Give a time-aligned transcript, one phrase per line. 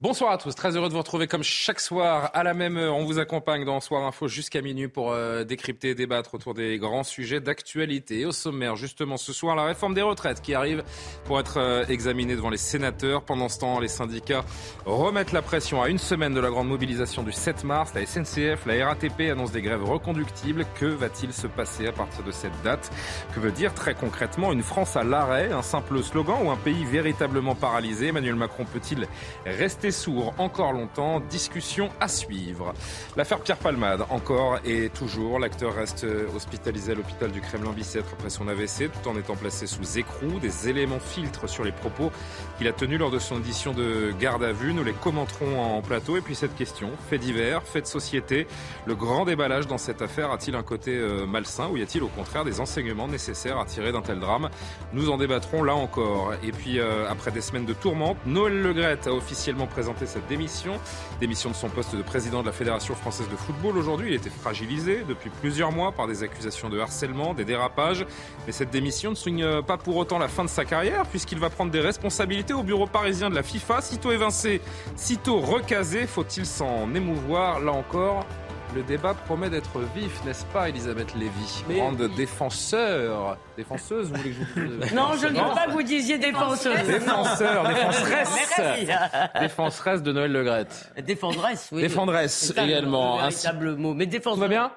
[0.00, 2.94] Bonsoir à tous, très heureux de vous retrouver comme chaque soir à la même heure.
[2.94, 6.78] On vous accompagne dans Soir Info jusqu'à minuit pour euh, décrypter et débattre autour des
[6.78, 8.24] grands sujets d'actualité.
[8.24, 10.84] Au sommaire, justement, ce soir, la réforme des retraites qui arrive
[11.24, 13.22] pour être euh, examinée devant les sénateurs.
[13.22, 14.44] Pendant ce temps, les syndicats
[14.86, 17.92] remettent la pression à une semaine de la grande mobilisation du 7 mars.
[17.92, 20.64] La SNCF, la RATP annoncent des grèves reconductibles.
[20.76, 22.88] Que va-t-il se passer à partir de cette date?
[23.34, 25.50] Que veut dire très concrètement une France à l'arrêt?
[25.50, 28.06] Un simple slogan ou un pays véritablement paralysé?
[28.06, 29.08] Emmanuel Macron peut-il
[29.44, 31.20] rester sourd encore longtemps.
[31.20, 32.74] Discussion à suivre.
[33.16, 35.38] L'affaire Pierre Palmade, encore et toujours.
[35.38, 39.98] L'acteur reste hospitalisé à l'hôpital du Kremlin-Bicêtre après son AVC, tout en étant placé sous
[39.98, 40.38] écrou.
[40.40, 42.10] Des éléments filtrent sur les propos
[42.58, 44.72] qu'il a tenus lors de son audition de garde à vue.
[44.72, 46.16] Nous les commenterons en plateau.
[46.16, 48.46] Et puis cette question, fait divers, fait de société.
[48.86, 52.08] Le grand déballage dans cette affaire a-t-il un côté euh, malsain ou y a-t-il au
[52.08, 54.48] contraire des enseignements nécessaires à tirer d'un tel drame?
[54.92, 56.34] Nous en débattrons là encore.
[56.42, 59.66] Et puis euh, après des semaines de tourmente, Noël Legrette a officiellement
[60.06, 60.74] cette démission,
[61.20, 63.76] démission de son poste de président de la Fédération française de football.
[63.76, 68.04] Aujourd'hui, il était fragilisé depuis plusieurs mois par des accusations de harcèlement, des dérapages.
[68.46, 71.48] Mais cette démission ne signe pas pour autant la fin de sa carrière, puisqu'il va
[71.48, 73.80] prendre des responsabilités au bureau parisien de la FIFA.
[73.80, 74.60] Sitôt évincé,
[74.96, 78.26] sitôt recasé, faut-il s'en émouvoir Là encore,
[78.74, 81.64] le débat promet d'être vif, n'est-ce pas, Elisabeth Lévy?
[81.68, 83.36] Grande défenseur.
[83.56, 84.92] Défenseuse, vous voulez que je vous dise?
[84.94, 86.86] Non, je ne veux pas que vous disiez défenseuse.
[86.86, 88.90] Défenseur, défenseresse.
[89.40, 90.92] Défenseresse de Noël Legrette.
[91.04, 91.82] Défendresse, oui.
[91.82, 93.18] Défendresse également.
[93.18, 93.94] Le Ainsi- véritable mot.
[93.94, 94.34] Mais défense.
[94.34, 94.72] Tout va bien?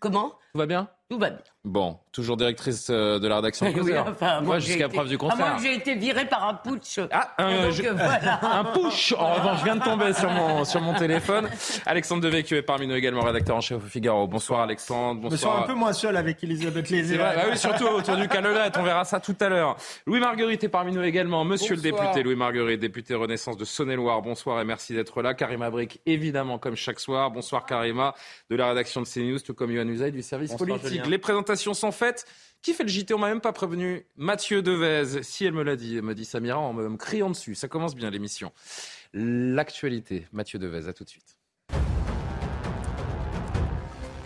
[0.00, 0.30] Comment?
[0.52, 0.88] Tout va bien?
[1.10, 1.38] Tout va bien.
[1.64, 5.16] Bon, toujours directrice euh, de la rédaction de Oui, enfin, Moi, jusqu'à été- preuve du
[5.16, 5.56] À moins contraire.
[5.56, 7.00] que j'ai été viré par un putsch.
[7.10, 8.40] Ah, un, Donc, je- euh, voilà.
[8.60, 11.48] un push En revanche, je viens de tomber sur mon, sur mon téléphone.
[11.84, 14.26] Alexandre Devecchio est parmi nous également, rédacteur en chef au Figaro.
[14.28, 15.20] Bonsoir Alexandre.
[15.24, 15.64] Je me sens Bonsoir.
[15.64, 17.18] un peu moins seul avec Elisabeth Lézé.
[17.18, 19.76] Bah oui, surtout autour du canelette, on verra ça tout à l'heure.
[20.06, 21.44] Louis Marguerite est parmi nous également.
[21.44, 22.02] Monsieur le Bonsoir.
[22.02, 25.34] député Louis Marguerite, député Renaissance de Saône-et-Loire, bonsoir et merci d'être là.
[25.34, 27.30] Karima Brick, évidemment, comme chaque soir.
[27.32, 28.14] Bonsoir Karima,
[28.50, 30.90] de la rédaction de CNews, tout comme Yohann Usaï du service Bonsoir, politique.
[30.90, 31.04] Julien.
[31.10, 32.03] Les présentations sont faites.
[32.62, 34.06] Qui fait le JT On m'a même pas prévenu.
[34.16, 37.54] Mathieu Devez, si elle me l'a dit, me dit Samira en me criant dessus.
[37.54, 38.52] Ça commence bien l'émission.
[39.12, 41.38] L'actualité, Mathieu Devez, à tout de suite.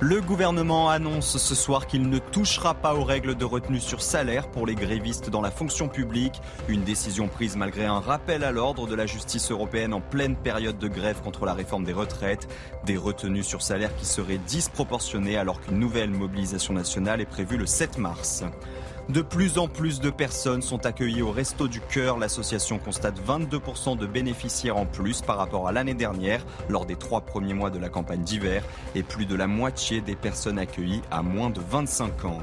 [0.00, 4.48] Le gouvernement annonce ce soir qu'il ne touchera pas aux règles de retenue sur salaire
[4.48, 6.40] pour les grévistes dans la fonction publique.
[6.68, 10.78] Une décision prise malgré un rappel à l'ordre de la justice européenne en pleine période
[10.78, 12.46] de grève contre la réforme des retraites.
[12.86, 17.66] Des retenues sur salaire qui seraient disproportionnées alors qu'une nouvelle mobilisation nationale est prévue le
[17.66, 18.44] 7 mars.
[19.08, 22.18] De plus en plus de personnes sont accueillies au Resto du Cœur.
[22.18, 27.22] L'association constate 22% de bénéficiaires en plus par rapport à l'année dernière lors des trois
[27.22, 28.62] premiers mois de la campagne d'hiver
[28.94, 32.42] et plus de la moitié des personnes accueillies à moins de 25 ans.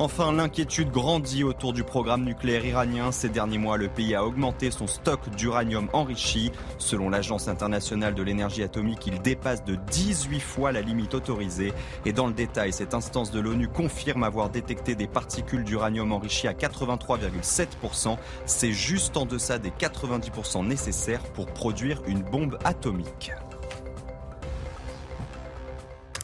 [0.00, 3.12] Enfin, l'inquiétude grandit autour du programme nucléaire iranien.
[3.12, 6.52] Ces derniers mois, le pays a augmenté son stock d'uranium enrichi.
[6.78, 11.74] Selon l'Agence internationale de l'énergie atomique, il dépasse de 18 fois la limite autorisée.
[12.06, 16.48] Et dans le détail, cette instance de l'ONU confirme avoir détecté des particules d'uranium enrichi
[16.48, 18.16] à 83,7%.
[18.46, 23.32] C'est juste en deçà des 90% nécessaires pour produire une bombe atomique.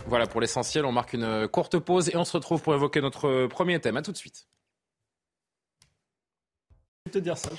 [0.09, 0.85] Voilà pour l'essentiel.
[0.85, 3.97] On marque une courte pause et on se retrouve pour évoquer notre premier thème.
[3.97, 4.47] À tout de suite.
[7.07, 7.51] Je vais te dire ça.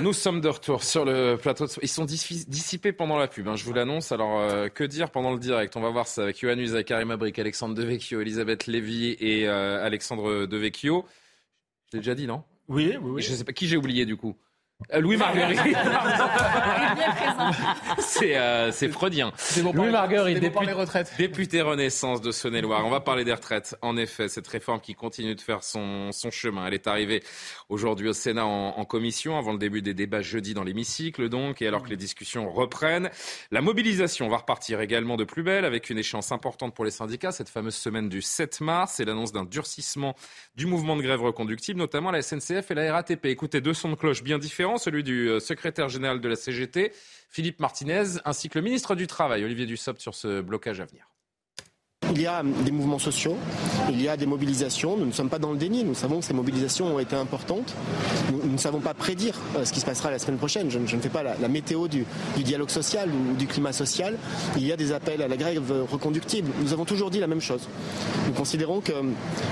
[0.00, 1.66] Nous sommes de retour sur le plateau.
[1.66, 4.10] de- Ils sont dis- dissipés pendant la pub, hein, je vous l'annonce.
[4.10, 5.76] Alors, euh, que dire pendant le direct?
[5.76, 9.84] On va voir ça avec Yohann Usaï, Karim Abrik, Alexandre Devecchio, Elisabeth Lévy et euh,
[9.84, 11.04] Alexandre Devecchio.
[11.92, 12.42] Je l'ai déjà dit, non?
[12.66, 13.22] Oui, oui, oui.
[13.22, 14.36] Je sais pas qui j'ai oublié du coup?
[14.92, 15.58] Euh, Louis Marguerite.
[17.98, 19.32] c'est euh, c'est freudien.
[19.72, 21.12] Louis Marguerite, député, retraites.
[21.16, 22.84] député Renaissance de Saône-et-Loire.
[22.86, 23.74] On va parler des retraites.
[23.80, 26.66] En effet, cette réforme qui continue de faire son, son chemin.
[26.66, 27.22] Elle est arrivée
[27.68, 31.66] aujourd'hui au Sénat en, commission avant le début des débats jeudi dans l'hémicycle donc et
[31.66, 33.10] alors que les discussions reprennent.
[33.50, 37.32] La mobilisation va repartir également de plus belle avec une échéance importante pour les syndicats
[37.32, 40.14] cette fameuse semaine du 7 mars et l'annonce d'un durcissement
[40.54, 43.26] du mouvement de grève reconductible, notamment la SNCF et la RATP.
[43.26, 46.92] Écoutez, deux sons de cloche bien différents, celui du euh, secrétaire général de la CGT,
[47.28, 51.08] Philippe Martinez, ainsi que le ministre du Travail, Olivier Dussopt, sur ce blocage à venir.
[52.16, 53.36] Il y a des mouvements sociaux,
[53.90, 54.96] il y a des mobilisations.
[54.96, 55.82] Nous ne sommes pas dans le déni.
[55.82, 57.74] Nous savons que ces mobilisations ont été importantes.
[58.32, 60.70] Nous, ne savons pas prédire euh, ce qui se passera la semaine prochaine.
[60.70, 62.06] Je, ne fais pas la, météo du,
[62.38, 64.16] dialogue social ou du climat social.
[64.56, 66.50] Il y a des appels à la grève reconductible.
[66.62, 67.68] Nous avons toujours dit la même chose.
[68.26, 68.92] Nous considérons que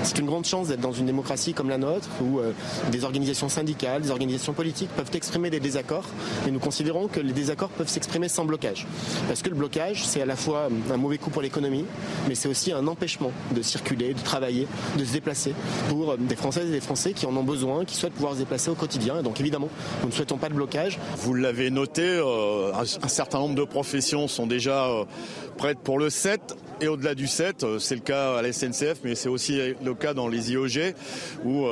[0.03, 2.51] c'est une grande chance d'être dans une démocratie comme la nôtre, où euh,
[2.91, 6.05] des organisations syndicales, des organisations politiques peuvent exprimer des désaccords.
[6.47, 8.87] Et nous considérons que les désaccords peuvent s'exprimer sans blocage.
[9.27, 11.85] Parce que le blocage, c'est à la fois un mauvais coup pour l'économie,
[12.27, 14.67] mais c'est aussi un empêchement de circuler, de travailler,
[14.97, 15.53] de se déplacer
[15.89, 18.39] pour euh, des Françaises et des Français qui en ont besoin, qui souhaitent pouvoir se
[18.39, 19.19] déplacer au quotidien.
[19.19, 19.69] Et donc évidemment,
[20.01, 20.99] nous ne souhaitons pas de blocage.
[21.17, 25.05] Vous l'avez noté, euh, un certain nombre de professions sont déjà euh,
[25.57, 29.15] prêtes pour le 7 et au-delà du 7, c'est le cas à la SNCF, mais
[29.15, 30.93] c'est aussi le cas dans les IOG,
[31.45, 31.65] où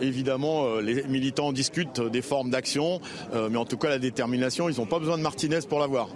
[0.00, 3.00] évidemment les militants discutent des formes d'action,
[3.50, 6.08] mais en tout cas la détermination, ils n'ont pas besoin de Martinez pour l'avoir.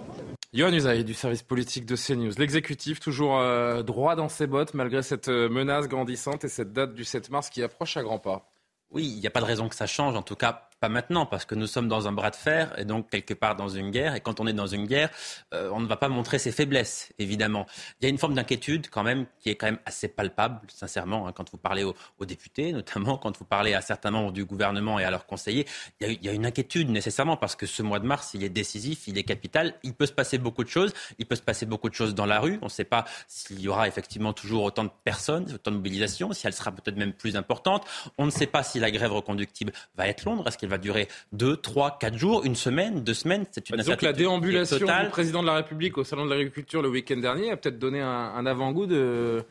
[0.51, 2.31] Yohann Usaï du service politique de CNews.
[2.39, 6.95] L'exécutif toujours euh, droit dans ses bottes malgré cette euh, menace grandissante et cette date
[6.95, 8.51] du 7 mars qui approche à grands pas.
[8.89, 10.15] Oui, il n'y a pas de raison que ça change.
[10.15, 12.85] En tout cas, pas maintenant, parce que nous sommes dans un bras de fer et
[12.85, 14.15] donc quelque part dans une guerre.
[14.15, 15.09] Et quand on est dans une guerre,
[15.53, 17.65] euh, on ne va pas montrer ses faiblesses, évidemment.
[17.99, 21.27] Il y a une forme d'inquiétude quand même qui est quand même assez palpable, sincèrement,
[21.27, 21.95] hein, quand vous parlez aux,
[22.25, 25.65] députés, notamment quand vous parlez à certains membres du gouvernement et à leurs conseillers.
[25.99, 29.07] Il y, a, une inquiétude nécessairement parce que ce mois de mars, il est décisif,
[29.07, 29.73] il est capital.
[29.83, 30.93] Il peut se passer beaucoup de choses.
[31.17, 32.59] Il peut se passer beaucoup de choses dans la rue.
[32.61, 36.31] On ne sait pas s'il y aura effectivement toujours autant de personnes, autant de mobilisation,
[36.33, 37.85] si elle sera peut-être même plus importante.
[38.17, 40.47] On ne sait pas si la grève reconductible va être longue.
[40.47, 43.45] Est-ce va durer deux, trois, quatre jours, une semaine, deux semaines.
[43.51, 46.89] C'est une Donc la déambulation du président de la République au salon de l'agriculture le
[46.89, 49.43] week-end dernier a peut-être donné un avant-goût de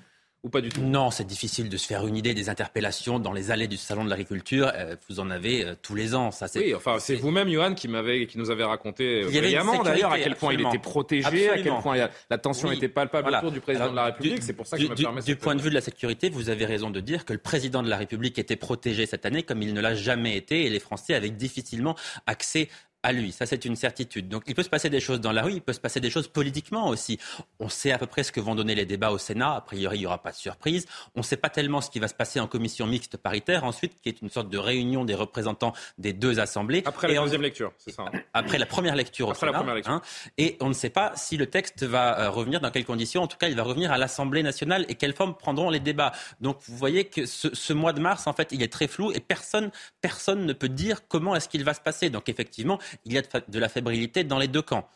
[0.49, 0.81] ou pas du tout?
[0.83, 4.05] Non, c'est difficile de se faire une idée des interpellations dans les allées du salon
[4.05, 4.73] de l'agriculture.
[4.75, 6.31] Euh, vous en avez euh, tous les ans.
[6.31, 10.19] Ça, oui, enfin, c'est vous-même, Johan, qui, m'avait, qui nous avait raconté brillamment d'ailleurs à
[10.19, 13.91] quel point il était protégé, à quel point la tension était palpable autour du président
[13.91, 14.43] de la République.
[14.43, 16.51] C'est pour ça que je me permets Du point de vue de la sécurité, vous
[16.51, 19.63] avez raison de dire que le président de la République était protégé cette année comme
[19.63, 21.95] il ne l'a jamais été et les Français avaient difficilement
[22.27, 22.69] accès
[23.03, 23.33] à lui.
[23.33, 24.29] Ça, c'est une certitude.
[24.29, 26.11] Donc, il peut se passer des choses dans la rue, il peut se passer des
[26.11, 27.19] choses politiquement aussi.
[27.61, 29.55] On sait à peu près ce que vont donner les débats au Sénat.
[29.55, 30.87] A priori, il n'y aura pas de surprise.
[31.15, 34.01] On ne sait pas tellement ce qui va se passer en commission mixte paritaire, ensuite,
[34.01, 36.83] qui est une sorte de réunion des représentants des deux assemblées.
[36.87, 38.19] Après la deuxième lecture, c'est ça hein.
[38.35, 39.65] Après la première lecture au Sénat.
[39.87, 40.03] Hein.
[40.37, 43.23] et on ne sait pas si le texte va euh, revenir, dans quelles conditions.
[43.23, 46.13] En tout cas, il va revenir à l'Assemblée nationale et quelle forme prendront les débats.
[46.41, 49.13] Donc, vous voyez que ce, ce mois de mars, en fait, il est très flou
[49.13, 49.71] et personne,
[50.01, 52.11] personne ne peut dire comment est-ce qu'il va se passer.
[52.11, 54.89] Donc, effectivement, il y a de la fébrilité dans les deux camps.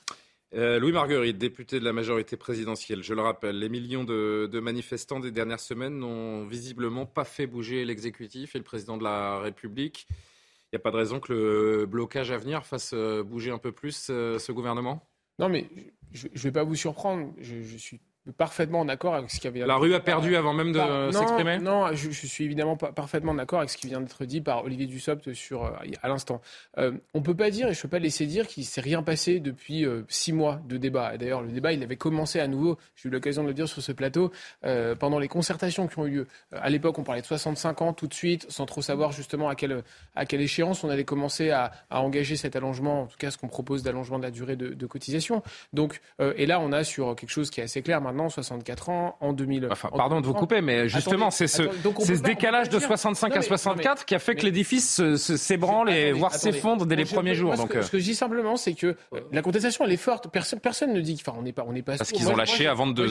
[0.54, 5.18] Euh, Louis Marguerite, député de la majorité présidentielle, je le rappelle, les millions de, manifestants
[5.18, 10.06] des dernières semaines n'ont visiblement pas fait bouger l'exécutif et le président de la République.
[10.10, 13.58] Il n'y a pas de raison que le blocage à venir fasse euh, bouger un
[13.58, 15.08] peu plus euh, ce gouvernement?
[15.38, 15.68] Non, mais
[16.12, 17.32] je ne vais pas vous surprendre.
[17.40, 18.00] je suis
[18.36, 19.66] parfaitement d'accord avec ce qui avait.
[19.66, 21.58] La rue a perdu avant même de s'exprimer?
[21.58, 24.86] Non, je, suis évidemment pas parfaitement d'accord avec ce qui vient d'être dit par Olivier
[24.86, 25.70] Dussopt sur euh,
[26.02, 26.40] à l'instant.
[26.78, 29.40] Euh, on peut pas dire et je peux pas laisser dire qu'il s'est rien passé
[29.40, 31.16] depuis euh, six mois de débat.
[31.16, 32.78] D'ailleurs, le débat il avait commencé à nouveau.
[32.96, 34.30] J'ai eu l'occasion de le dire sur ce plateau
[34.64, 36.26] euh, pendant les concertations qui ont eu lieu.
[36.52, 39.54] à l'époque, on parlait de 65 ans tout de suite, sans trop savoir justement à
[39.54, 39.82] quelle
[40.14, 43.38] à quelle échéance on allait commencer à, à engager cet allongement, en tout cas ce
[43.38, 45.42] qu'on propose d'allongement de la durée de, de cotisation.
[45.72, 46.00] Donc,
[46.36, 49.32] et là, on a sur quelque chose qui est assez clair maintenant, 64 ans, en
[49.32, 49.68] 2000.
[49.70, 54.04] Enfin, pardon de vous couper, mais justement, c'est ce, ce décalage de 65 à 64
[54.04, 57.54] qui a fait que l'édifice s'ébranle et voire s'effondre dès les premiers jours.
[57.54, 57.82] donc, euh.
[57.82, 60.28] ce, que, je dis simplement, c'est que euh, la contestation, elle est forte.
[60.30, 61.96] Personne, personne ne dit, enfin, on n'est pas, on n'est pas.
[61.96, 63.02] Parce qu'ils ont lâché avant de,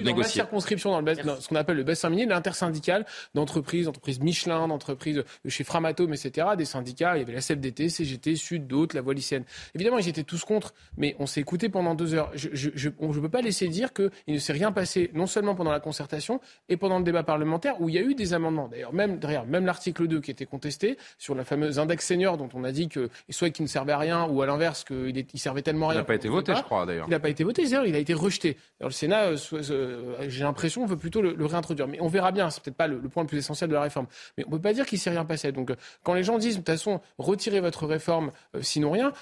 [0.00, 0.12] négocier.
[0.12, 5.24] Dans circonscription, dans, le ce qu'on appelle le bassin minier, l'intersyndical d'entreprises, d'entreprises Michelin, d'entreprises
[5.46, 7.16] chez Framatome, etc., des syndicats.
[7.16, 9.44] Il y avait la CFDT, CGT, Sud, d'autres, la Voie lycéenne.
[9.74, 12.30] Évidemment, ils étaient tous contre, mais on s'est écouté pendant deux heures.
[12.34, 15.80] Je ne peux pas laisser dire qu'il ne s'est rien passé non seulement pendant la
[15.80, 18.68] concertation et pendant le débat parlementaire où il y a eu des amendements.
[18.68, 22.48] D'ailleurs, même derrière, même l'article 2 qui était contesté sur la fameuse index senior dont
[22.54, 25.38] on a dit que soit qu'il ne servait à rien ou à l'inverse qu'il il
[25.38, 26.00] servait tellement à rien.
[26.00, 27.06] Il n'a pas été voté, je crois d'ailleurs.
[27.06, 28.56] Il n'a pas été voté, d'ailleurs, il a été rejeté.
[28.80, 31.88] Alors le Sénat, euh, euh, j'ai l'impression, veut plutôt le, réintroduire.
[31.88, 34.06] Mais on verra bien, c'est peut-être pas le, point le plus essentiel de la réforme.
[34.36, 35.52] Mais on peut pas dire qu'il s'est rien passé.
[35.52, 38.30] Donc euh, quand les gens disent de toute façon retirez votre réforme,
[38.60, 39.12] sinon rien,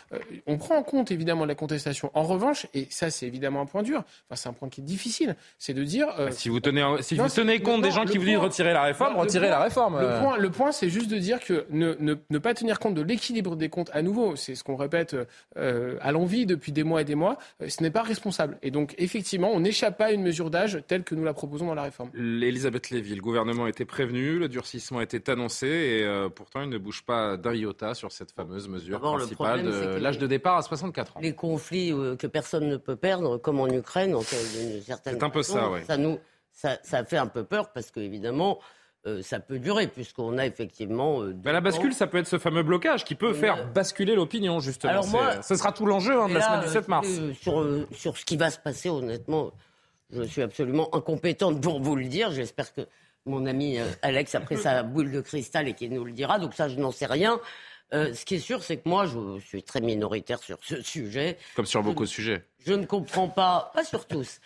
[0.47, 2.11] on prend en compte évidemment la contestation.
[2.15, 4.85] En revanche, et ça c'est évidemment un point dur, enfin c'est un point qui est
[4.85, 5.18] difficile,
[5.59, 6.09] c'est de dire.
[6.19, 9.17] Euh, si vous tenez, si vous tenez compte des gens qui voulaient retirer la réforme,
[9.17, 10.01] retirez la réforme.
[10.01, 10.21] Le euh.
[10.21, 13.03] point, le point c'est juste de dire que ne, ne, ne pas tenir compte de
[13.03, 15.17] l'équilibre des comptes à nouveau, c'est ce qu'on répète
[15.57, 18.59] euh, à l'envie depuis des mois et des mois, ce n'est pas responsable.
[18.63, 21.67] Et donc, effectivement, on n'échappe pas à une mesure d'âge telle que nous la proposons
[21.67, 22.11] dans la réforme.
[22.15, 27.03] Elisabeth Lévy, le gouvernement était prévenu, le durcissement était annoncé et pourtant il ne bouge
[27.03, 31.21] pas d'un iota sur cette fameuse mesure principale de l'âge de départ à 64 ans.
[31.23, 34.23] Les conflits que personne ne peut perdre, comme en Ukraine, en
[34.61, 35.81] une certaine C'est un peu ça, oui.
[35.87, 36.19] Ça nous
[36.53, 38.59] ça, ça fait un peu peur parce qu'évidemment,
[39.07, 41.23] euh, ça peut durer, puisqu'on a effectivement.
[41.23, 41.95] euh, la bascule, ans.
[41.95, 44.93] ça peut être ce fameux blocage qui peut faire basculer l'opinion, justement.
[44.93, 47.07] Alors moi- ce sera tout l'enjeu hein, de la semaine du euh, 7 mars.
[47.09, 49.53] euh, sur, euh, sur ce qui va se passer, honnêtement,
[50.11, 52.33] je suis absolument incompétente pour vous le dire.
[52.33, 52.81] J'espère que
[53.25, 56.41] mon ami euh, Alex a pris sa boule de cristal et qu'il nous le dira.
[56.41, 57.39] Donc ça, je n'en sais rien.
[57.95, 61.39] Euh, ce qui est sûr, c'est que moi, je suis très minoritaire sur ce sujet.
[61.57, 62.45] Comme sur beaucoup de sujets.
[62.67, 64.41] Je ne comprends pas, pas sur tous.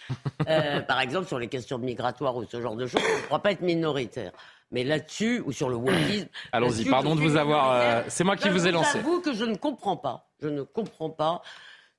[0.49, 3.41] Euh, par exemple, sur les questions migratoires ou ce genre de choses, je ne crois
[3.41, 4.33] pas être minoritaire.
[4.71, 6.29] Mais là-dessus, ou sur le wokisme.
[6.53, 8.99] Allons-y, pardon de vous avoir, euh, c'est moi qui vous ai lancé.
[8.99, 10.29] J'avoue que je ne comprends pas.
[10.41, 11.43] Je ne comprends pas.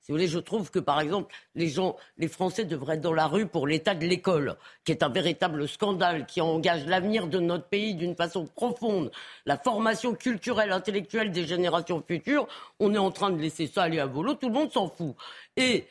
[0.04, 3.14] Si vous voulez, je trouve que, par exemple, les gens, les Français devraient être dans
[3.14, 7.38] la rue pour l'état de l'école, qui est un véritable scandale, qui engage l'avenir de
[7.38, 9.10] notre pays d'une façon profonde.
[9.46, 12.46] La formation culturelle, intellectuelle des générations futures,
[12.80, 15.16] on est en train de laisser ça aller à volo, tout le monde s'en fout.
[15.56, 15.86] Et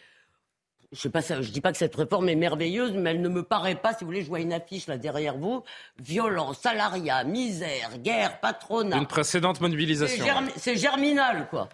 [0.91, 3.41] je sais pas, je dis pas que cette réforme est merveilleuse, mais elle ne me
[3.41, 5.63] paraît pas, si vous voulez, je vois une affiche là derrière vous,
[5.97, 8.95] violence, salariat, misère, guerre, patronat.
[8.95, 10.23] D'une précédente mobilisation.
[10.55, 11.67] c'est germinal, quoi.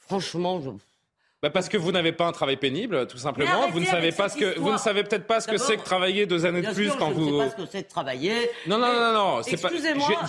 [0.00, 0.70] Franchement, je...
[1.42, 3.68] Bah parce que vous n'avez pas un travail pénible, tout simplement.
[3.70, 5.82] Vous ne savez pas ce que vous ne savez peut-être pas ce que c'est que
[5.84, 7.30] travailler deux années de plus sûr, quand je vous.
[7.30, 8.50] ne sais pas ce que c'est de travailler.
[8.66, 9.68] Non, non, non, non, c'est pas.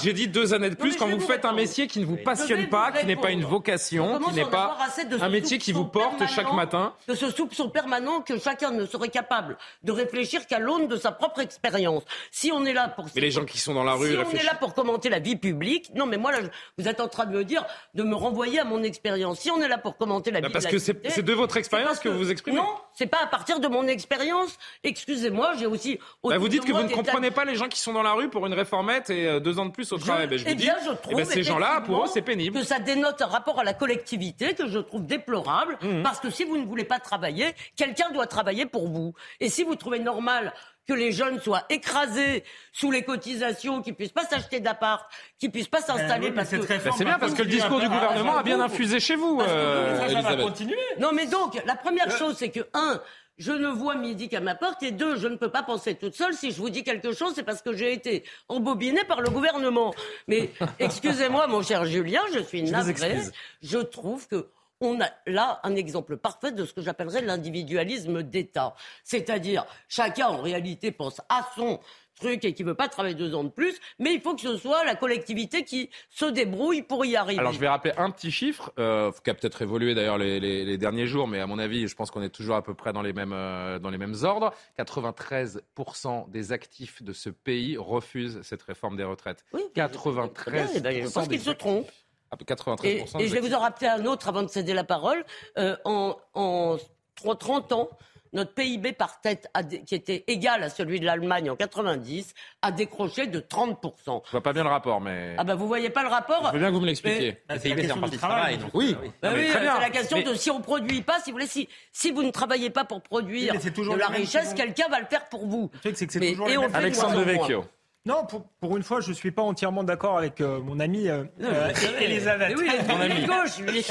[0.04, 2.06] J'ai- dit deux années de plus quand je vous vous faites un métier qui ne
[2.06, 4.78] vous Je passionne vous pas, qui n'est pas une vocation, On qui n'est pas
[5.22, 6.94] un métier qui vous porte chaque matin.
[7.08, 11.12] De ce soupçon permanent que chacun ne serait capable de réfléchir qu'à l'aune de sa
[11.14, 12.04] propre expérience.
[12.32, 13.06] Si on est là pour...
[13.16, 15.20] Mais les gens qui sont dans la rue si on est là pour commenter la
[15.20, 18.04] vie publique, non mais moi là, je- vous êtes en train de me dire de
[18.04, 19.40] me renvoyer à mon expérience.
[19.40, 21.34] Si on est là pour commenter la Bah, vie parce de la que c'est- de
[21.34, 22.58] votre expérience que vous vous exprimez.
[22.58, 24.58] Non, c'est pas à partir de mon expérience.
[24.84, 26.00] Excusez-moi, j'ai aussi.
[26.24, 28.14] Bah, vous dites de que vous ne comprenez pas les gens qui sont dans la
[28.14, 30.28] rue pour une réformette et euh, deux ans de plus au travail.
[30.28, 32.22] Ben, je vous eh dis, bien, je eh trouve ben, ces gens-là, pour eux, c'est
[32.22, 32.60] pénible.
[32.60, 36.02] Que ça dénote un rapport à la collectivité que je trouve déplorable, Mmh.
[36.04, 39.14] parce que si vous ne voulez pas travailler, quelqu'un doit travailler pour vous.
[39.40, 40.54] Et si vous trouvez normal
[40.88, 45.68] que les jeunes soient écrasés sous les cotisations, qu'ils puissent pas s'acheter d'appart, qu'ils puissent
[45.68, 47.88] pas s'installer oui, mais parce que réforme Ben, c'est bien parce que le discours du
[47.90, 50.78] gouvernement a bien infusé chez vous, euh, Ça va continuer.
[51.00, 53.02] Non, mais donc, la première chose, c'est que, un,
[53.38, 56.16] je ne vois midi qu'à ma porte, et deux, je ne peux pas penser toute
[56.16, 56.34] seule.
[56.34, 59.94] Si je vous dis quelque chose, c'est parce que j'ai été embobinée par le gouvernement.
[60.28, 62.92] Mais excusez-moi, mon cher Julien, je suis navrée.
[62.92, 63.32] excuse.
[63.62, 64.48] Je trouve que
[64.82, 68.76] on a là un exemple parfait de ce que j'appellerais l'individualisme d'État.
[69.04, 71.80] C'est-à-dire, chacun en réalité pense à son
[72.20, 74.58] truc et qui veut pas travailler deux ans de plus, mais il faut que ce
[74.58, 77.40] soit la collectivité qui se débrouille pour y arriver.
[77.40, 80.66] Alors je vais rappeler un petit chiffre, euh, qui a peut-être évolué d'ailleurs les, les-
[80.66, 82.92] les derniers jours, mais à mon avis, je pense qu'on est toujours à peu près
[82.92, 84.52] dans les mêmes, euh, dans les mêmes ordres.
[84.80, 89.44] 93% des actifs de ce pays refusent cette réforme des retraites.
[89.54, 90.72] Oui, 93%.
[90.76, 91.90] Eh ben, je pense qu'ils se trompent.
[92.32, 94.84] Ah, 93% Et, et je vais vous en rappeler un autre avant de céder la
[94.84, 95.24] parole.
[95.58, 96.78] Euh, en, en
[97.16, 97.90] 30 ans,
[98.34, 102.72] notre PIB par tête, a qui était égal à celui de l'Allemagne en 90, a
[102.72, 104.22] décroché de 30%.
[104.26, 106.46] Je vois pas bien le rapport, mais Ah ben vous voyez pas le rapport?
[106.48, 107.32] Je veux bien que vous me l'expliquiez.
[107.32, 108.40] Le c'est la PIB, c'est question en du partie travail.
[108.40, 108.58] travail.
[108.58, 108.96] donc, Oui.
[108.96, 109.12] euh, oui.
[109.22, 109.54] Ben euh, bien.
[109.76, 112.22] c'est la question Mais- de si on produit pas, si vous voulez, si, si vous
[112.22, 115.70] ne travaillez pas pour produire Oui, de la richesse, quelqu'un va le faire pour vous.
[115.74, 117.18] Le truc, c'est que c'est Mais- toujours et on Alexandre.
[117.20, 117.64] Devecchio.
[118.08, 121.26] Non, pour, pour une fois, je suis pas entièrement d'accord avec euh, mon ami euh,
[121.42, 122.56] euh, Elisabeth.
[122.58, 123.26] Oui, Mon ami.
[123.26, 123.86] gauche, lui.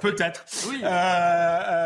[0.00, 0.46] Peut-être.
[0.68, 0.80] Oui.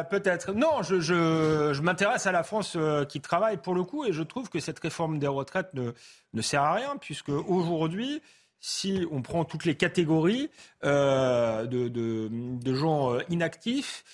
[0.09, 0.53] Peut-être.
[0.53, 4.23] Non, je, je, je m'intéresse à la France qui travaille pour le coup et je
[4.23, 5.91] trouve que cette réforme des retraites ne,
[6.33, 8.23] ne sert à rien puisque aujourd'hui,
[8.61, 10.49] si on prend toutes les catégories
[10.85, 14.05] de, de, de gens inactifs,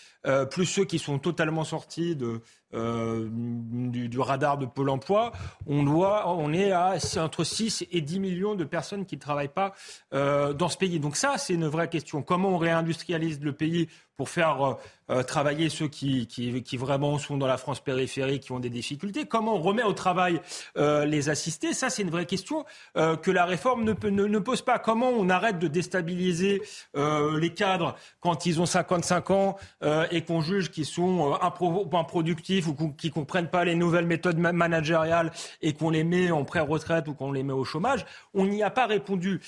[0.50, 2.40] plus ceux qui sont totalement sortis de,
[2.75, 5.32] euh, du, radar de Pôle Emploi,
[5.66, 9.48] on doit, on est à entre 6 et 10 millions de personnes qui ne travaillent
[9.48, 9.75] pas
[10.12, 11.00] euh, dans ce pays.
[11.00, 12.22] Donc ça, c'est une vraie question.
[12.22, 14.75] Comment on réindustrialise le pays pour faire euh,
[15.10, 18.68] euh, travailler ceux qui, qui, qui vraiment sont dans la France périphérique, qui ont des
[18.68, 20.40] difficultés Comment on remet au travail
[20.76, 21.72] euh, les assistés?
[21.72, 22.64] Ça, c'est une vraie question
[22.96, 24.80] euh, que la réforme ne, ne, ne pose pas.
[24.80, 26.60] Comment on arrête de déstabiliser
[26.96, 31.88] euh, les cadres quand ils ont 55 ans euh, et qu'on juge qu'ils sont impro-
[31.96, 35.30] improductifs ou qu'ils comprennent pas les nouvelles méthodes ma- managériales
[35.62, 38.04] et qu'on les met en pré-retraite ou qu'on les met au chômage?
[38.34, 39.40] On n'y a pas répondu,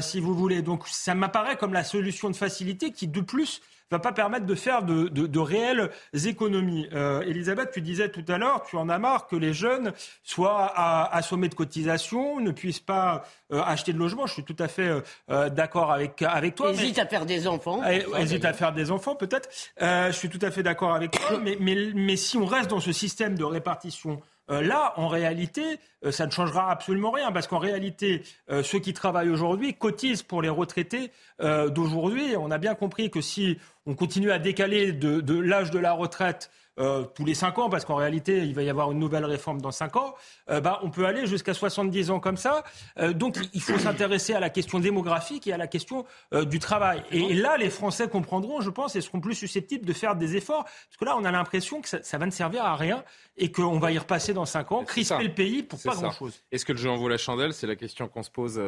[0.00, 0.60] si vous voulez.
[0.60, 3.60] Donc ça m'apparaît comme la solution de facilité qui, de plus,
[3.90, 5.90] va pas permettre de faire de, de- de réelles
[6.26, 6.88] économies.
[6.92, 9.92] Euh, Elisabeth, tu disais tout à l'heure, tu en as marre que les jeunes
[10.22, 14.26] soient à- assommés de cotisations, ne puissent pas euh, acheter de logement.
[14.26, 16.70] Je suis tout à fait euh, euh, d'accord avec, avec toi.
[16.72, 17.80] mais- Hésite à faire des enfants.
[17.90, 19.48] eh, hésite à faire des enfants, peut-être.
[19.80, 22.68] Euh, je suis tout à fait d'accord avec toi, mais, mais, mais si on reste
[22.70, 27.32] dans ce système de répartition euh, là, en réalité, euh, ça ne changera absolument rien,
[27.32, 32.36] parce qu'en réalité, euh, ceux qui travaillent aujourd'hui cotisent pour les retraités euh, d'aujourd'hui.
[32.36, 35.92] On a bien compris que si on continue à décaler de, de l'âge de la
[35.92, 39.24] retraite euh, tous les 5 ans, parce qu'en réalité, il va y avoir une nouvelle
[39.24, 40.14] réforme dans 5 ans,
[40.50, 42.64] euh, bah, on peut aller jusqu'à 70 ans comme ça.
[42.98, 47.02] Euh, donc il faut s'intéresser à la question démographique et à la question du travail.
[47.10, 50.64] Et, là, les Français comprendront, je pense, et seront plus susceptibles de faire des efforts,
[50.64, 53.04] parce que là, on a l'impression que ça, ça va ne servir à rien
[53.36, 56.42] et qu'on va y repasser dans 5 ans, crisper le pays pour pas grand-chose.
[56.52, 57.52] Est-ce que le jeu en vaut la chandelle?
[57.52, 58.58] C'est la question qu'on se pose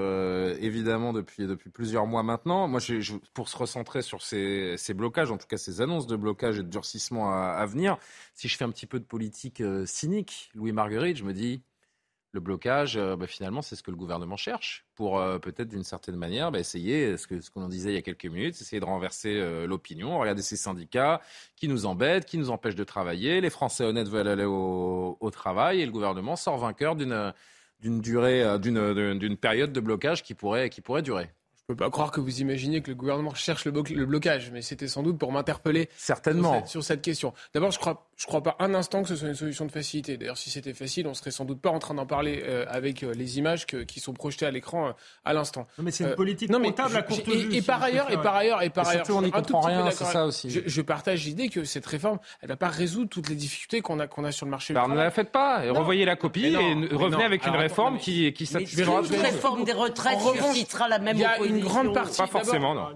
[0.60, 2.68] évidemment depuis, depuis plusieurs mois maintenant.
[2.68, 6.16] Moi, je, pour se recentrer sur ces, ces, blocages, en tout cas ces annonces de
[6.16, 7.98] blocage et de durcissement à, à venir,
[8.34, 11.62] si je fais un petit peu de politique euh, cynique, Louis Marguerite, je me dis,
[12.32, 15.84] le blocage, euh, bah, finalement, c'est ce que le gouvernement cherche pour euh, peut-être d'une
[15.84, 19.66] certaine manière bah, essayer, ce qu'on disait il y a quelques minutes, essayer de renverser
[19.66, 20.18] l'opinion.
[20.18, 21.20] Regardez ces syndicats
[21.56, 23.40] qui nous embêtent, qui nous empêchent de travailler.
[23.40, 27.32] Les Français honnêtes veulent aller au, au travail et le gouvernement sort vainqueur d'une
[27.80, 31.30] d'une durée, d'une période de blocage qui pourrait, qui pourrait durer.
[31.68, 34.88] Je peux pas croire que vous imaginez que le gouvernement cherche le, blocage, mais c'était
[34.88, 37.32] sans doute pour m'interpeller certainement sur cette, question.
[37.54, 40.18] D'abord, je crois, je crois pas un instant que ce soit une solution de facilité.
[40.18, 43.02] D'ailleurs, si c'était facile, on serait sans doute pas en train d'en parler euh, avec
[43.02, 44.92] euh, les images qui sont projetées à l'écran euh,
[45.24, 45.66] à l'instant.
[45.78, 47.56] Mais c'est une politique comptable à courte vue.
[47.56, 49.90] Et, par ailleurs, et par ailleurs, et par ailleurs, on n'y comprend rien.
[49.90, 50.50] C'est ça aussi.
[50.50, 54.06] Je, partage l'idée que cette réforme, elle va pas résoudre toutes les difficultés qu'on a
[54.06, 54.74] qu'on a sur le marché.
[54.74, 55.64] Bah, ne la faites pas.
[55.64, 59.00] Et revoyez la copie et revenez avec une réforme qui qui satisfera.
[59.00, 61.44] Une réforme des retraites suscitera la même opposition.
[61.44, 62.20] Il y a une grande partie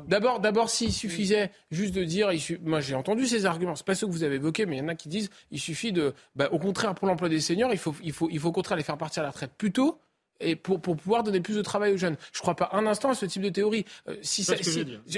[0.06, 2.28] D'abord, d'abord, s'il suffisait juste de dire,
[2.62, 4.82] moi j'ai entendu ces arguments, c'est pas ceux que vous avez évoqués, mais il y
[4.82, 7.78] en a qui disent, il suffit de, bah, au contraire, pour l'emploi des seniors, il
[7.78, 10.00] faut, il faut, il faut au contraire les faire partir à la retraite plus tôt
[10.40, 12.16] et pour, pour pouvoir donner plus de travail aux jeunes.
[12.32, 13.84] Je ne crois pas un instant à ce type de théorie.
[14.08, 14.54] Euh, si ça,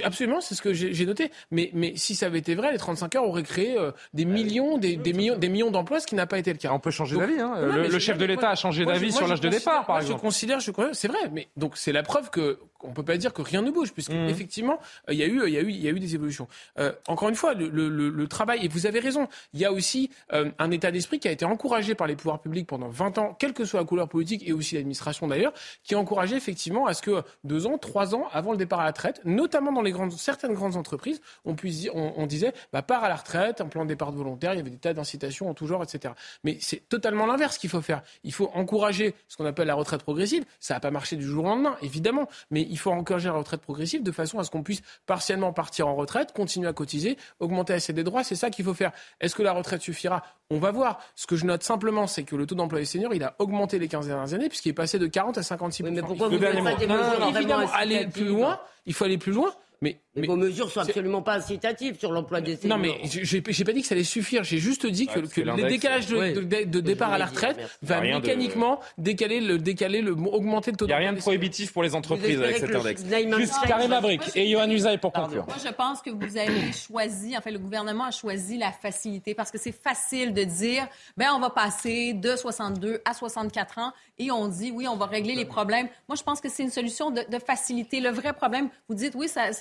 [0.05, 1.31] absolument, c'est ce que j'ai noté.
[1.51, 4.33] Mais, mais si ça avait été vrai, les 35 heures auraient créé euh, des bah
[4.33, 6.73] millions, des, des millions, des millions d'emplois, ce qui n'a pas été le cas.
[6.73, 7.41] On peut changer d'avis.
[7.41, 7.55] Hein.
[7.61, 10.19] Le, chef de l'État a changé d'avis sur l'âge de départ, par exemple.
[10.19, 11.19] Je considère, je c'est vrai.
[11.33, 14.13] Mais donc c'est la preuve que on peut pas dire que rien ne bouge, puisque
[14.13, 14.29] mmh.
[14.29, 16.15] effectivement, euh, il y a eu, il y a eu, il y a eu des
[16.15, 16.49] évolutions.
[16.79, 19.73] Euh, encore une fois, le, le, le, travail, et vous avez raison, il y a
[19.73, 23.19] aussi euh, un état d'esprit qui a été encouragé par les pouvoirs publics pendant 20
[23.19, 26.87] ans, quelle que soit la couleur politique, et aussi l'administration d'ailleurs, qui a encouragé effectivement
[26.87, 29.83] à ce que deux ans, trois ans avant le départ à la retraite, notamment dans
[29.83, 33.67] les grandes, certaines grandes entreprises, on puisse on disait, bah, part à la retraite, un
[33.67, 36.15] plan de départ volontaire, il y avait des tas d'incitations en tout genre, etc.
[36.45, 38.02] Mais c'est totalement l'inverse qu'il faut faire.
[38.25, 40.45] Il faut encourager ce qu'on appelle la retraite progressive.
[40.61, 43.61] Ça n'a pas marché du jour au lendemain, évidemment, mais il faut encourager la retraite
[43.61, 47.75] progressive de façon à ce qu'on puisse partiellement partir en retraite, continuer à cotiser, augmenter
[47.75, 48.25] assez des droits.
[48.25, 48.93] C'est ça qu'il faut faire.
[49.21, 50.23] Est-ce que la retraite suffira?
[50.50, 51.00] On va voir.
[51.17, 53.78] Ce que je note simplement, c'est que le taux d'emploi des seniors, il a augmenté
[53.78, 56.52] les 15 dernières années puisqu'il est passé de 40 à 56 mais pourquoi vous pas
[56.52, 58.59] des mesures Évidemment, aller plus loin.
[58.87, 59.52] Il faut aller plus loin.
[59.82, 62.78] Mais, vos mesures sont absolument pas incitatives sur l'emploi des seniors.
[62.78, 64.45] Non, mais j'ai pas dit que ça allait suffire.
[64.45, 69.58] J'ai juste dit que, le décalage de, départ à la retraite va mécaniquement décaler le,
[69.58, 70.86] décaler le, augmenter le taux.
[70.86, 73.04] Il n'y a rien de prohibitif pour les entreprises avec cet index.
[73.36, 75.47] Juste Karim Abric et Johan Usaï pour conclure.
[75.47, 79.34] Moi, je pense que vous avez choisi, en fait, le gouvernement a choisi la facilité
[79.34, 80.86] parce que c'est facile de dire,
[81.17, 85.06] ben, on va passer de 62 à 64 ans et on dit, oui, on va
[85.06, 85.89] régler les problèmes.
[86.08, 88.00] Moi, je pense que c'est une solution de, facilité.
[88.00, 89.52] Le vrai problème, vous dites, oui, ça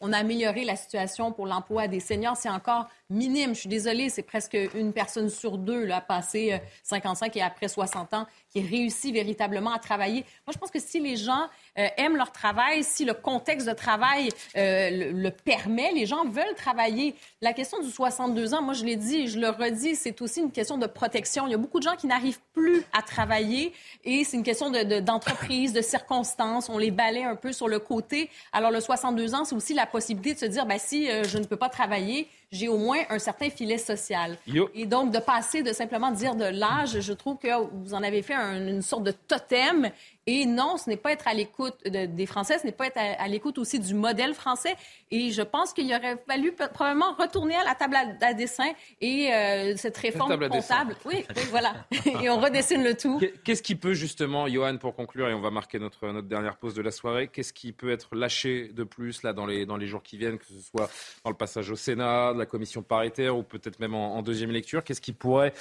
[0.00, 2.36] on a amélioré la situation pour l'emploi des seniors.
[2.36, 3.54] C'est encore minime.
[3.54, 8.14] Je suis désolée, c'est presque une personne sur deux, là, passé 55 et après 60
[8.14, 10.24] ans, qui réussit véritablement à travailler.
[10.46, 13.72] Moi, je pense que si les gens euh, aiment leur travail, si le contexte de
[13.72, 17.14] travail euh, le, permet, les gens veulent travailler.
[17.40, 20.50] La question du 62 ans, moi, je l'ai dit, je le redis, c'est aussi une
[20.50, 21.46] question de protection.
[21.46, 23.72] Il y a beaucoup de gens qui n'arrivent plus à travailler
[24.04, 26.68] et c'est une question d'entreprise, de, de, circonstances.
[26.68, 28.30] On les balaie un peu sur le côté.
[28.52, 31.38] Alors, le 62 ans, c'est aussi la possibilité de se dire, ben, si euh, je
[31.38, 34.36] ne peux pas travailler, j'ai au moins un certain filet social.
[34.74, 38.22] Et donc, de passer de simplement dire de l'âge, je trouve que vous en avez
[38.22, 39.90] fait une sorte de totem
[40.26, 43.26] et non, ce n'est pas être à l'écoute des Français, ce n'est pas être à,
[43.26, 44.76] l'écoute aussi du modèle français.
[45.10, 49.76] Et je pense qu'il aurait fallu probablement retourner à la table à, dessin et euh,
[49.76, 50.94] cette réforme comptable.
[51.06, 51.74] Oui, oui, voilà.
[52.22, 53.20] et on redessine le tout.
[53.44, 56.74] Qu'est-ce qui peut justement, Johan, pour conclure, et on va marquer notre, notre dernière pause
[56.74, 59.86] de la soirée, qu'est-ce qui peut être lâché de plus là dans les, dans les
[59.86, 60.90] jours qui viennent, que ce soit
[61.24, 64.84] dans le passage au Sénat, de la commission paritaire ou peut-être même en, deuxième lecture?
[64.84, 65.54] Qu'est-ce qui pourrait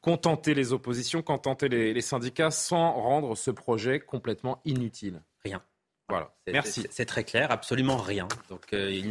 [0.00, 5.62] contenter les oppositions, contenter les, les syndicats sans rendre ce projet complètement inutile Rien.
[6.08, 6.35] Voilà.
[6.52, 6.86] Merci.
[6.90, 8.28] C'est très clair, absolument rien.
[8.50, 9.02] Donc, euh,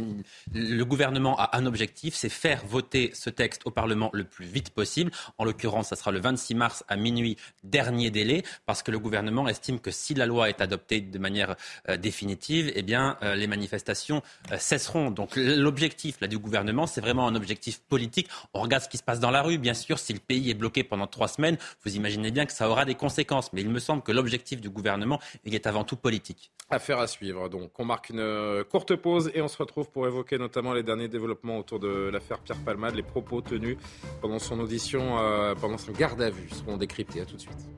[0.54, 4.70] le gouvernement a un objectif, c'est faire voter ce texte au Parlement le plus vite
[4.70, 5.10] possible.
[5.38, 9.48] En l'occurrence, ça sera le 26 mars à minuit, dernier délai, parce que le gouvernement
[9.48, 11.56] estime que si la loi est adoptée de manière
[11.88, 14.22] euh, définitive, eh bien, euh, les manifestations
[14.58, 15.10] cesseront.
[15.10, 18.28] Donc, l'objectif là du gouvernement, c'est vraiment un objectif politique.
[18.54, 19.98] On regarde ce qui se passe dans la rue, bien sûr.
[19.98, 22.94] Si le pays est bloqué pendant trois semaines, vous imaginez bien que ça aura des
[22.94, 23.52] conséquences.
[23.52, 26.50] Mais il me semble que l'objectif du gouvernement il est avant tout politique.
[26.70, 27.25] Affaire à suivre.
[27.32, 30.82] Donc, on marque une euh, courte pause et on se retrouve pour évoquer notamment les
[30.82, 32.94] derniers développements autour de l'affaire Pierre Palmade.
[32.94, 33.76] Les propos tenus
[34.20, 37.20] pendant son audition, euh, pendant son garde à vue seront décryptés.
[37.20, 37.68] À tout de suite.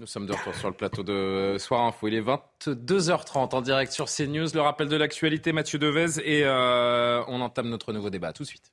[0.00, 2.08] Nous sommes de retour sur le plateau de Soir Info.
[2.08, 4.48] Il est 22h30 en direct sur CNews.
[4.52, 8.32] Le rappel de l'actualité, Mathieu Devez, et euh, on entame notre nouveau débat.
[8.32, 8.72] tout de suite.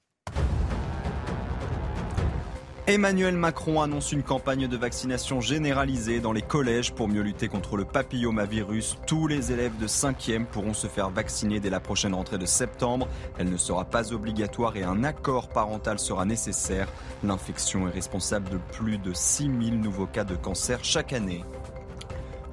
[2.92, 7.78] Emmanuel Macron annonce une campagne de vaccination généralisée dans les collèges pour mieux lutter contre
[7.78, 8.98] le papillomavirus.
[9.08, 13.08] Tous les élèves de 5e pourront se faire vacciner dès la prochaine rentrée de septembre.
[13.38, 16.90] Elle ne sera pas obligatoire et un accord parental sera nécessaire.
[17.24, 21.46] L'infection est responsable de plus de 6000 nouveaux cas de cancer chaque année.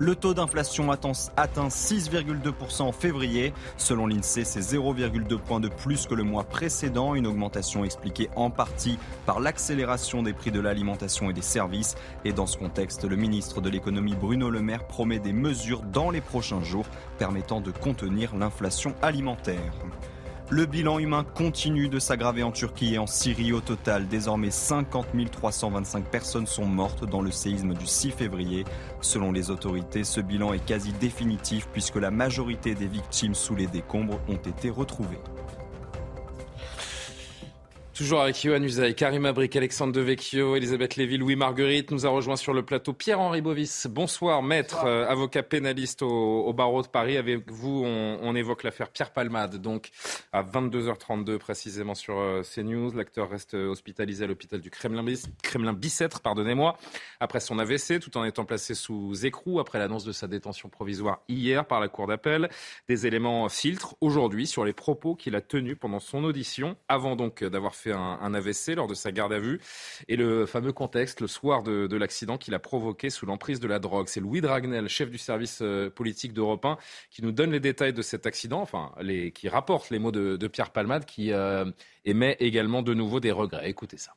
[0.01, 3.53] Le taux d'inflation atteint 6,2% en février.
[3.77, 8.49] Selon l'INSEE, c'est 0,2 points de plus que le mois précédent, une augmentation expliquée en
[8.49, 11.97] partie par l'accélération des prix de l'alimentation et des services.
[12.25, 16.11] Et dans ce contexte, le ministre de l'économie Bruno Le Maire promet des mesures dans
[16.11, 16.87] les prochains jours
[17.19, 19.73] permettant de contenir l'inflation alimentaire.
[20.51, 23.53] Le bilan humain continue de s'aggraver en Turquie et en Syrie.
[23.53, 28.65] Au total, désormais 50 325 personnes sont mortes dans le séisme du 6 février.
[29.03, 33.67] Selon les autorités, ce bilan est quasi définitif puisque la majorité des victimes sous les
[33.67, 35.21] décombres ont été retrouvées.
[37.99, 41.91] Toujours avec Yohann Usaï, Karim Abrik, Alexandre Devecchio, Elisabeth Lévy, Louis Marguerite.
[41.91, 43.89] Nous a rejoint sur le plateau Pierre-Henri Bovis.
[43.91, 47.17] Bonsoir, maître, euh, avocat pénaliste au, barreau de Paris.
[47.17, 49.57] Avec vous, on, évoque l'affaire Pierre Palmade.
[49.57, 49.91] Donc,
[50.33, 55.05] à 22h32 précisément sur euh, CNews, l'acteur reste hospitalisé à l'hôpital du Kremlin,
[55.43, 56.79] Kremlin Bicêtre, pardonnez-moi,
[57.19, 61.23] après son AVC, tout en étant placé sous écrou après l'annonce de sa détention provisoire
[61.29, 62.49] hier par la Cour d'appel.
[62.89, 67.43] Des éléments filtrent aujourd'hui sur les propos qu'il a tenus pendant son audition, avant donc
[67.43, 69.61] d'avoir fait un, AVC lors de sa garde à vue.
[70.09, 73.79] Et le fameux contexte, le soir de, l'accident qu'il a provoqué sous l'emprise de la
[73.79, 74.09] drogue.
[74.09, 76.79] C'est Louis Dragnel, chef du service euh, politique d'Europe 1,
[77.11, 80.49] qui nous donne les détails de cet accident, enfin, les, qui rapporte les mots de,
[80.49, 81.65] Pierre Palmade, qui euh,
[82.05, 83.69] émet également de nouveau des regrets.
[83.69, 84.15] Écoutez ça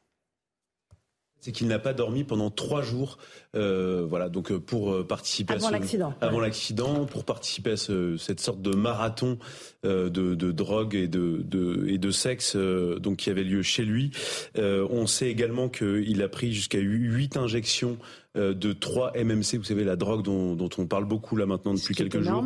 [1.42, 3.18] c'est qu'il n'a pas dormi pendant trois jours.
[3.56, 7.78] Euh, voilà, donc euh, pour euh, participer avant à l'accident, avant l'accident, pour participer à
[7.78, 9.38] ce, cette sorte de marathon
[9.84, 14.12] de, de, drogue et de, de, et de sexe, donc qui avait lieu chez lui.
[14.56, 17.98] on sait également qu'il a pris jusqu'à huit injections
[18.36, 21.96] de 3 MMC, vous savez la drogue dont, dont on parle beaucoup là maintenant depuis
[21.96, 22.46] quelques jours,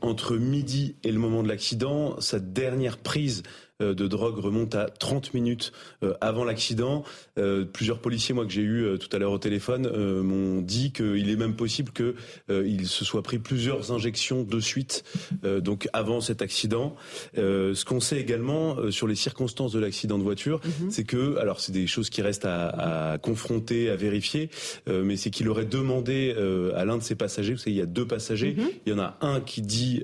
[0.00, 2.20] entre midi et le moment de l'accident.
[2.20, 7.04] Sa dernière prise euh, de drogue remonte à 30 minutes euh, avant l'accident.
[7.38, 9.88] Euh, plusieurs policiers, moi que j'ai eu tout à l'heure au téléphone,
[10.22, 15.04] m'ont dit qu'il est même possible qu'il se soit pris plusieurs injections de suite,
[15.42, 16.94] donc avant cet accident.
[17.34, 20.90] ce qu'on sait également sur les circonstances de l'accident de voiture, mhm.
[20.90, 24.50] c'est que, alors c'est des choses qui restent à, confronter, à vérifier,
[24.88, 26.34] mais c'est qu'il aurait demandé
[26.76, 28.68] à l'un de ses passagers, vous savez, il y a deux passagers, mhm.
[28.86, 30.02] il y en a un qui dit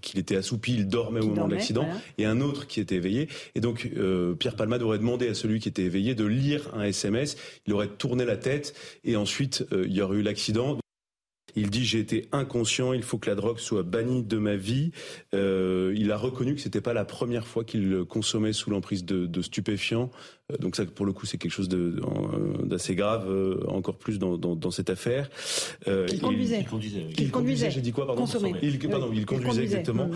[0.00, 3.28] qu'il était assoupi, il dormait au moment de l'accident, et un autre qui éveillé.
[3.54, 6.82] Et donc, euh, Pierre Palmade aurait demandé à celui qui était éveillé de lire un
[6.82, 7.36] SMS.
[7.66, 10.78] Il aurait tourné la tête et ensuite, euh, il y aurait eu l'accident.
[11.56, 14.90] Il dit j'ai été inconscient, il faut que la drogue soit bannie de ma vie.
[15.34, 19.42] Euh, il a reconnu que c'était pas la première fois qu'il consommait sous l'emprise de,
[19.42, 20.10] stupéfiants.
[20.52, 21.94] Euh, donc ça, pour le coup, c'est quelque chose euh,
[22.64, 25.30] d'assez grave, euh, encore plus dans, dans, cette affaire.
[25.86, 26.60] il conduisait.
[26.60, 27.06] Il, conduisait.
[27.18, 27.70] Il, conduisait.
[27.70, 28.26] J'ai dit quoi pardon
[28.62, 30.10] Il, pardon, il conduisait, exactement.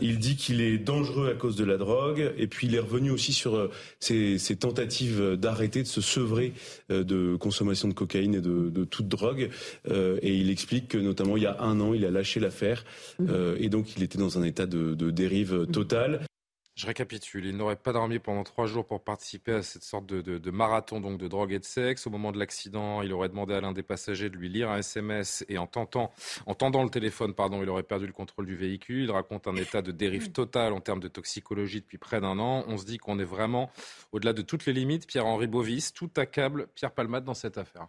[0.00, 3.10] Il dit qu'il est dangereux à cause de la drogue, et puis il est revenu
[3.10, 6.52] aussi sur ses, ses tentatives d'arrêter, de se sevrer
[6.88, 9.50] de consommation de cocaïne et de, de toute drogue.
[9.90, 12.84] et il explique que notamment il y a un an, il a lâché l'affaire,
[13.18, 13.26] mmh.
[13.58, 16.26] et donc il était dans un état de, de dérive totale.
[16.74, 17.44] Je récapitule.
[17.44, 21.18] Il n'aurait pas dormi pendant trois jours pour participer à cette sorte de, marathon donc
[21.18, 22.06] de drogue et de sexe.
[22.06, 24.78] Au moment de l'accident, il aurait demandé à l'un des passagers de lui lire un
[24.78, 26.12] SMS et en tentant,
[26.46, 29.04] en tendant le téléphone, pardon, il aurait perdu le contrôle du véhicule.
[29.04, 32.64] Il raconte un état de dérive totale en termes de toxicologie depuis près d'un an.
[32.66, 33.70] On se dit qu'on est vraiment
[34.12, 35.06] au-delà de toutes les limites.
[35.06, 37.88] Pierre-Henri Bovis, tout accable Pierre Palmade dans cette affaire.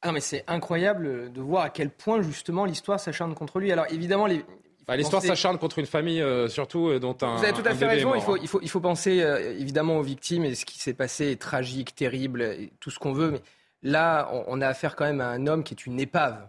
[0.00, 3.72] Ah mais c'est incroyable de voir à quel point justement l'histoire s'acharne contre lui.
[3.72, 4.44] Alors évidemment, les,
[4.92, 7.36] L'histoire s'acharne contre une famille, euh, surtout, euh, dont un.
[7.36, 8.14] Vous avez tout à fait raison.
[8.14, 10.94] Il faut, il, faut, il faut penser euh, évidemment aux victimes et ce qui s'est
[10.94, 13.30] passé est tragique, terrible, et tout ce qu'on veut.
[13.30, 13.42] Mais
[13.82, 16.48] là, on, a affaire quand même à un homme qui est une épave.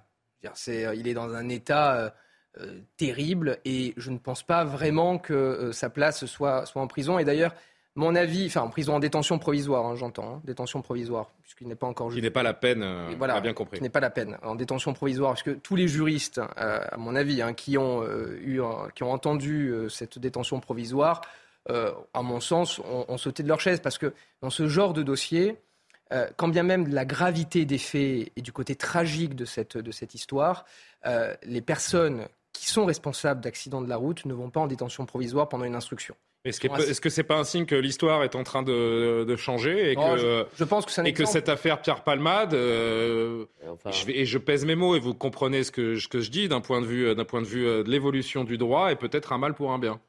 [0.54, 2.14] C'est, il est dans un état
[2.98, 7.18] terrible et je ne pense pas vraiment que sa place soit, soit en prison.
[7.18, 7.56] Et d'ailleurs,
[7.96, 11.76] mon avis, enfin en prison, en détention provisoire, hein, j'entends, hein, détention provisoire, puisqu'il n'est
[11.76, 12.20] pas encore jugé.
[12.20, 13.78] Qui n'est pas la peine, euh, voilà, on a bien compris.
[13.78, 16.98] Qui n'est pas la peine, en détention provisoire, parce que tous les juristes, euh, à
[16.98, 18.60] mon avis, hein, qui, ont, euh, eu,
[18.96, 21.22] qui ont entendu cette détention provisoire,
[21.68, 25.58] à mon sens, ont, sauté de leur chaise, parce que dans ce genre de dossier,
[26.36, 29.92] quand bien même de la gravité des faits et du côté tragique de cette, de
[29.92, 30.66] cette histoire,
[31.44, 35.50] les personnes qui sont responsables d'accidents de la route ne vont pas en détention provisoire
[35.50, 36.16] pendant une instruction.
[36.46, 39.36] Est-ce que est-ce que c'est pas un signe que l'histoire est en train de, de
[39.36, 43.92] changer et Oh, que je, je pense que et cette affaire Pierre Palmade, euh, Enfin,
[43.92, 46.30] je vais- et je pèse mes mots et vous comprenez ce que, je- que je
[46.30, 48.96] dis d'un point de vue d'un point de vue euh, de l'évolution du droit est
[48.96, 50.00] peut-être un mal pour un bien.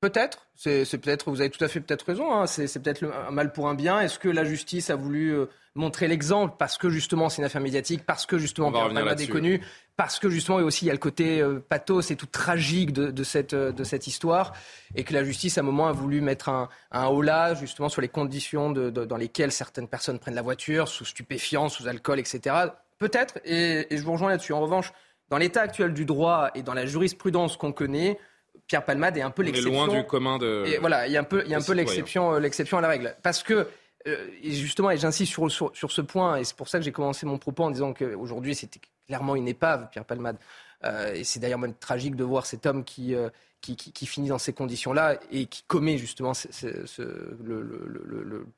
[0.00, 3.52] Peut-être, c'est peut-être, vous avez tout à fait peut-être raison, hein, c'est peut-être un mal
[3.52, 4.00] pour un bien.
[4.00, 7.62] Est-ce que la justice a voulu euh, montrer l'exemple parce que justement c'est une affaire
[7.62, 9.32] médiatique, parce que justement Pierre Palmade est là-dessus.
[9.32, 9.62] connu,
[9.96, 12.92] parce que justement et aussi il y a le côté euh, pathos et tout tragique
[12.92, 14.52] de, de cette, euh, de cette histoire,
[14.94, 18.02] et que la justice à un moment a voulu mettre un, un holà justement sur
[18.02, 22.20] les conditions de- de- dans lesquelles certaines personnes prennent la voiture, sous stupéfiants, sous alcool,
[22.20, 22.54] etc.
[22.98, 24.52] Peut-être, et, et je vous rejoins là-dessus.
[24.52, 24.92] En revanche,
[25.30, 28.18] dans l'état actuel du droit et dans la jurisprudence qu'on connaît,
[28.66, 29.86] Pierre Palmade est un peu l'exception.
[29.86, 30.64] loin du commun de.
[30.66, 32.78] Et voilà, il y a un peu, il y a un peu l'exception, euh, l'exception
[32.78, 33.14] à la règle.
[33.22, 33.68] Parce que,
[34.06, 36.84] euh, et justement, et j'insiste sur, sur, sur ce point, et c'est pour ça que
[36.84, 40.36] j'ai commencé mon propos en disant qu'aujourd'hui, c'était clairement une épave, Pierre Palmade.
[40.84, 44.06] Euh, et c'est d'ailleurs même tragique de voir cet homme qui, euh, qui, qui, qui
[44.06, 47.02] finit dans ces conditions-là et qui commet justement ce- ce- ce-
[47.42, 47.62] le,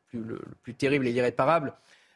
[0.08, 1.72] plus, le- le plus terrible et l'irréparable,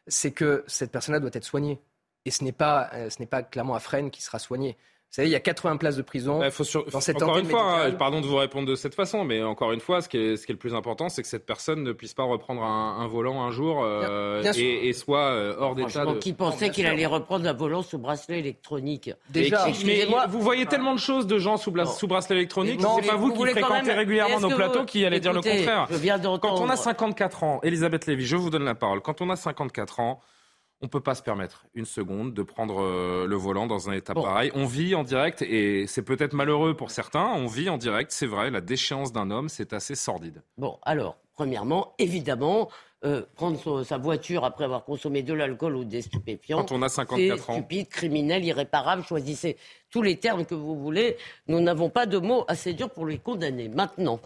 [0.08, 1.78] c'est que cette personne-là doit être soignée.
[2.24, 4.76] Et ce n'est pas, ce n'est pas clairement à Fresnes qui sera soigné.
[5.12, 6.38] Vous savez, il y a 80 places de prison.
[6.38, 7.98] Bah, faut sur- dans cette encore une fois, hein, médicale.
[7.98, 10.46] pardon de vous répondre de cette façon, mais encore une fois, ce qui est, ce
[10.46, 13.06] qui est le plus important, c'est que cette personne ne puisse pas reprendre un, un
[13.08, 14.62] volant un jour euh, Bien- bien sûr.
[14.64, 16.14] et, et soit euh, hors d'état de.
[16.14, 20.28] qui pensait qu'il allait reprendre un volant sous bracelet électronique Déjà, excusez-moi.
[20.28, 21.90] vous voyez tellement de choses de gens sous, bla- Non.
[21.90, 24.84] sous bracelet électronique, Non, c'est pas vous, vous qui fréquentez même- régulièrement nos plateaux vous-
[24.86, 25.88] qui allez dire le contraire.
[25.90, 26.76] Je viens Quand on a d'entendre.
[26.78, 29.02] 54 ans, Elisabeth Lévy, je vous donne la parole.
[29.02, 30.22] Quand on a 54 ans,
[30.82, 34.14] on peut pas se permettre une seconde de prendre euh, le volant dans un état
[34.14, 34.22] Bon.
[34.22, 34.50] pareil.
[34.54, 37.24] On vit en direct et c'est peut-être malheureux pour certains.
[37.36, 38.50] On vit en direct, c'est vrai.
[38.50, 40.42] La déchéance d'un homme, c'est assez sordide.
[40.58, 42.68] Bon, alors, premièrement, évidemment,
[43.04, 46.58] euh, prendre son- sa voiture après avoir consommé de l'alcool ou des stupéfiants.
[46.58, 47.54] Quand on a 54 c'est ans.
[47.54, 49.02] stupide, criminel, irréparable.
[49.04, 49.56] Choisissez
[49.90, 51.16] tous les termes que vous voulez.
[51.48, 53.68] Nous n'avons pas de mots assez durs pour les condamner.
[53.68, 54.20] Maintenant,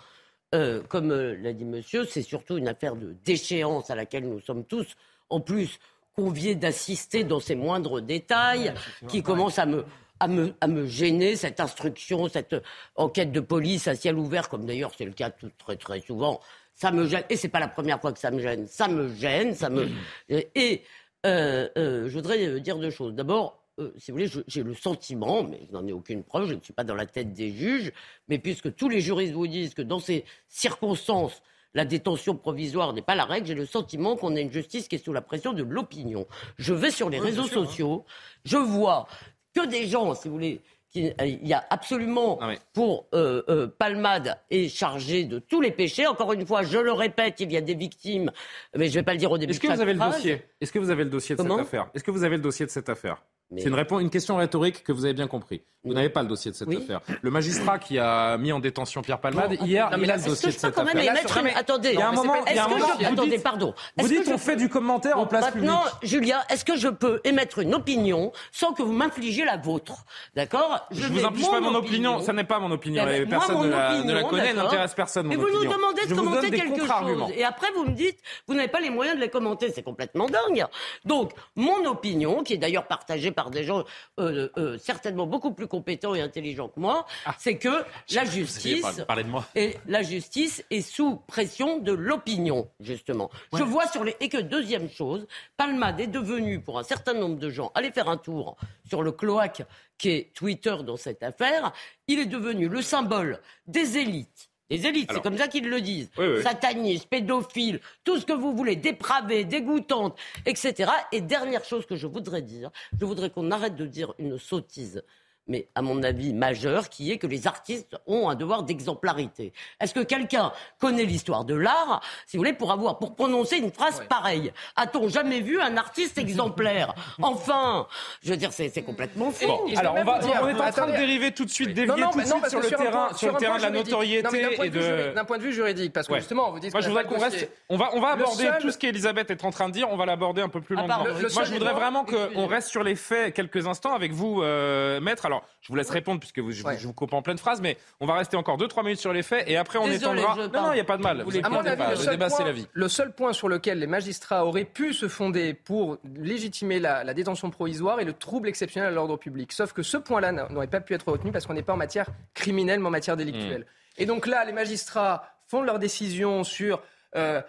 [0.54, 4.64] euh, comme l'a dit monsieur, c'est surtout une affaire de déchéance à laquelle nous sommes
[4.64, 4.96] tous,
[5.30, 5.78] en plus,
[6.16, 8.72] conviés d'assister dans ses moindres détails,
[9.06, 9.84] qui commence à me,
[10.18, 12.56] à, me, à me gêner, cette instruction, cette
[12.94, 16.40] enquête de police à ciel ouvert, comme d'ailleurs c'est le cas tout, très très souvent.
[16.72, 18.66] Ça me gêne, et c'est pas la première fois que ça me gêne.
[18.66, 19.88] Ça me gêne, ça me.
[20.54, 20.82] Et
[21.26, 23.12] euh, euh, je voudrais euh, dire deux choses.
[23.12, 26.54] D'abord, euh, si vous voulez, j'ai le sentiment, mais je n'en ai aucune preuve, je
[26.54, 27.92] ne suis pas dans la tête des juges,
[28.28, 31.42] mais puisque tous les juristes vous disent que dans ces circonstances,
[31.76, 34.96] la détention provisoire n'est pas la règle, j'ai le sentiment qu'on a une justice qui
[34.96, 36.26] est sous la pression de l'opinion.
[36.56, 38.04] Je vais sur les réseaux sociaux,
[38.44, 39.06] je vois
[39.54, 42.54] que des gens, si vous voulez, qui- euh, il y a absolument Ah oui.
[42.72, 46.06] pour euh, euh, Palmade est chargé de tous les péchés.
[46.06, 48.30] Encore une fois, je le répète, il y a des victimes,
[48.74, 49.50] mais je ne vais pas le dire au début.
[49.52, 50.42] Est-ce que de vous avez le dossier?
[50.60, 51.56] Est-ce que vous avez le dossier de Comment?
[51.58, 51.90] cette affaire?
[51.92, 53.22] Est-ce que vous avez le dossier de cette affaire?
[53.50, 55.62] Mais- C'est une, réponse, une question rhétorique que vous avez bien compris.
[55.84, 56.78] Vous n'avez pas le dossier de cette Oui.
[56.78, 57.00] affaire.
[57.22, 60.16] Le magistrat qui a mis en détention Pierre Palmade, hier, Non, mais il a là,
[60.16, 61.12] le est-ce que dossier je de peux cette quand même affaire.
[61.12, 61.46] émettre une...
[61.56, 63.04] Attendez, Il y a un est-ce moment- que il y a un je- moment, vous
[63.04, 63.74] Attendez, dites- pardon.
[63.96, 66.10] Vous dites on fait du commentaire en place Maintenant, publique.
[66.10, 69.94] Julia, est-ce que je peux émettre une opinion sans que vous m'infligiez la vôtre?
[70.34, 70.84] D'accord?
[70.90, 73.04] Je ne vous inflige pas mon opinion, ça n'est pas mon opinion.
[73.06, 75.26] Eh ben, moi, personne mon ne la, ne la opinion, connaît, n'intéresse personne.
[75.26, 77.30] Mon Et vous nous demandez de Je commenter quelque chose.
[77.36, 79.70] Et après, vous me dites, vous n'avez pas les moyens de les commenter.
[79.70, 80.66] C'est complètement dingue.
[81.04, 83.84] Donc, mon opinion, qui est d'ailleurs partagée par des gens
[84.18, 87.06] euh, euh, certainement beaucoup plus compétents et intelligents que moi,
[87.38, 88.80] c'est que la justice...
[88.82, 89.46] parlé- parlé de moi.
[89.54, 93.30] Et la justice est sous pression de l'opinion, justement.
[93.52, 94.16] Je vois sur les...
[94.18, 98.08] Et que deuxième chose, Palmade est devenu, pour un certain nombre de gens, allez faire
[98.08, 98.56] un tour
[98.88, 99.62] sur le cloaque
[99.98, 101.72] qui est Twitter dans cette affaire,
[102.08, 104.50] il est devenu le symbole des élites.
[104.68, 106.10] Des élites, c'est comme ça qu'ils le disent.
[106.18, 106.42] Oui, oui.
[106.42, 110.90] Satanistes, pédophiles, tout ce que vous voulez, dépravés, dégoûtantes, etc.
[111.12, 115.04] Et dernière chose que je voudrais dire, je voudrais qu'on arrête de dire une sottise
[115.48, 119.52] mais à mon avis majeure, qui est que les artistes ont un devoir d'exemplarité.
[119.80, 123.70] Est-ce que quelqu'un connaît l'histoire de l'art, si vous voulez, pour avoir, pour prononcer une
[123.72, 124.52] phrase pareille?
[124.76, 126.94] A-t-on jamais vu un artiste exemplaire?
[127.22, 127.86] Enfin,
[128.22, 129.46] je veux dire, c'est c'est complètement fou.
[129.46, 131.86] Bon, alors on, va, dire, on est en train de dériver tout de suite, dévier
[131.86, 133.70] Non, non, tout de suite sur le sur terrain, point- sur le terrain de la
[133.70, 135.14] notoriété Non, et de vue juridique- de.
[135.14, 136.18] D'un point de vue juridique, parce que Ouais.
[136.20, 137.48] justement, vous dites Moi, je voudrais qu'on reste.
[137.68, 139.88] On va, on va aborder seul- tout ce qu'Elisabeth est en train de dire.
[139.90, 141.04] On va l'aborder un peu plus longuement.
[141.04, 145.26] Moi, je voudrais vraiment qu'on reste sur les faits quelques instants avec vous, euh, maître.
[145.26, 146.76] Alors, je vous laisse répondre puisque vous, je, Ouais.
[146.78, 149.22] je vous coupe en pleine phrase, mais on va rester encore 2-3 minutes sur les
[149.22, 150.36] faits et après on Désolé, étendra.
[150.42, 151.22] je Non, non, il n'y a pas de mal.
[151.22, 151.84] Vous À mon avis, pas.
[151.86, 152.66] le Le seul, débat, c'est point, la vie.
[152.72, 157.14] le seul point sur lequel les magistrats auraient pu se fonder pour légitimer la, la
[157.14, 159.52] détention provisoire est le trouble exceptionnel à l'ordre public.
[159.52, 161.78] Sauf que ce point-là n'a- n'aurait pas pu être retenu parce qu'on n'est pas en
[161.78, 163.62] matière criminelle, mais en matière délictuelle.
[163.62, 164.02] Hmm.
[164.02, 166.82] Et donc là, les magistrats font leur décision sur
[167.14, 167.40] euh,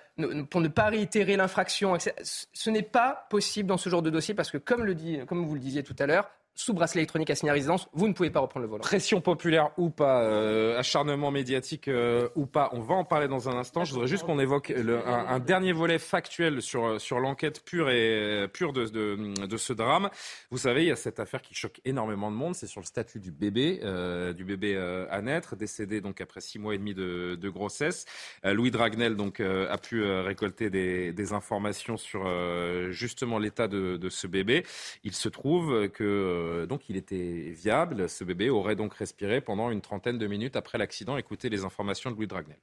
[0.49, 1.93] pour ne pas réitérer l'infraction.
[1.95, 2.13] etc.
[2.53, 5.45] Ce n'est pas possible dans ce genre de dossier parce que, comme, le dit, comme
[5.45, 8.31] vous le disiez tout à l'heure, sous bracelet électronique assigné à résidence, vous ne pouvez
[8.31, 8.81] pas reprendre le volant.
[8.81, 13.47] Pression populaire ou pas, euh, acharnement médiatique euh, ou pas, on va en parler dans
[13.47, 13.85] un instant.
[13.85, 18.47] Je voudrais juste qu'on évoque le- un, dernier volet factuel sur, sur l'enquête pure et
[18.51, 20.09] pure de, de, de ce drame.
[20.49, 22.55] Vous savez, il y a cette affaire qui choque énormément de monde.
[22.55, 26.41] C'est sur le statut du bébé, euh, du bébé euh, à naître, décédé donc après
[26.41, 28.05] six mois et demi de, de grossesse.
[28.45, 33.37] Euh, Louis Dragnel donc euh, a pu euh, récolter des, des informations sur euh, justement
[33.37, 34.63] l'état de, de ce bébé.
[35.03, 38.09] Il se trouve que euh, donc il était viable.
[38.09, 41.17] Ce bébé aurait donc respiré pendant une trentaine de minutes après l'accident.
[41.17, 42.57] Écoutez les informations de Louis Dragnel.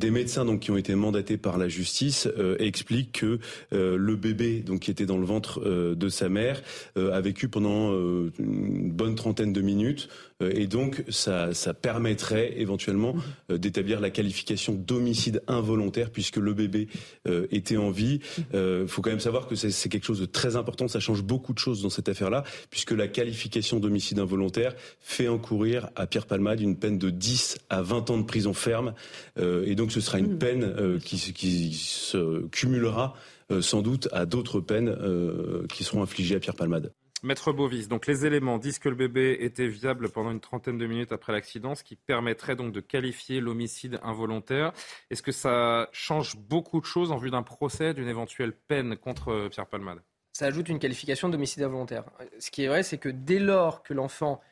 [0.00, 3.38] Des médecins donc qui ont été mandatés par la justice euh, expliquent que
[3.72, 6.62] euh, le bébé qui était dans le ventre euh, de sa mère
[6.98, 11.74] euh, a vécu pendant euh, une bonne trentaine de minutes euh, et donc ça, ça
[11.74, 13.14] permettrait éventuellement
[13.50, 16.88] euh, d'établir la qualification d'homicide involontaire puisque le bébé
[17.28, 18.20] euh, était en vie.
[18.52, 20.88] Il faut quand même savoir que c'est quelque chose de très important.
[20.88, 25.88] Ça change beaucoup de choses dans cette affaire-là puisque la qualification d'homicide involontaire fait encourir
[25.96, 28.94] à Pierre Palmade une peine de 10 à 20 ans de prison ferme
[29.38, 33.14] euh, et donc ce sera une peine euh, qui, se- qui se cumulera
[33.50, 36.92] euh, sans doute à d'autres peines euh, qui seront infligées à Pierre Palmade.
[37.24, 40.86] Maître Bovis, donc les éléments disent que le bébé était viable pendant une trentaine de
[40.86, 44.72] minutes après l'accident, ce qui permettrait donc de qualifier l'homicide involontaire.
[45.10, 49.28] Est-ce que ça change beaucoup de choses en vue d'un procès, d'une éventuelle peine contre
[49.28, 50.02] euh, Pierre Palmade?
[50.34, 52.04] Ça ajoute une qualification d'homicide involontaire.
[52.38, 54.42] Ce qui est vrai, c'est que dès lors que l'enfant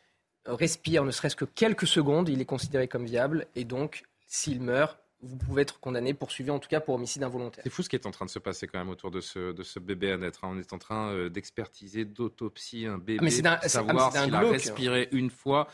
[0.46, 4.98] respire ne serait-ce que quelques secondes, il est considéré comme viable et donc, s'il meurt,
[5.22, 7.62] vous pouvez être condamné, poursuivi en tout cas pour homicide involontaire.
[7.64, 9.52] C'est fou ce qui est en train de se passer quand même autour de ce,
[9.52, 10.44] de ce bébé à naître.
[10.44, 10.50] hein.
[10.54, 14.12] On est en train euh, d'expertiser, d'autopsie un bébé, Ah, mais d'un- pour ah, savoir
[14.12, 15.68] d'un s'il a respiré une fois.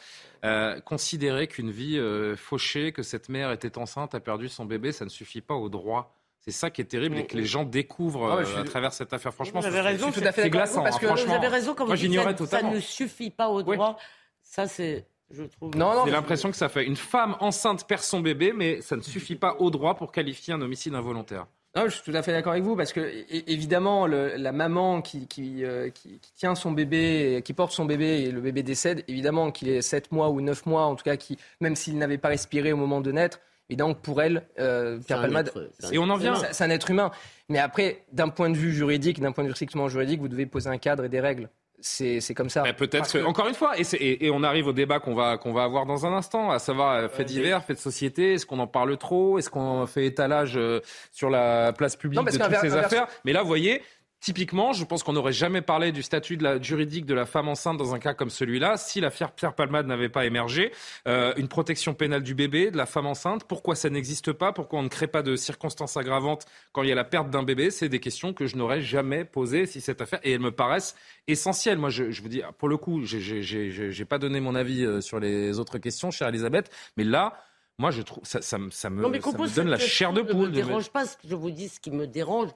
[0.44, 4.92] Euh, considérer qu'une vie euh, fauchée, que cette mère était enceinte, a perdu son bébé,
[4.92, 6.14] ça ne suffit pas au droit.
[6.40, 8.64] C'est ça qui est terrible et que les gens découvrent Ah ouais, je suis- à
[8.64, 9.34] travers cette affaire.
[9.34, 10.78] Franchement, Vous avez c'est- raison, c'est tout à fait c'est d'accord avec glaçant.
[10.80, 11.26] vous, parce hein, que franchement.
[11.32, 13.98] vous avez raison quand vous Moi, dites j'ignorais ça, ne suffit pas au droit.
[14.42, 15.72] Ça, c'est, je trouve.
[16.06, 19.36] J'ai l'impression que ça fait une femme enceinte perd son bébé, mais ça ne suffit
[19.36, 21.46] pas au droit pour qualifier un homicide involontaire.
[21.76, 23.12] Non, je suis tout à fait d'accord avec vous parce que
[23.48, 27.84] évidemment le- la maman qui, qui, euh, qui- qui tient son bébé, qui porte son
[27.84, 31.04] bébé et le bébé décède, évidemment qu'il ait 7 mois ou 9 mois, en tout
[31.04, 33.38] cas qui même s'il n'avait pas respiré au moment de naître,
[33.68, 36.34] évidemment que pour elle, euh, Pierre Palmade, être- c'est un Et on en vient.
[36.36, 37.10] c'est- C'est un être humain.
[37.50, 40.46] Mais après, d'un point de vue juridique, d'un point de vue strictement juridique, vous devez
[40.46, 41.48] poser un cadre et des règles.
[41.80, 42.64] C'est c'est comme ça.
[42.76, 45.14] Peut-être que, que- encore une fois, et, c'est- et- et on arrive au débat qu'on
[45.14, 48.32] va, qu'on va avoir dans un instant, à savoir euh, fait divers, fait de société,
[48.34, 50.80] est-ce qu'on en parle trop, est-ce qu'on fait étalage euh,
[51.12, 53.06] sur la place publique Non, de toutes ces affaires?
[53.24, 53.82] Mais là, vous voyez,
[54.20, 57.48] typiquement, je pense qu'on n'aurait jamais parlé du statut de la, juridique de la femme
[57.48, 60.72] enceinte dans un cas comme celui-là si l'affaire Pierre Palmade n'avait pas émergé.
[61.06, 64.52] Euh, une protection pénale du bébé, de la femme enceinte, pourquoi ça n'existe pas?
[64.52, 67.42] Pourquoi on ne crée pas de circonstances aggravantes quand il y a la perte d'un
[67.42, 67.70] bébé?
[67.70, 70.96] C'est des questions que je n'aurais jamais posées si cette affaire, et elles me paraissent
[71.26, 71.78] essentielles.
[71.78, 75.20] Moi, je, je vous dis, pour le coup, j'ai- pas donné mon avis euh, sur
[75.20, 77.34] les autres questions, chère Elisabeth, mais là,
[77.78, 79.68] moi, je trouve ça, ça, me- ça me, Non, mais ça qu'on me pose donne
[79.68, 80.32] la chair de poule.
[80.32, 81.04] Ne de me me- dérange pas.
[81.06, 82.48] Ce que je vous dis, ce qui me dérange,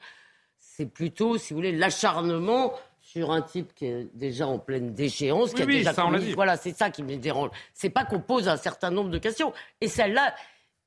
[0.83, 5.55] c'est plutôt, si vous voulez, l'acharnement sur un type qui est déjà en pleine déchéance,
[5.55, 6.33] qui a oui, déjà ça, commis-.
[6.33, 7.51] Voilà, c'est ça qui me dérange.
[7.73, 9.53] C'est pas qu'on pose un certain nombre de questions.
[9.81, 10.35] Et celle-là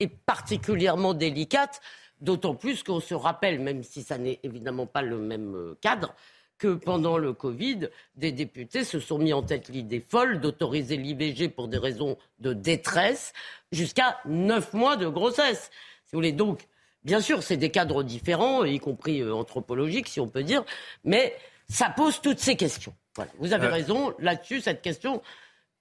[0.02, 1.80] est particulièrement délicate,
[2.20, 6.14] d'autant plus qu'on se rappelle, même si ça n'est évidemment pas le même euh, cadre,
[6.58, 11.48] que pendant le Covid, des députés se sont mis en tête l'idée folle d'autoriser l'IVG
[11.50, 13.32] pour des raisons de détresse
[13.72, 15.70] jusqu'à neuf mois de grossesse.
[16.06, 16.68] Si vous voulez donc,
[17.06, 20.66] bien sûr, c'est des cadres différents, y compris euh, anthropologiques, si on peut dire,
[21.06, 21.34] mais
[21.70, 22.94] ça pose toutes ces questions.
[23.16, 23.32] Voilà.
[23.40, 25.22] Vous avez Euh, raison, là-dessus, cette question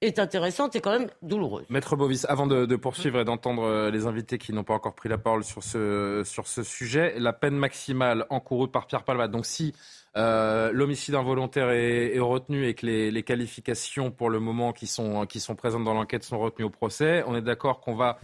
[0.01, 1.65] est intéressante et quand même douloureuse.
[1.71, 4.95] Maître Bovis, avant de, de poursuivre et d'entendre euh, les invités qui n'ont pas encore
[4.95, 9.31] pris la parole sur ce, sur ce sujet, la peine maximale encourue par Pierre Palmade,
[9.31, 9.75] donc si
[10.17, 14.87] euh, l'homicide involontaire est, est retenu et que les, les qualifications pour le moment qui
[14.87, 18.19] sont, qui sont présentes dans l'enquête sont retenues au procès, on est d'accord qu'on va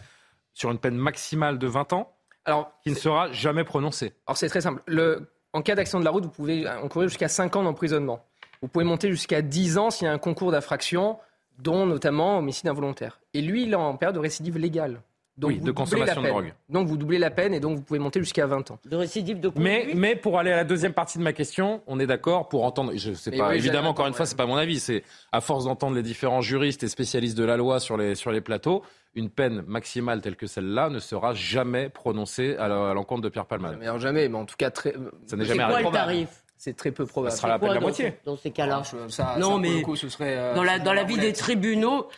[0.53, 4.15] sur une peine maximale de 20 ans Alors, qui ne sera jamais prononcée.
[4.27, 4.83] Alors c'est très simple.
[4.87, 8.25] Le- en cas d'accident de la route, vous pouvez encourir jusqu'à 5 ans d'emprisonnement.
[8.63, 11.19] Vous pouvez monter jusqu'à 10 ans s'il y a un concours d'infraction,
[11.59, 13.21] dont notamment homicide involontaire.
[13.35, 15.03] Et lui, il est en période de récidive légale.
[15.41, 16.31] Donc Oui, vous de doublez consommation la de peine.
[16.31, 16.55] drogue.
[16.69, 18.79] Donc vous doublez la peine et donc vous pouvez monter jusqu'à 20 ans.
[18.85, 21.99] De récidive de Mais, mais pour aller à la deuxième partie de ma question, on
[21.99, 22.93] est d'accord pour entendre.
[22.95, 23.49] Je sais Mais pas.
[23.49, 24.79] oui, évidemment, encore une fois, c'est pas mon avis.
[24.81, 28.31] C'est à force d'entendre les différents juristes et spécialistes de la loi sur les sur
[28.33, 28.83] les plateaux,
[29.15, 33.47] une peine maximale telle que celle-là ne sera jamais prononcée à la- l'encontre de Pierre
[33.47, 33.77] Palmade.
[33.81, 34.93] Mais alors jamais, mais en tout cas très.
[35.27, 35.89] Ça n'est C'est jamais arrivé.
[35.89, 36.29] le tarif
[36.59, 37.31] C'est très peu probable.
[37.33, 38.13] Ça sera la peine la dans moitié.
[38.27, 38.85] Dans ces cas-là.
[38.85, 41.33] Ça- ça, non, mais coup, ce serait, euh, dans la, dans la la vie des
[41.33, 42.09] tribunaux,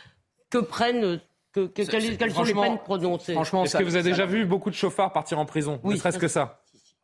[0.49, 1.21] que prennent
[1.53, 4.25] que, que- quelles, quelles sont les peines prononcées Franchement, Est-ce que vous avez ça- déjà
[4.25, 5.93] vu beaucoup de chauffards partir en prison Oui.
[5.93, 6.59] Ne serait-ce que ça.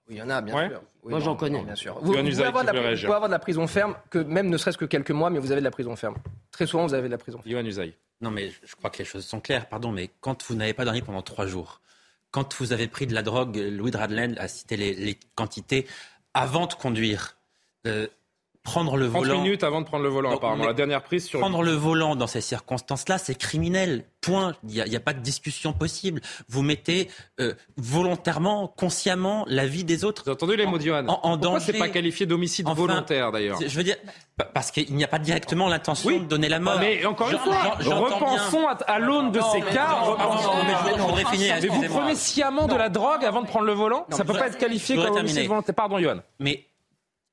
[0.07, 0.69] Oui, il y en a, bien Ouais.
[0.69, 0.81] sûr.
[1.03, 1.61] Oui, Moi, j'en connais.
[1.63, 1.93] Bien sûr.
[2.01, 3.07] Vous, vous pouvez avoir de la, veut vous réagir.
[3.07, 5.51] pouvez avoir de la prison ferme, que même ne serait-ce que quelques mois, mais vous
[5.51, 6.15] avez de la prison ferme.
[6.51, 7.65] Très souvent, vous avez de la prison ferme.
[7.67, 7.93] Usaï.
[8.21, 10.83] Non, mais je crois que les choses sont claires, pardon, mais quand vous n'avez pas
[10.83, 11.79] dormi pendant trois jours,
[12.31, 15.87] quand vous avez pris de la drogue, Louis Dradlen a cité les, les quantités,
[16.33, 17.37] avant de conduire,
[17.87, 18.07] euh,
[18.63, 19.41] prendre le 30 volant.
[19.41, 20.65] minutes avant de prendre le volant, Donc, apparemment.
[20.65, 21.39] La dernière prise sur.
[21.39, 24.03] Prendre le volant dans ces circonstances-là, c'est criminel.
[24.21, 24.53] Point.
[24.63, 26.19] Il n'y a, il y a pas de discussion possible.
[26.49, 30.23] Vous mettez euh, volontairement, consciemment, la vie des autres.
[30.23, 31.65] Vous avez entendu les mots de Johan en, en Pourquoi danger.
[31.71, 33.95] c'est pas qualifié d'homicide Enfin, volontaire d'ailleurs Je veux dire,
[34.37, 36.19] pa- parce qu'il n'y a pas directement l'intention Oui.
[36.19, 36.77] de donner la mort.
[36.79, 39.87] Mais encore une fois, repensons à, à l'aune de Non, ces mais- cas.
[40.01, 43.23] non, repensons- non, mais je- je voudrais finir, Mais vous prenez sciemment de la drogue
[43.25, 44.05] avant de prendre le volant?
[44.11, 45.75] Non, Ça mais peut pas être qualifié comme homicide volontaire.
[45.75, 46.19] Pardon, Johan.
[46.39, 46.65] Mais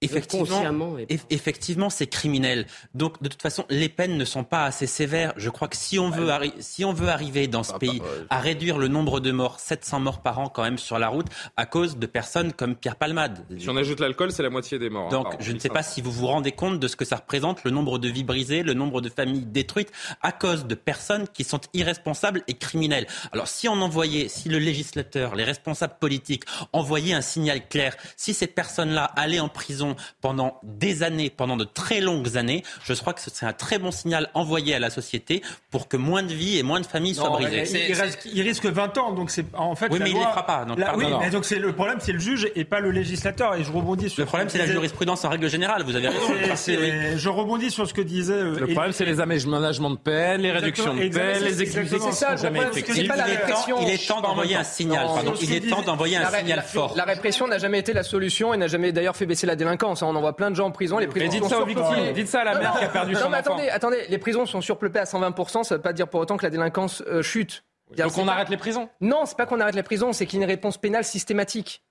[0.02, 0.60] effectivement,
[1.08, 2.66] eff- effectivement, c'est criminel.
[2.94, 5.32] Donc, de toute façon, les peines ne sont pas assez sévères.
[5.36, 8.38] Je crois que si on veut, arri- si on veut arriver dans ce pays à
[8.40, 11.26] réduire le nombre de morts, 700 morts par an quand même sur la route,
[11.56, 13.44] à cause de personnes comme Pierre Palmade.
[13.58, 15.06] Si on ajoute l'alcool, c'est la moitié des morts.
[15.06, 17.16] hein, Donc, je ne sais pas si vous vous rendez compte de ce que ça
[17.16, 19.92] représente, le nombre de vies brisées, le nombre de familles détruites
[20.22, 23.06] à cause de personnes qui sont irresponsables et criminelles.
[23.32, 28.34] Alors, si on envoyait, si le législateur, les responsables politiques envoyaient un signal clair, si
[28.34, 29.85] ces personnes-là allaient en prison
[30.20, 33.78] pendant des années, pendant de très longues années, je crois que ce serait un très
[33.78, 37.14] bon signal envoyé à la société pour que moins de vies et moins de familles
[37.14, 37.64] soient Non, brisées.
[37.86, 39.88] il, il reste- il risque 20 ans, donc c'est en fait.
[39.90, 41.98] Oui, la mais il les fera pas, donc la- oui, mais donc c'est le problème,
[42.00, 43.54] c'est le juge et pas le législateur.
[43.54, 44.20] Et je rebondis sur.
[44.22, 45.82] Le problème, c'est la jurisprudence en règle générale.
[45.84, 46.20] Vous avez raison.
[46.54, 48.32] C'est- c'est- Je rebondis sur ce que disait.
[48.32, 52.12] euh, Le problème, c'est les aménagements de peine, les réductions de peine, les exécutions C'est
[52.12, 52.96] ça, jamais c'est c'est effectives.
[52.96, 53.76] Il est temps- répression.
[53.82, 55.06] il est temps d'envoyer un signal.
[55.36, 56.94] C'est Il est temps d'envoyer un signal fort.
[56.96, 59.75] La répression n'a jamais été la solution et n'a jamais d'ailleurs fait baisser la délinquance.
[59.84, 60.98] On envoie plein de gens en prison.
[60.98, 62.12] Les prisons dites sont ça aux victimes.
[62.14, 62.78] Dites ça à la Non, mère non.
[62.78, 63.52] qui a perdu non, son mais enfant.
[63.54, 65.62] attendez, attendez, les prisons sont surpeuplées à 120%.
[65.64, 67.64] Ça ne veut pas dire pour autant que la délinquance euh, chute.
[67.96, 70.38] Donc on pas- arrête les prisons Non, c'est pas qu'on arrête les prisons, c'est qu'il
[70.40, 71.82] y a une réponse pénale systématique.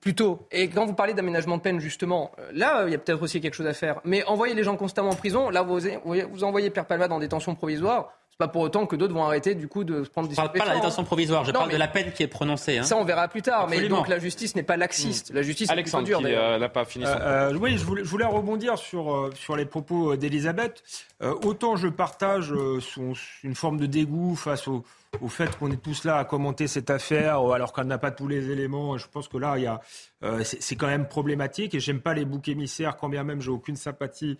[0.00, 0.46] Plutôt.
[0.52, 3.20] Et quand vous parlez d'aménagement de peine, justement, euh, là, euh, il y a peut-être
[3.20, 4.00] aussi quelque chose à faire.
[4.04, 7.56] Mais envoyer les gens constamment en prison, là, vous, vous envoyez Pierre Palmade en détention
[7.56, 10.34] provisoire, c'est pas pour autant que d'autres vont arrêter, du coup, de se prendre des
[10.34, 12.24] Je parle pas de la détention provisoire, je Non, parle mais- de la peine qui
[12.24, 12.78] est prononcée.
[12.78, 12.82] hein.
[12.82, 13.66] Ça, on verra plus tard.
[13.68, 13.98] Mais Absolument.
[13.98, 15.30] donc, la justice n'est pas laxiste.
[15.32, 16.42] La justice est Alexandre, dure, d'ailleurs.
[16.54, 19.30] euh, n'a pas fini son Euh, euh, oui, je voulais, je voulais rebondir sur, euh,
[19.36, 20.82] sur les propos d'Elisabeth.
[21.22, 23.12] Euh, autant je partage euh, son-
[23.44, 24.82] une forme de dégoût face au,
[25.20, 28.26] au fait qu'on est tous là à commenter cette affaire alors qu'on n'a pas tous
[28.28, 28.96] les éléments.
[28.96, 29.80] Je pense que là, il y a,
[30.24, 33.40] euh, c'est c'est quand même problématique et j'aime pas les boucs émissaires, quand bien même
[33.42, 34.38] j'ai aucune sympathie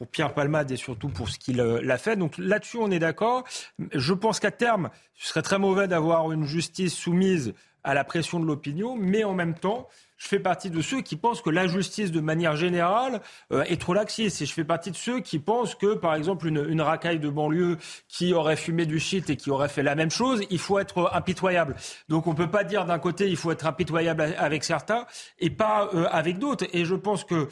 [0.00, 2.16] pour Pierre Palmade et surtout pour ce qu'il euh, l'a fait.
[2.16, 3.44] Donc là-dessus, on est d'accord.
[3.92, 7.52] Je pense qu'à terme, ce serait très mauvais d'avoir une justice soumise
[7.84, 11.16] à la pression de l'opinion, mais en même temps, je fais partie de ceux qui
[11.16, 13.20] pensent que la justice, de manière générale,
[13.52, 14.40] euh, est trop laxiste.
[14.40, 17.28] Et je fais partie de ceux qui pensent que, par exemple, une, une racaille de
[17.28, 17.76] banlieue
[18.08, 21.10] qui aurait fumé du shit et qui aurait fait la même chose, il faut être
[21.12, 21.76] impitoyable.
[22.08, 25.04] Donc on peut pas dire d'un côté, il faut être impitoyable avec certains
[25.38, 26.66] et pas euh, avec d'autres.
[26.72, 27.48] Et je pense que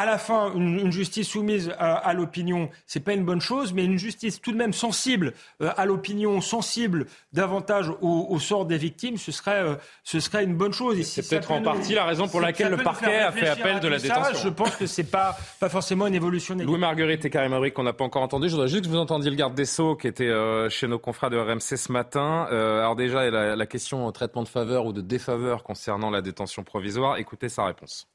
[0.00, 3.72] à la fin, une, une justice soumise à, à l'opinion, c'est pas une bonne chose,
[3.72, 5.32] mais une justice tout de même sensible
[5.62, 9.74] euh, à l'opinion, sensible davantage au, au sort des victimes, ce serait, euh,
[10.04, 10.96] ce serait une bonne chose.
[11.02, 13.48] Si C'est peut-être peut en nous- partie la raison pour laquelle le parquet a fait
[13.48, 14.38] appel de la ça, détention.
[14.42, 16.70] Je pense que c'est pas, pas forcément une évolution négative.
[16.72, 18.48] Louis Marguerite et Karim Abri qu'on n'a pas encore entendu.
[18.48, 20.98] Je voudrais juste que vous entendiez le garde des Sceaux qui était euh, chez nos
[20.98, 22.48] confrères de RMC ce matin.
[22.50, 26.22] Euh, alors déjà, la, la question euh, traitement de faveur ou de défaveur concernant la
[26.22, 27.18] détention provisoire.
[27.18, 28.08] Écoutez sa réponse.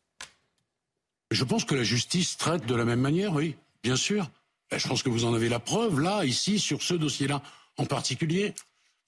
[1.35, 4.31] Je pense que la justice traite de la même manière, oui, bien sûr.
[4.71, 7.41] Je pense que vous en avez la preuve, là, ici, sur ce dossier-là
[7.77, 8.53] en particulier.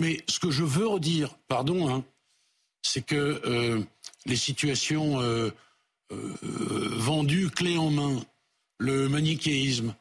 [0.02, 2.04] Mais ce que je veux redire, pardon, hein,
[2.82, 3.16] c'est que
[3.46, 3.82] euh,
[4.26, 5.52] les situations euh,
[6.12, 6.34] euh,
[6.98, 8.20] vendues clé en main,
[8.78, 9.96] le manichéisme,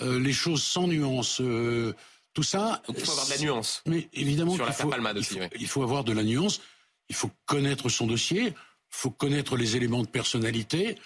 [0.00, 1.42] euh, les choses sans nuance,
[2.32, 2.80] tout ça.
[2.86, 3.82] Donc, il faut avoir de la nuance.
[3.86, 5.46] Mais évidemment, Sur faut, il aussi, faut- oui.
[5.60, 6.60] il faut avoir de la nuance.
[7.08, 8.46] Il faut connaître son dossier.
[8.46, 8.54] Il
[8.88, 10.96] faut connaître les éléments de personnalité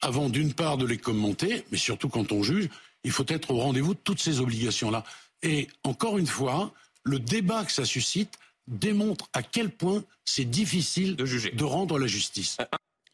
[0.00, 2.68] avant d'une part de les commenter, mais surtout quand on juge,
[3.04, 5.04] il faut être au rendez-vous de toutes ces obligations-là.
[5.42, 6.72] Et encore une fois,
[7.04, 11.50] le débat que ça suscite démontre à quel point c'est difficile De juger.
[11.50, 12.58] de rendre la justice.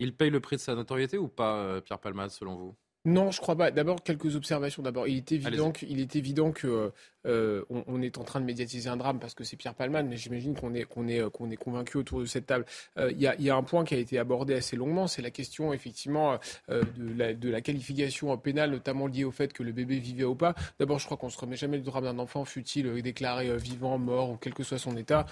[0.01, 2.74] Il paye le prix de sa notoriété ou pas, euh, Pierre Palmade, selon vous?
[3.05, 3.70] Non, je crois pas.
[3.70, 4.82] D'abord, quelques observations.
[4.82, 5.72] D'abord, il est évident, Allez-y.
[5.72, 6.91] que, il est évident que
[7.27, 10.16] euh, on, est en train de médiatiser un drame parce que c'est Pierre Palmade, mais
[10.16, 12.64] j'imagine qu'on est qu'on est euh, qu'on est convaincu autour de cette table.
[12.99, 15.72] Euh, Il y, a, un point qui a été abordé assez longuement, c'est la question
[15.72, 16.85] effectivement de,
[17.16, 20.55] la, de la qualification pénale, notamment liée au fait que le bébé vivait ou pas.
[20.79, 24.31] D'abord, je crois qu'on se remet jamais le drame d'un enfant, fut-il déclaré vivant, mort
[24.31, 25.27] ou quel que soit son état.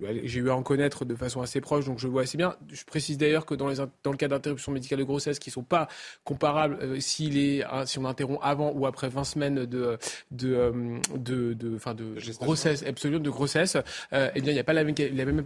[0.00, 2.56] J'ai eu à en connaître de façon assez proche, donc je vois assez bien.
[2.68, 5.88] Je précise d'ailleurs que dans, le cas d'interruption médicale de grossesse qui sont pas
[6.24, 9.98] comparables, hein, si on interrompt avant ou après 20 semaines de,
[11.32, 11.78] de, de,
[12.40, 13.76] grossesse, absolument de grossesse,
[14.12, 15.44] euh, eh bien, il n'y a pas la même, la même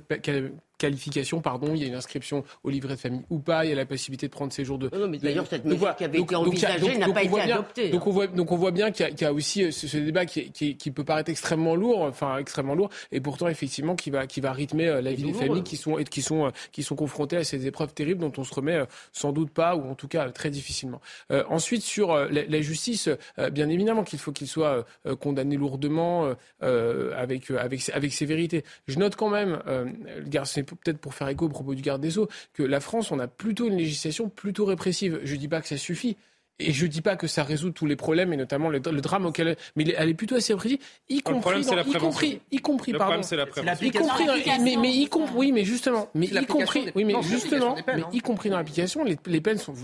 [0.79, 3.72] qualification, pardon, il y a une inscription au livret de famille ou pas, il y
[3.72, 4.91] a la possibilité de prendre ces jours de.
[4.97, 7.91] Non, mais d'ailleurs, cette mesure qui avait été envisagée n'a pas été adoptée.
[7.91, 10.27] Donc, on voit, donc on voit bien qu'il y, y, a aussi ce, ce débat
[10.27, 14.27] qui, qui, qui, peut paraître extrêmement lourd, enfin extrêmement lourd, et pourtant effectivement qui va,
[14.27, 16.97] qui va rythmer euh, la vie des familles qui sont, qui sont, euh, qui sont
[16.97, 19.95] confrontées à ces épreuves terribles dont on se remet euh, sans doute pas, ou en
[19.95, 21.01] tout cas très difficilement.
[21.31, 23.09] Euh, ensuite, sur la, la, justice,
[23.53, 24.85] bien évidemment qu'il faut qu'il soit
[25.20, 28.64] condamné lourdement avec, avec, avec sévérité.
[28.89, 29.61] Je note quand même,
[30.45, 33.19] c'est peut-être pour faire écho au propos du garde des Sceaux, que la France, on
[33.19, 35.21] a plutôt une législation plutôt répressive.
[35.23, 36.17] Je ne dis pas que ça suffit.
[36.59, 39.57] Et je dis pas que ça résout tous les problèmes et notamment le, drame auquel,
[39.77, 40.79] mais elle est plutôt assez précise,
[41.11, 44.25] y compris, y compris, y compris, le pardon, c'est la y compris,
[44.62, 48.21] mais, mais y compris, oui, mais justement, mais y compris, oui, mais justement, mais y
[48.21, 49.75] compris dans l'application, les, les, peines sont,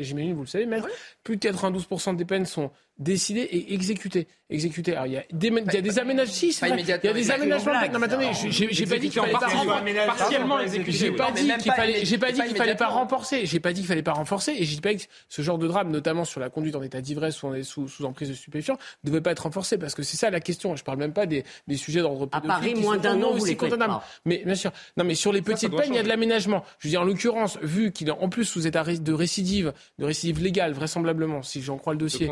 [0.00, 0.88] j'imagine, vous le savez, maître,
[1.22, 4.28] plus de 92% des peines sont décidé et exécuté.
[4.50, 4.92] Exécuté.
[4.92, 6.32] Alors, il y a des, il y a des aménagements.
[6.32, 7.72] Si, il y a des aménagements.
[7.90, 10.92] Non, mais attendez, j'ai pas dit qu'il fallait pas partiellement exécuté.
[10.92, 13.46] J'ai pas dit qu'il fallait, j'ai pas dit qu'il fallait pas renforcer.
[13.46, 14.52] J'ai pas dit qu'il fallait pas renforcer.
[14.58, 17.42] Et j'ai pas que ce genre de drame, notamment sur la conduite en état d'ivresse
[17.42, 20.28] ou sous, sous emprise de stupéfiants, ne devait pas être renforcé parce que c'est ça
[20.30, 20.76] la question.
[20.76, 22.50] Je parle même pas des, des sujets d'ordre pédophile.
[22.50, 24.00] À Paris, moins d'un an, aussi condamnables.
[24.26, 24.70] Mais bien sûr.
[24.98, 26.62] Non, mais sur les petites peines, il y a de l'aménagement.
[26.78, 30.04] Je veux dire, en l'occurrence, vu qu'il est en plus sous état de récidive, de
[30.04, 32.30] récidive légale, vraisemblablement, si j'en crois le dossier,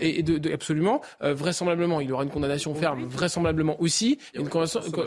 [0.00, 1.00] et de absolument.
[1.22, 4.18] Euh, vraisemblablement, il aura une condamnation ferme, vraisemblablement aussi.
[4.34, 4.48] Une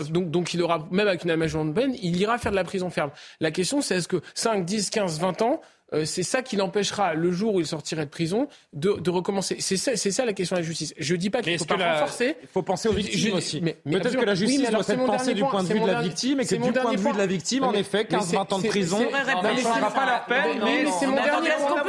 [0.10, 2.64] donc, donc, il aura, même avec une aménagement de peine, il ira faire de la
[2.64, 3.12] prison ferme.
[3.40, 5.62] La question, c'est est-ce que 5, 10, 15, 20 ans,
[5.94, 9.56] euh, c'est ça qui l'empêchera, le jour où il sortirait de prison, de, de recommencer.
[9.60, 10.94] C'est ça, ça, la question de la justice.
[10.98, 11.94] Je dis pas qu'il faut pas la...
[11.94, 12.36] renforcer.
[12.42, 13.62] Il faut penser aux victimes aussi.
[13.62, 16.46] Peut-être que la justice doit être pensée du point de vue de la victime et
[16.46, 19.54] que du point de vue de la victime, en effet, 15-20 ans de prison, ça
[19.54, 20.60] ne sera pas leur peine.
[20.64, 21.84] Mais c'est mon dernier point.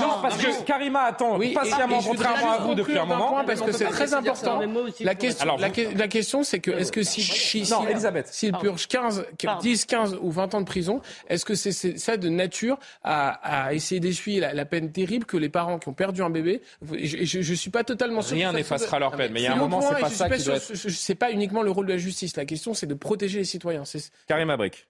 [0.00, 3.44] Non, parce que Karima attend patiemment, contrairement à vous, depuis un moment.
[3.46, 4.60] Parce que c'est très important.
[5.00, 9.26] La question, c'est que est-ce que si s'il purge 15,
[9.60, 13.74] 10, 15 ou 20 ans de prison, est-ce que c'est ça de nature à à,
[13.74, 16.62] essayer d'essuyer la, peine terrible que les parents qui ont perdu un bébé.
[16.82, 18.36] Je ne suis pas totalement sûr.
[18.36, 20.56] Rien n'effacera leur peine, mais il y a un moment, c'est pas ça qui doit
[20.56, 20.74] être.
[20.74, 22.36] C'est pas uniquement le rôle de la justice.
[22.36, 23.84] La question, c'est de protéger les citoyens.
[24.26, 24.86] Karim Abrik.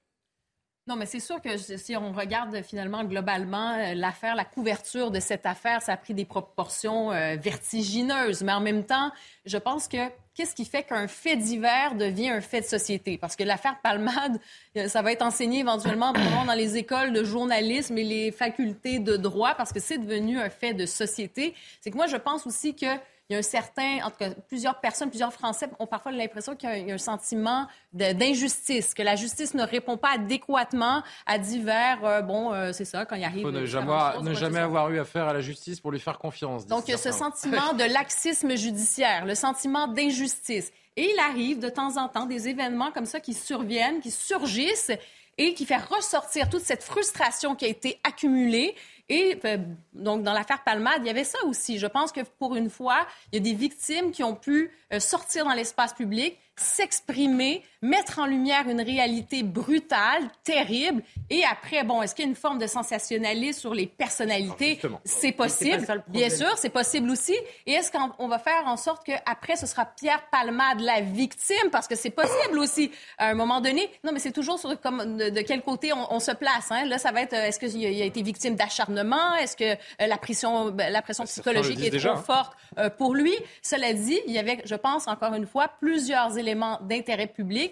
[0.89, 5.21] Non, mais c'est sûr que si on regarde finalement globalement euh, l'affaire, la couverture de
[5.21, 8.43] cette affaire, ça a pris des proportions euh, vertigineuses.
[8.43, 9.13] Mais en même temps,
[9.45, 9.99] je pense que
[10.35, 13.19] qu'est-ce qui fait qu'un fait divers devient un fait de société?
[13.19, 14.39] Parce que l'affaire Palmade,
[14.77, 19.17] euh, ça va être enseigné éventuellement dans les écoles de journalisme et les facultés de
[19.17, 21.55] droit parce que c'est devenu un fait de société.
[21.81, 22.87] C'est que moi, je pense aussi que
[23.33, 26.55] il y a un certain, en tout cas, plusieurs personnes, plusieurs Français ont parfois l'impression
[26.55, 32.05] qu'il y a un sentiment d'injustice, que la justice ne répond pas adéquatement à divers,
[32.05, 33.39] euh, bon, euh, c'est ça, quand il arrive.
[33.39, 36.19] Il faut ne jamais, ne jamais avoir eu affaire à la justice pour lui faire
[36.19, 36.67] confiance.
[36.67, 40.71] Donc, il y a ce sentiment de laxisme judiciaire, le sentiment d'injustice.
[40.97, 44.93] Et il arrive de temps en temps des événements comme ça qui surviennent, qui surgissent
[45.39, 48.75] et qui fait ressortir toute cette frustration qui a été accumulée
[49.13, 49.59] et euh,
[49.93, 51.79] donc, dans l'affaire Palmade, il y avait ça aussi.
[51.79, 55.01] Je pense que pour une fois, il y a des victimes qui ont pu euh,
[55.01, 61.03] sortir dans l'espace public, s'exprimer, mettre en lumière une réalité brutale, terrible.
[61.29, 64.81] Et après, bon, est-ce qu'il y a une forme de sensationnalisme sur les personnalités?
[65.05, 65.85] C'est possible.
[66.07, 67.35] Bien sûr, c'est possible aussi.
[67.67, 71.71] Et est-ce qu'on va faire en sorte qu'après, ce sera Pierre Palmade la victime?
[71.73, 73.91] Parce que c'est possible aussi à un moment donné.
[74.05, 76.71] Non, mais c'est toujours sur comme, de, quel côté on, se place.
[76.71, 76.85] Hein?
[76.87, 79.35] Là, ça va être, est-ce qu'il a été victime d'acharnement?
[79.41, 83.35] Est-ce que euh, la pression, ben, la pression psychologique est trop forte euh, pour lui?
[83.61, 87.72] Cela dit, il y avait, je pense, encore une fois, plusieurs éléments d'intérêt public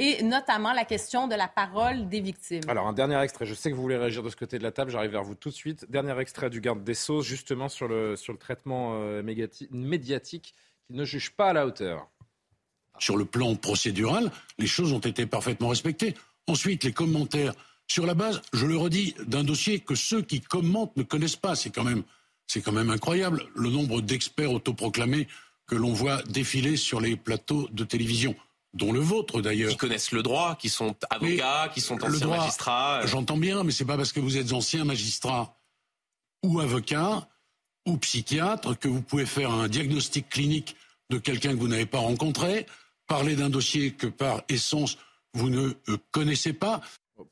[0.00, 2.62] et notamment la question de la parole des victimes.
[2.68, 3.44] Alors, un dernier extrait.
[3.44, 4.90] Je sais que vous voulez réagir de ce côté de la table.
[4.90, 5.90] J'arrive vers vous tout de suite.
[5.90, 10.54] Dernier extrait du garde des Sceaux, justement sur le, sur le traitement euh, médiatique
[10.86, 12.08] qui ne juge pas à la hauteur.
[12.98, 16.14] Sur le plan procédural, les choses ont été parfaitement respectées.
[16.46, 17.52] Ensuite, les commentaires
[17.86, 21.54] sur la base, je le redis, d'un dossier que ceux qui commentent ne connaissent pas.
[21.56, 22.04] C'est quand même,
[22.46, 25.28] c'est quand même incroyable le nombre d'experts autoproclamés
[25.66, 28.34] que l'on voit défiler sur les plateaux de télévision,
[28.74, 29.70] dont le vôtre d'ailleurs.
[29.70, 33.00] Qui connaissent le droit, qui sont avocats, qui sont anciens magistrats.
[33.02, 33.06] Euh.
[33.06, 35.56] J'entends bien, mais c'est pas parce que vous êtes ancien magistrat
[36.42, 37.28] ou avocat
[37.86, 40.76] ou psychiatre que vous pouvez faire un diagnostic clinique
[41.10, 42.66] de quelqu'un que vous n'avez pas rencontré,
[43.06, 44.96] parler d'un dossier que par essence
[45.34, 46.80] vous ne euh, connaissez pas.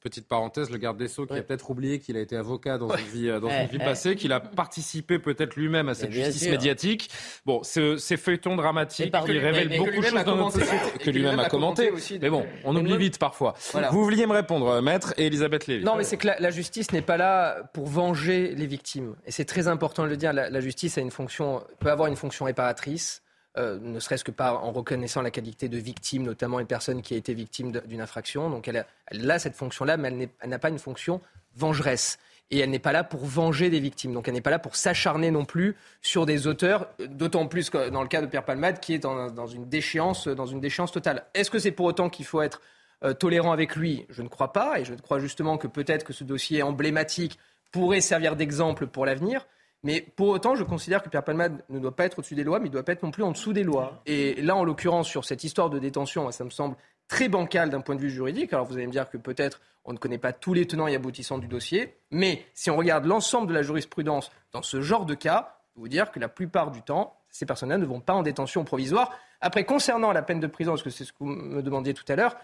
[0.00, 2.94] Petite parenthèse, le garde des Sceaux qui a peut-être oublié qu'il a été avocat dans
[2.96, 6.50] une vie, dans une vie passée, qu'il a participé peut-être lui-même à cette justice sûr.
[6.50, 7.10] médiatique.
[7.46, 11.48] Bon, ces feuilletons dramatiques qui révèlent beaucoup de choses dans notre société, que lui-même a
[11.48, 11.90] commenté.
[11.90, 13.54] Aussi, mais bon, on oublie vite parfois.
[13.72, 13.90] Voilà.
[13.90, 15.84] Vous vouliez me répondre, maître, et Elisabeth Lévy.
[15.84, 19.16] Non, mais c'est que la, la justice n'est pas là pour venger les victimes.
[19.26, 20.32] Et c'est très important de le dire.
[20.32, 23.22] La, la justice a une fonction, peut avoir une fonction réparatrice.
[23.56, 27.14] Euh, ne serait-ce que par en reconnaissant la qualité de victime, notamment une personne qui
[27.14, 28.50] a été victime d'une infraction.
[28.50, 31.20] Donc elle a, cette fonction-là, mais elle n'a pas une fonction
[31.56, 32.18] vengeresse.
[32.50, 34.12] Et elle n'est pas là pour venger des victimes.
[34.12, 37.88] Donc elle n'est pas là pour s'acharner non plus sur des auteurs, d'autant plus que
[37.90, 40.92] dans le cas de Pierre Palmade, qui est dans, dans une, déchéance, dans une déchéance
[40.92, 41.24] totale.
[41.34, 42.60] Est-ce que c'est pour autant qu'il faut être
[43.02, 44.06] euh, tolérant avec lui?
[44.08, 44.78] Je ne crois pas.
[44.78, 47.38] Et je crois justement que peut-être que ce dossier emblématique
[47.72, 49.46] pourrait servir d'exemple pour l'avenir.
[49.84, 52.58] Mais pour autant, je considère que Pierre Palmade ne doit pas être au-dessus des lois,
[52.58, 54.02] mais il ne doit pas être non plus en dessous des lois.
[54.06, 56.76] Et là, en l'occurrence, sur cette histoire de détention, ça me semble
[57.06, 58.52] très bancal d'un point de vue juridique.
[58.52, 60.94] Alors vous allez me dire que peut-être on ne connaît pas tous les tenants et
[60.94, 65.14] aboutissants du dossier, mais si on regarde l'ensemble de la jurisprudence dans ce genre de
[65.14, 68.12] cas, je peux vous dire que la plupart du temps, ces personnes-là ne vont pas
[68.12, 69.16] en détention provisoire.
[69.40, 72.04] Après, concernant la peine de prison, parce que c'est ce que vous me demandiez tout
[72.08, 72.36] à l'heure,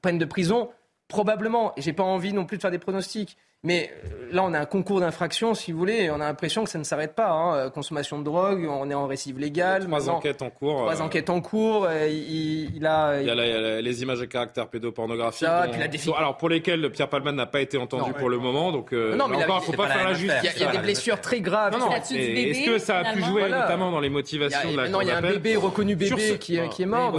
[0.00, 0.70] peine de prison,
[1.06, 4.54] probablement, et j'ai pas envie non plus de faire des pronostics, mais euh, là, on
[4.54, 7.14] a un concours d'infractions, si vous voulez, et on a l'impression que ça ne s'arrête
[7.14, 7.30] pas.
[7.30, 7.56] Hein.
[7.56, 9.86] Euh, consommation de drogue, on est en récive légale.
[9.86, 10.82] Trois enquêtes en cours.
[10.82, 11.04] Trois euh...
[11.04, 11.88] enquêtes en cours.
[11.90, 13.26] Il, il, a, il...
[13.26, 15.46] y a, la, il y a les images à caractère pédopornographique.
[15.46, 15.72] Ça, dont...
[15.90, 16.10] défi...
[16.16, 18.30] Alors pour lesquelles Pierre Palman n'a pas été entendu non, pour ouais.
[18.30, 20.40] le moment, donc euh, non, mais encore, il ne faut pas, pas faire la justice.
[20.42, 21.72] Il y a, il y a des blessures très graves.
[21.72, 21.92] Non, non.
[21.92, 23.62] Est-ce que ça a pu jouer voilà.
[23.62, 26.56] notamment dans les motivations de la Non, il y a un bébé reconnu bébé qui
[26.56, 27.18] est mort.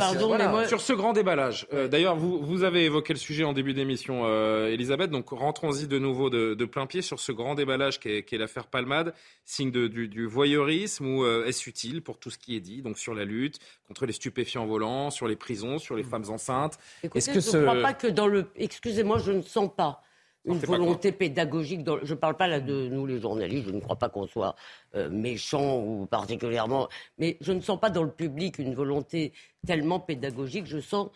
[0.67, 1.67] Sur ce grand déballage.
[1.89, 4.25] D'ailleurs, vous avez évoqué le sujet en début d'émission,
[4.67, 5.09] Elisabeth.
[5.09, 9.13] Donc rentrons-y de nouveau de plein pied sur ce grand déballage qu'est est, l'affaire Palmade,
[9.43, 12.81] signe de, du, du, voyeurisme ou euh, est-ce utile pour tout ce qui est dit,
[12.81, 16.09] donc sur la lutte contre les stupéfiants volants, sur les prisons, sur les mmh.
[16.09, 16.79] femmes enceintes?
[17.03, 18.47] Est-ce que je ne crois pas que dans le...
[18.55, 20.01] Excusez-moi, je ne sens pas
[20.45, 21.83] une volonté pédagogique.
[21.83, 21.99] Dans...
[22.03, 24.55] Je ne parle pas là de nous les journalistes, je ne crois pas qu'on soit
[24.95, 29.33] euh, méchants ou particulièrement, mais je ne sens pas dans le public une volonté
[29.65, 30.65] tellement pédagogique.
[30.65, 31.09] Je sens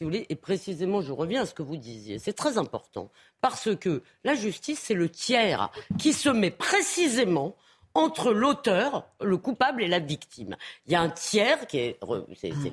[0.00, 4.34] et précisément, je reviens à ce que vous disiez, c'est très important, parce que la
[4.34, 7.56] justice, c'est le tiers qui se met précisément
[7.94, 10.56] entre l'auteur, le coupable et la victime.
[10.86, 11.98] Il y a un tiers qui est,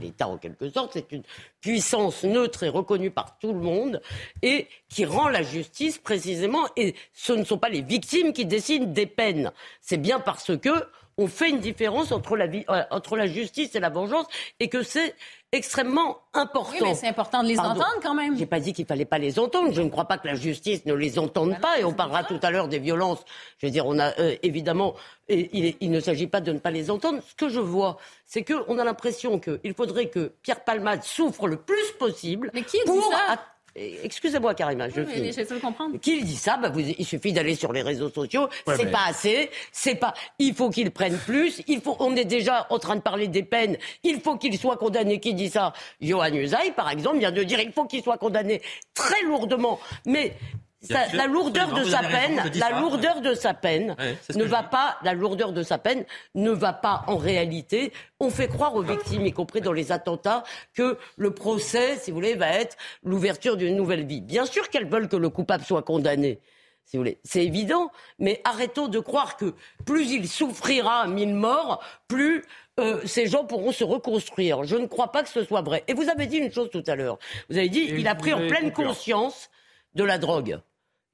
[0.02, 1.24] l'État en quelque sorte, c'est une
[1.62, 4.02] puissance neutre et reconnue par tout le monde
[4.42, 6.68] et qui rend la justice précisément.
[6.76, 9.54] Et ce ne sont pas les victimes qui décident des peines.
[9.80, 10.72] C'est bien parce que
[11.18, 14.26] on fait une différence entre la, euh, entre la justice et la vengeance
[14.60, 15.16] et que c'est
[15.54, 16.72] extrêmement important.
[16.74, 17.80] Oui, mais c'est important de les Pardon.
[17.80, 18.38] entendre quand même.
[18.38, 19.72] J'ai pas dit qu'il fallait pas les entendre.
[19.72, 21.80] Je ne crois pas que la justice ne les entende pas.
[21.80, 23.24] Et on parlera tout à l'heure des violences.
[23.60, 24.96] Je veux dire, on a euh, évidemment,
[25.30, 27.22] il, il, ne s'agit pas de ne pas les entendre.
[27.28, 31.58] Ce que je vois, c'est qu'on a l'impression qu'il faudrait que Pierre Palmade souffre le
[31.58, 32.50] plus possible.
[32.54, 33.40] Mais qui pour ça?
[33.76, 35.98] Excusez-moi, Karima, je oui, j'essaie de comprendre.
[36.00, 38.48] Qui dit ça bah, vous, Il suffit d'aller sur les réseaux sociaux.
[38.68, 38.92] Ouais, c'est mais...
[38.92, 39.50] pas assez.
[39.72, 40.14] C'est pas.
[40.38, 41.64] Il faut qu'ils prennent plus.
[41.68, 41.96] Il faut.
[42.00, 43.78] On est déjà en train de parler des peines.
[44.04, 45.20] Il faut qu'il soit condamné.
[45.20, 45.74] Qui dit ça?
[46.02, 48.62] Johan Usaï, par exemple, vient de dire il faut qu'il soit condamné
[48.94, 49.80] très lourdement.
[50.06, 50.34] Mais
[50.84, 53.96] ça, la lourdeur de sa peine, la lourdeur de sa peine
[54.36, 56.06] ne va pas, la lourdeur de sa peine
[56.36, 57.94] ne va pas en réalité.
[58.20, 62.16] On fait croire aux victimes, y compris dans les attentats, que le procès, si vous
[62.16, 64.22] voulez, va être l'ouverture d'une nouvelle vie.
[64.22, 66.40] Bien sûr qu'elles veulent que le coupable soit condamné.
[66.86, 69.54] Si vous voulez, c'est évident, mais arrêtons de croire que
[69.86, 72.44] plus il souffrira mille morts, plus
[72.80, 74.66] euh, ces gens pourront se reconstruire.
[74.66, 75.84] Je ne crois pas que ce soit vrai.
[75.88, 77.20] Et vous avez dit une chose tout à l'heure.
[77.50, 79.50] Vous avez dit, il a pris en pleine conscience
[79.96, 80.60] de la drogue.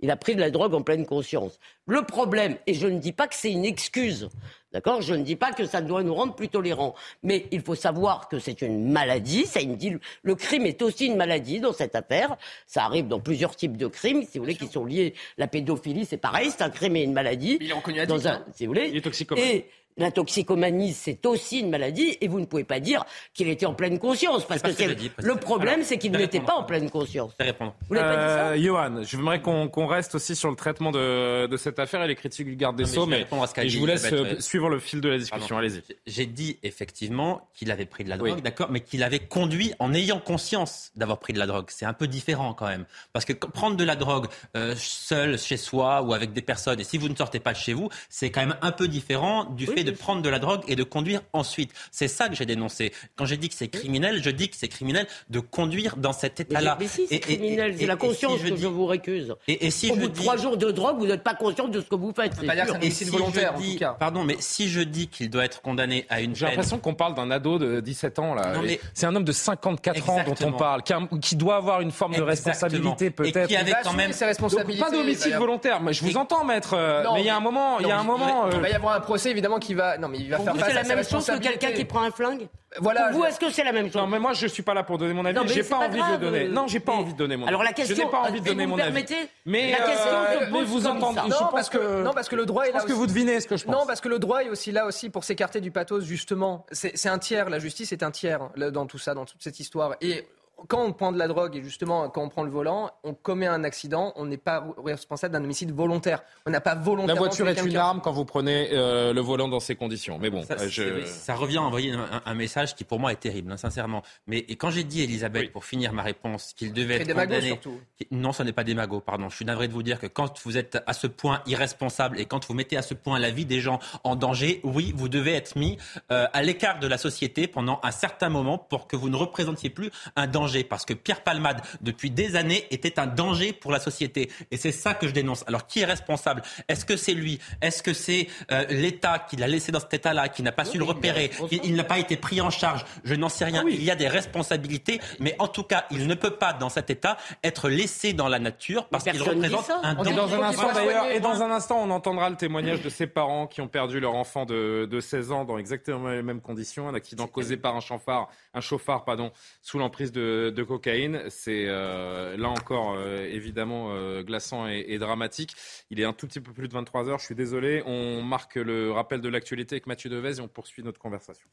[0.02, 1.60] Il a pris de la drogue en pleine conscience.
[1.86, 4.30] Le problème, et je ne dis pas que c'est une excuse,
[4.72, 5.02] d'accord?
[5.02, 8.30] Je ne dis pas que ça doit nous rendre plus tolérants, mais il faut savoir
[8.30, 9.46] que c'est une maladie.
[9.46, 12.38] Ça me dit, le crime est aussi une maladie dans cette affaire.
[12.66, 15.16] Ça arrive dans plusieurs types de crimes, si vous voulez, qui sont liés.
[15.38, 17.58] La pédophilie, c'est pareil, c'est un crime et une maladie.
[17.60, 18.88] Il est reconnu addict, dans un, si vous voulez.
[18.90, 19.44] Il est toxicomane.
[19.44, 19.66] Et
[19.98, 23.74] la toxicomanie, c'est aussi une maladie, et vous ne pouvez pas dire qu'il était en
[23.74, 27.34] pleine conscience, parce que, que dit, le problème, c'est qu'il n'était pas en pleine conscience.
[27.40, 27.76] Je répondre.
[27.90, 30.92] Vous n'avez pas dit ça euh, Johan, j'aimerais qu'on qu reste aussi sur le traitement
[30.92, 33.80] de, de, cette affaire et les critiques du garde des Sceaux, mais, mais je, je
[33.80, 35.58] vous laisse euh, suivre le fil de la discussion.
[35.58, 35.82] Allez-y.
[36.08, 38.42] J'ai dit effectivement qu'il avait pris de la drogue, oui.
[38.42, 41.66] d'accord, mais qu'il avait conduit en ayant conscience d'avoir pris de la drogue.
[41.70, 45.58] C'est un peu différent quand même, parce que prendre de la drogue euh, seul chez
[45.58, 48.32] soi ou avec des personnes, et si vous ne sortez pas de chez vous, c'est
[48.32, 49.76] quand même un peu différent du oui.
[49.76, 51.72] fait de prendre de la drogue et de conduire ensuite.
[51.92, 52.94] C'est ça que j'ai dénoncé.
[53.16, 56.40] Quand j'ai dit que c'est criminel, je dis que c'est criminel de conduire dans cet
[56.40, 56.78] état-là.
[56.80, 59.36] Mais, si, c'est criminel, c'est la conscience que je vous récuse.
[59.48, 60.22] Et, si Au je bout de dis...
[60.22, 62.36] trois jours de drogue, vous n'êtes pas conscient de ce que vous faites.
[62.46, 63.96] pas dire que Et c'est si volontaire, je en dis- tout cas.
[64.00, 67.16] Pardon, mais si je dis qu'il doit être condamné à une J'ai l'impression qu'on parle
[67.16, 68.54] d'un ado de 17 ans là.
[68.54, 70.58] Non, mais- C'est un homme de 54 ans dont on Exactement.
[70.58, 72.52] parle, qui, a- qui doit avoir une forme de Exactement.
[72.54, 73.48] responsabilité Et peut-être.
[73.48, 74.84] qui avait quand même ses Donc, responsabilités.
[74.84, 75.82] pas d'homicide volontaire.
[75.82, 76.74] Mais je vous Et- entends, maître.
[76.74, 78.48] euh, mais il y a un moment, il y a un moment.
[78.50, 79.98] Il euh, va y avoir un procès évidemment qui va.
[79.98, 81.72] Non, mais il va Pour faire vous, face c'est à la même chose que quelqu'un
[81.72, 82.48] qui prend un flingue
[82.80, 83.10] Voilà.
[83.10, 84.74] Pour vous, je- est-ce que c'est la même chose Non, mais moi, je suis pas
[84.74, 85.36] là pour donner mon avis.
[85.36, 86.46] Non, mais J'ai pas pas envie grave, de le donner.
[86.46, 87.50] euh, Non, j'ai pas mais- envie de donner mon avis.
[87.50, 88.92] Alors la je question, n'ai pas envie de donner vous mon me avis.
[89.06, 91.16] permettez Mais La question euh, se mais pose vous entendez.
[91.16, 91.24] ça.
[91.26, 92.88] Je Non, pense parce que, que non, parce que le droit est je là pense
[92.90, 93.74] que vous devinez ce que je pense.
[93.76, 96.66] Non, parce que le droit est aussi là aussi pour s'écarter du pathos, justement.
[96.72, 99.96] C'est un tiers, la justice est un tiers dans tout ça, dans toute cette histoire.
[100.02, 100.28] Et
[100.68, 103.48] quand on prend de la drogue et justement quand on prend le volant, on commet
[103.48, 106.24] un accident, on n'est pas responsable d'un homicide volontaire.
[106.46, 107.22] On n'a pas La volontairement.
[107.22, 110.18] voiture tué est une arme quand vous prenez euh, le volant dans ces conditions.
[110.20, 111.02] Mais bon, Ça, euh, je...
[111.02, 113.58] c'est- ça revient à envoyer un, un- un message qui pour moi est terrible, hein,
[113.58, 114.04] sincèrement.
[114.28, 115.50] Mais et quand j'ai dit, Elisabeth, Oui.
[115.50, 117.42] pour finir ma réponse, qu'il devait être des condamné...
[117.48, 117.80] surtout.
[118.12, 119.30] Non, ce n'est pas des magots, pardon.
[119.30, 122.26] Je suis navré de vous dire que quand vous êtes à ce point irresponsable et
[122.26, 125.34] quand vous mettez à ce point la vie des gens en danger, oui, vous devez
[125.34, 125.78] être mis
[126.12, 129.70] euh, à l'écart de la société pendant un certain moment pour que vous ne représentiez
[129.70, 130.49] plus un danger.
[130.64, 134.30] Parce que Pierre Palmade, depuis des années, était un danger pour la société.
[134.52, 135.44] Et c'est ça que je dénonce.
[135.48, 136.42] Alors, qui est responsable?
[136.68, 137.40] Est-ce que c'est lui?
[137.62, 140.78] Est-ce que c'est euh, l'État qui l'a laissé dans cet état-là, qui n'a pas su
[140.78, 141.32] le repérer?
[141.52, 142.86] Il, il n'a pas été pris en charge.
[143.04, 143.64] Je n'en sais rien.
[143.68, 146.90] Il y a des responsabilités, mais en tout cas, il ne peut pas, dans cet
[146.90, 150.16] état, être laissé dans la nature parce qu'il représente un dit Et danger.
[150.16, 153.48] dans un instant d'ailleurs, et dans un instant, on entendra le témoignage de ces parents
[153.48, 156.94] qui ont perdu leur enfant de, de 16 ans dans exactement les mêmes conditions, un
[156.94, 159.32] accident causé par un chauffard, un chauffard pardon,
[159.62, 161.22] sous l'emprise de, de cocaïne.
[161.30, 165.56] C'est euh, là encore euh, évidemment euh, glaçant et, dramatique.
[165.90, 167.20] Il est un tout petit peu plus de 23 heures.
[167.20, 167.84] Je suis désolé.
[167.86, 171.48] On marque le rappel de l'actualité avec Mathieu Devez et on poursuit notre conversation.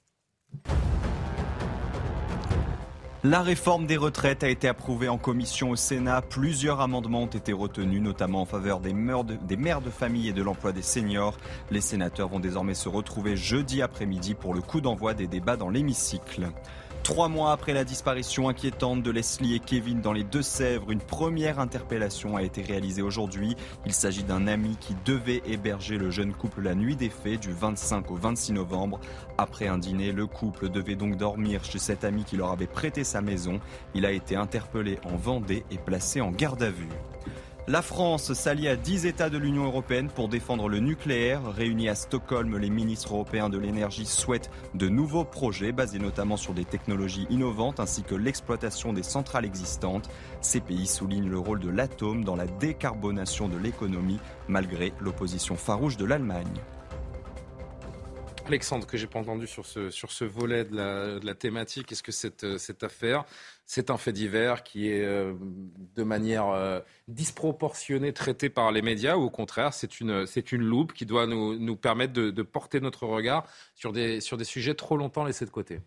[3.24, 6.22] La réforme des retraites a été approuvée en commission au Sénat.
[6.22, 10.70] Plusieurs amendements ont été retenus, notamment en faveur des mères de famille et de l'emploi
[10.70, 11.36] des seniors.
[11.72, 15.70] Les sénateurs vont désormais se retrouver jeudi après-midi pour le coup d'envoi des débats dans
[15.70, 16.50] l'hémicycle.
[17.06, 21.60] Trois mois après la disparition inquiétante de Leslie et Kevin dans les Deux-Sèvres, une première
[21.60, 23.54] interpellation a été réalisée aujourd'hui.
[23.86, 27.52] Il s'agit d'un ami qui devait héberger le jeune couple la nuit des faits du
[27.52, 28.98] 25 au 26 novembre.
[29.38, 33.04] Après un dîner, le couple devait donc dormir chez cet ami qui leur avait prêté
[33.04, 33.60] sa maison.
[33.94, 36.88] Il a été interpellé en Vendée et placé en garde à vue.
[37.68, 41.42] La France s'allie à 10 États de l'Union européenne pour défendre le nucléaire.
[41.52, 46.54] Réunis à Stockholm, les ministres européens de l'énergie souhaitent de nouveaux projets basés notamment sur
[46.54, 50.08] des technologies innovantes ainsi que l'exploitation des centrales existantes.
[50.42, 55.96] Ces pays soulignent le rôle de l'atome dans la décarbonation de l'économie malgré l'opposition farouche
[55.96, 56.62] de l'Allemagne.
[58.46, 62.12] Alexandre, que j'ai pas entendu sur ce, sur ce volet de la, thématique, est-ce que
[62.12, 63.24] cette, euh, cette affaire,
[63.64, 65.34] c'est un fait divers qui est euh,
[65.94, 70.62] de manière euh, disproportionnée traité par les médias ou au contraire, c'est une, c'est une
[70.62, 74.74] loupe qui doit nous, nous permettre de, porter notre regard sur des, sur des sujets
[74.74, 75.80] trop longtemps laissés de côté?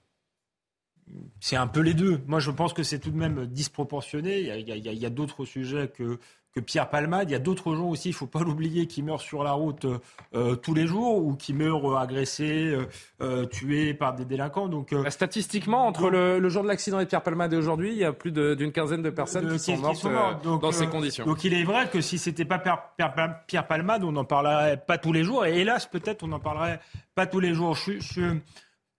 [1.39, 2.21] C'est un peu les deux.
[2.27, 4.41] Moi, je pense que c'est tout de même disproportionné.
[4.41, 6.19] Il y a d'autres sujets que,
[6.55, 7.29] que Pierre Palmade.
[7.29, 9.51] Il y a d'autres gens aussi, il ne faut pas l'oublier, qui meurent sur la
[9.51, 9.85] route
[10.33, 12.85] euh, tous les jours ou qui meurent euh, agressés, euh,
[13.21, 14.67] euh, tués par des délinquants.
[14.67, 17.91] Donc, euh, Bah, Statistiquement, entre le, le jour de l'accident et Pierre Palmade et aujourd'hui,
[17.91, 20.13] il y a plus d'une quinzaine de personnes de- qui sont qui mortes sont euh,
[20.13, 20.41] morts.
[20.41, 21.25] Donc, dans euh, ces conditions.
[21.25, 24.77] Donc il est vrai que si c'était pas Pierre, Pierre- Pierre Palmade, on n'en parlerait
[24.77, 25.45] pas tous les jours.
[25.45, 26.79] Et hélas, peut-être on n'en parlerait
[27.15, 27.75] pas tous les jours.
[27.75, 28.37] Je, je-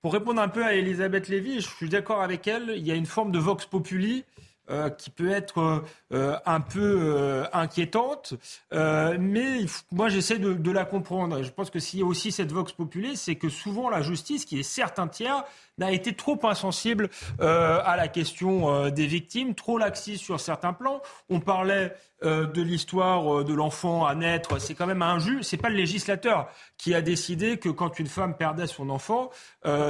[0.02, 2.72] pour répondre un peu à Elisabeth Lévy, je suis d'accord avec elle.
[2.76, 4.24] Il y a une forme de vox populi.
[4.70, 8.34] Euh, qui peut être euh, un peu euh, inquiétante,
[8.70, 11.38] mais moi j'essaie de, la comprendre.
[11.38, 14.02] Et je pense que s'il y a aussi cette vox populi, c'est que souvent la
[14.02, 15.44] justice, qui est certes un tiers,
[15.80, 17.08] n'a été trop insensible
[17.40, 21.02] euh, à la question euh, des victimes, trop laxiste sur certains plans.
[21.28, 24.60] On parlait euh, de l'histoire de l'enfant à naître.
[24.60, 28.06] C'est quand même un juge, c'est pas le législateur qui a décidé que quand une
[28.06, 29.30] femme perdait son enfant,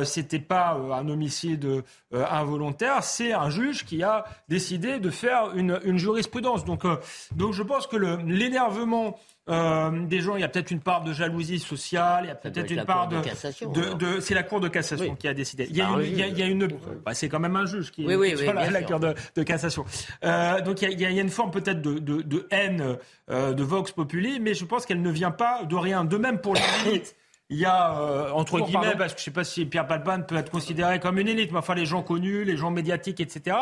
[0.04, 5.98] c'était pas un homicide involontaire, c'est un juge qui a décidé de faire une, une
[5.98, 6.64] jurisprudence.
[6.64, 6.82] Donc,
[7.36, 9.16] donc je pense que l'énervement
[9.50, 12.34] euh, des gens, il y a peut-être une part de jalousie sociale, il y a
[12.34, 15.16] peut-être être une part de de, de- c'est la Cour de cassation Oui.
[15.18, 15.66] qui a décidé.
[15.70, 16.54] Il y a une, un il y a- il y a juge.
[16.54, 16.68] une,
[17.04, 18.82] bah, c'est quand même un juge qui Oui, est oui, sur la.
[18.82, 19.84] Cour de, cassation.
[20.24, 22.96] Euh, donc il y, a, il y a- une forme peut-être de, de- de haine
[23.30, 26.04] euh, de Vox Populi, mais je pense qu'elle ne vient pas de rien.
[26.04, 27.14] De même pour les limites.
[27.50, 30.24] Il y a, euh, entre guillemets, parce que je ne sais pas si Pierre Palpane
[30.24, 33.56] peut être considéré comme une élite, mais enfin les gens connus, les gens médiatiques, etc.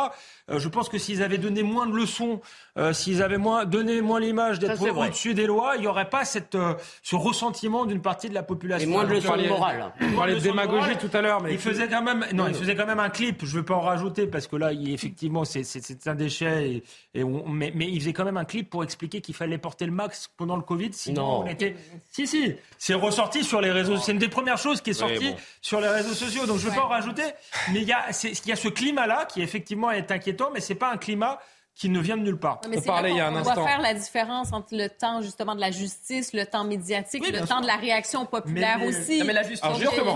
[0.51, 2.43] Euh, je pense que s'ils avaient donné moins de leçons,
[2.77, 6.27] euh, s'ils avaient moins, donné moins l'image d'être au-dessus des lois, il n'y aurait pas
[6.27, 6.57] cette,
[7.03, 8.87] ce ressentiment d'une partie de la population.
[8.87, 9.93] Et moins de leçons morales.
[10.03, 12.77] On parlait de démagogie tout à l'heure, mais il faisait quand même, non, il faisait
[12.77, 13.47] quand même un clip.
[13.47, 16.83] Je ne veux pas en rajouter parce que là, il, effectivement, c'est un déchet.
[17.15, 19.93] Et, mais, mais, il faisait quand même un clip pour expliquer qu'il fallait porter le
[19.93, 20.91] max pendant le Covid.
[20.93, 21.75] Sinon, on était.
[22.11, 25.81] Si, si, c'est ressorti sur les c'est une des premières choses qui est sortie sur
[25.81, 26.47] les réseaux sociaux.
[26.47, 27.25] Donc je ne veux pas en rajouter.
[27.73, 28.07] Mais il y a,
[28.47, 31.39] y a ce climat-là qui effectivement est inquiétant, mais ce n'est pas un climat
[31.79, 32.61] qui ne vient de nulle part.
[32.67, 33.53] on parlait il y a un on instant.
[33.53, 37.25] On doit faire la différence entre le temps justement de la justice, le temps médiatique,
[37.31, 39.23] le temps de la réaction populaire aussi.
[39.25, 39.71] mais la justice,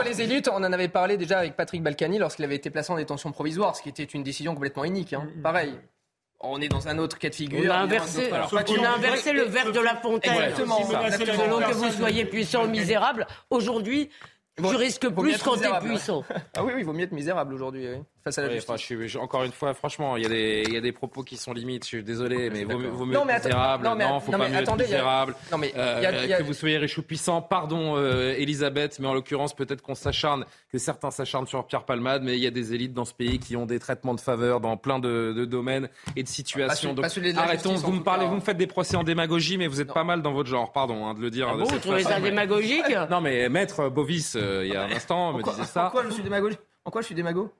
[0.04, 2.96] les élites, on en avait parlé déjà avec Patrick Balkany lorsqu'il avait été placé en
[2.96, 5.12] détention provisoire, ce qui était une décision complètement unique.
[5.12, 5.28] Hein.
[5.36, 5.42] Mm.
[5.42, 5.78] Pareil
[6.42, 7.62] on est dans un autre cas de figure.
[7.66, 10.32] On a inversé, on a inversé le verre de la fontaine.
[10.32, 10.78] Exactement.
[10.84, 14.10] Selon que vous soyez puissant ou misérable, aujourd'hui,
[14.58, 16.24] je risque plus quand t'es puissant.
[16.56, 17.88] Ah oui, oui, il vaut mieux être misérable aujourd'hui.
[17.88, 19.16] Oui face à la justice.
[19.16, 21.52] encore une fois, franchement, il y, a des, il y a des propos qui sont
[21.52, 21.84] limites.
[21.84, 23.84] Je suis désolé, mais vaut, vaut mieux non, être misérable.
[23.84, 25.34] Non, mais, non, faut pas mieux être misérable.
[25.50, 29.82] Non, mais que vous soyez riche ou puissant, pardon, euh, Elisabeth, mais en l'occurrence, peut-être
[29.82, 33.04] qu'on s'acharne, que certains s'acharnent sur Pierre Palmade, mais il y a des élites dans
[33.04, 36.28] ce pays qui ont des traitements de faveur dans plein de, de domaines et de
[36.28, 36.94] situations.
[36.94, 37.06] Donc,
[37.36, 37.74] arrêtons.
[37.74, 40.22] Vous me parlez, vous me faites des procès en démagogie, mais vous êtes pas mal
[40.22, 41.48] dans votre genre, pardon, hein, de le dire.
[41.50, 44.90] Ah bon, vous trouvez ça démagogique Non, mais maître Bovis, euh, il y a un
[44.92, 45.82] instant, me disait ça.
[45.84, 47.52] Pourquoi je suis démagogique En quoi je suis démago?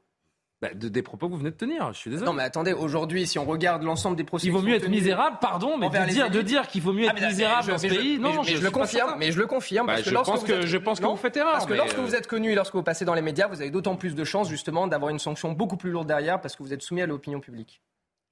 [0.63, 2.25] Bah, de, des propos que vous venez de tenir, je suis désolé.
[2.25, 4.47] Non, mais attendez, aujourd'hui, si on regarde l'ensemble des procès.
[4.47, 7.13] Il vaut mieux être misérable, pardon, mais de dire, de dire qu'il vaut mieux ah,
[7.13, 8.21] être misérable dans ce pays.
[8.21, 9.89] non, je, le confirme, mais je le confirme.
[9.89, 11.55] Bah, je pense que, je pense que vous faites erreur.
[11.55, 13.61] Parce que lorsque euh, vous êtes connu et lorsque vous passez dans les médias, vous
[13.61, 16.63] avez d'autant plus de chances, justement, d'avoir une sanction beaucoup plus lourde derrière parce que
[16.63, 17.83] vous êtes soumis à l'opinion publique.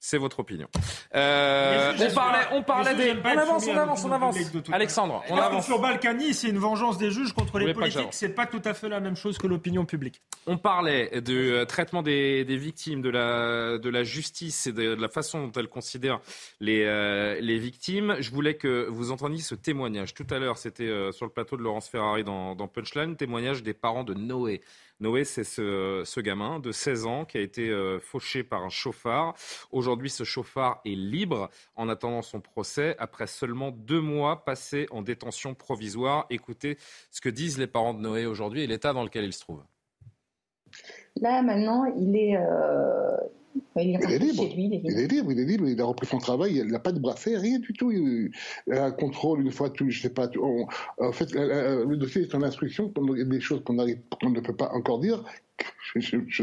[0.03, 0.67] C'est votre opinion.
[1.15, 3.13] Euh, on parlait, on parlait des.
[3.23, 4.37] On avance, on avance, on avance.
[4.73, 5.67] Alexandre, on avance.
[5.67, 8.09] Sur Balkany, c'est une vengeance des juges contre les politiques.
[8.13, 10.23] C'est pas tout à fait la même chose que l'opinion publique.
[10.47, 14.95] On parlait du euh, traitement des, des, victimes, de la, de la justice et de,
[14.95, 16.21] la façon dont elle considère
[16.61, 18.17] les, euh, les victimes.
[18.21, 20.15] Je voulais que vous entendiez ce témoignage.
[20.15, 23.75] Tout à l'heure, c'était sur le plateau de Laurence Ferrari dans, dans Punchline, témoignage des
[23.75, 24.63] parents de Noé.
[25.01, 29.35] Noé, c'est ce, gamin de 16 ans qui a été euh, fauché par un chauffard.
[29.73, 35.01] Aujourd'hui, ce chauffard est libre en attendant son procès après seulement deux mois passés en
[35.01, 36.27] détention provisoire.
[36.29, 36.77] Écoutez
[37.11, 39.63] ce que disent les parents de Noé aujourd'hui et l'état dans lequel il se trouve.
[41.17, 43.17] Là, maintenant, il est, euh,
[43.77, 44.45] il, est, libre.
[44.57, 45.33] il, est libre.
[45.33, 47.73] il est libre, il a repris son travail, il n'a pas de bracelet, rien du
[47.73, 47.91] tout.
[47.93, 48.31] Il,
[48.73, 50.29] a un contrôle une fois, tout, je sais pas.
[50.99, 54.57] en fait, le dossier est en instruction, il y a des choses qu'on ne peut
[54.57, 55.23] pas encore dire,
[55.97, 56.43] je, je,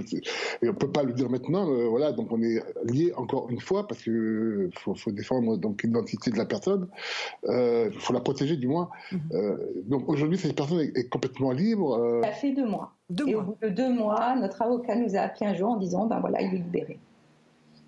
[0.62, 2.12] et on peut pas le dire maintenant, euh, voilà.
[2.12, 6.38] Donc on est lié encore une fois parce que faut, faut défendre donc l'identité de
[6.38, 6.88] la personne,
[7.44, 8.90] il euh, faut la protéger du moins.
[9.12, 9.20] Mhm.
[9.34, 12.22] Euh, donc aujourd'hui cette personne est, complètement libre.
[12.24, 12.94] Ça fait deux mois.
[13.26, 16.08] et au bout de deux mois, notre avocat nous a appelé un jour en disant
[16.08, 17.00] ben voilà il est libéré.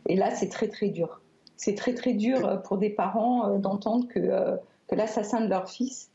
[0.07, 1.21] Et là c'est très très dur.
[1.57, 6.09] C'est très très dur pour des parents d'entendre que que l'assassin de leur fils,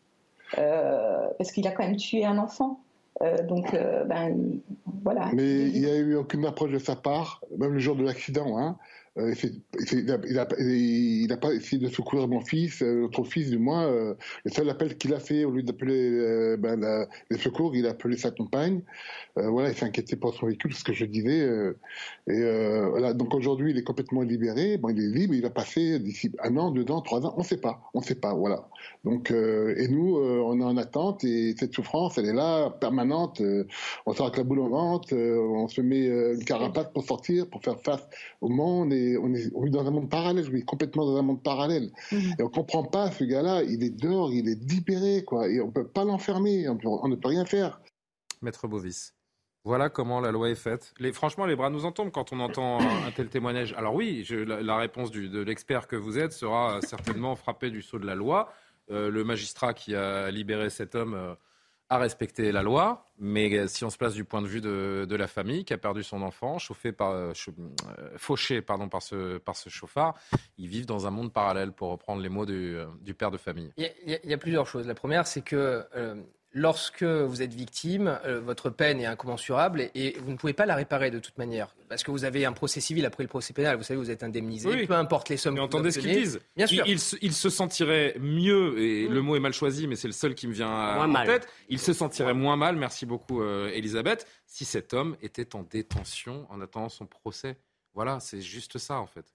[0.57, 2.81] parce qu'il a quand même tué un enfant.
[3.23, 4.61] Euh, donc, euh, ben,
[5.03, 5.31] voilà.
[5.33, 8.59] Mais il n'y a eu aucune approche de sa part, même le jour de l'accident.
[8.59, 8.77] Hein.
[9.17, 9.33] Euh,
[9.93, 13.89] il n'a pas essayé de secourir mon fils, notre fils du moins.
[14.45, 18.17] le seul appel qu'il a fait, au lieu d'appeler ben, les secours, il a appelé
[18.17, 18.83] sa compagne.
[19.37, 21.49] voilà, il s'est inquiété pour son véhicule, ce que je disais.
[22.29, 22.41] et
[22.91, 24.79] voilà, donc aujourd'hui, il est complètement libéré.
[24.79, 27.41] Bon, il est libre, il va passer d'ici un an, deux ans, trois ans, on
[27.41, 28.35] ne sait pas, on ne sait pas.
[28.35, 28.69] Voilà.
[29.05, 33.05] Donc, et nous, on est en attente et cette souffrance, elle est là, permanente
[33.41, 33.67] euh,
[34.07, 37.05] on sort avec la boule au ventre, euh, on se met euh, une carapace pour
[37.05, 38.07] sortir, pour faire face
[38.41, 38.93] au monde.
[38.93, 41.91] Et on est, dans un monde parallèle, oui, complètement dans un monde parallèle.
[42.13, 42.35] Mhm.
[42.39, 43.63] Et on comprend pas ce gars-là.
[43.63, 45.49] Il est dehors, il est libéré, quoi.
[45.49, 46.69] Et on peut pas l'enfermer.
[46.69, 47.81] On, ne peut rien faire.
[48.43, 49.15] Maître Bovis.
[49.67, 50.93] Voilà comment la loi est faite.
[51.15, 53.73] franchement, les bras nous en tombent quand on entend un, tel témoignage.
[53.79, 58.05] Alors oui, la, réponse de l'expert que vous êtes sera certainement frappée du sceau de
[58.05, 58.53] la loi.
[58.89, 61.37] Le magistrat qui a libéré cet homme
[61.91, 65.27] à respecter la loi, mais si on se place du point de vue de, la
[65.27, 69.55] famille qui a perdu son enfant, chauffé par, euh, euh, fauché pardon, par, ce, par
[69.55, 70.15] ce chauffard,
[70.57, 73.71] ils vivent dans un monde parallèle, pour reprendre les mots du, euh, père de famille.
[73.77, 74.87] Il y, a, plusieurs choses.
[74.87, 75.85] La première, c'est que
[76.55, 80.77] lorsque vous êtes victime, euh, votre peine est incommensurable et, vous ne pouvez pas la
[80.77, 81.75] réparer de toute manière.
[81.89, 84.23] Parce que vous avez un procès civil après le procès pénal, vous savez, vous êtes
[84.23, 85.55] indemnisé, peu importe les sommes.
[85.55, 86.41] Mais entendez ce qu'ils disent.
[86.57, 86.87] Bien sûr.
[86.87, 90.47] Il, se sentirait mieux, et le mot est mal choisi, mais c'est le seul qui
[90.47, 91.49] me vient en tête.
[91.69, 96.47] Il se sentirait moins mal, merci beaucoup euh, Elisabeth, si cet homme était en détention
[96.49, 97.57] en attendant son procès.
[97.93, 99.27] Voilà, c'est juste ça en fait.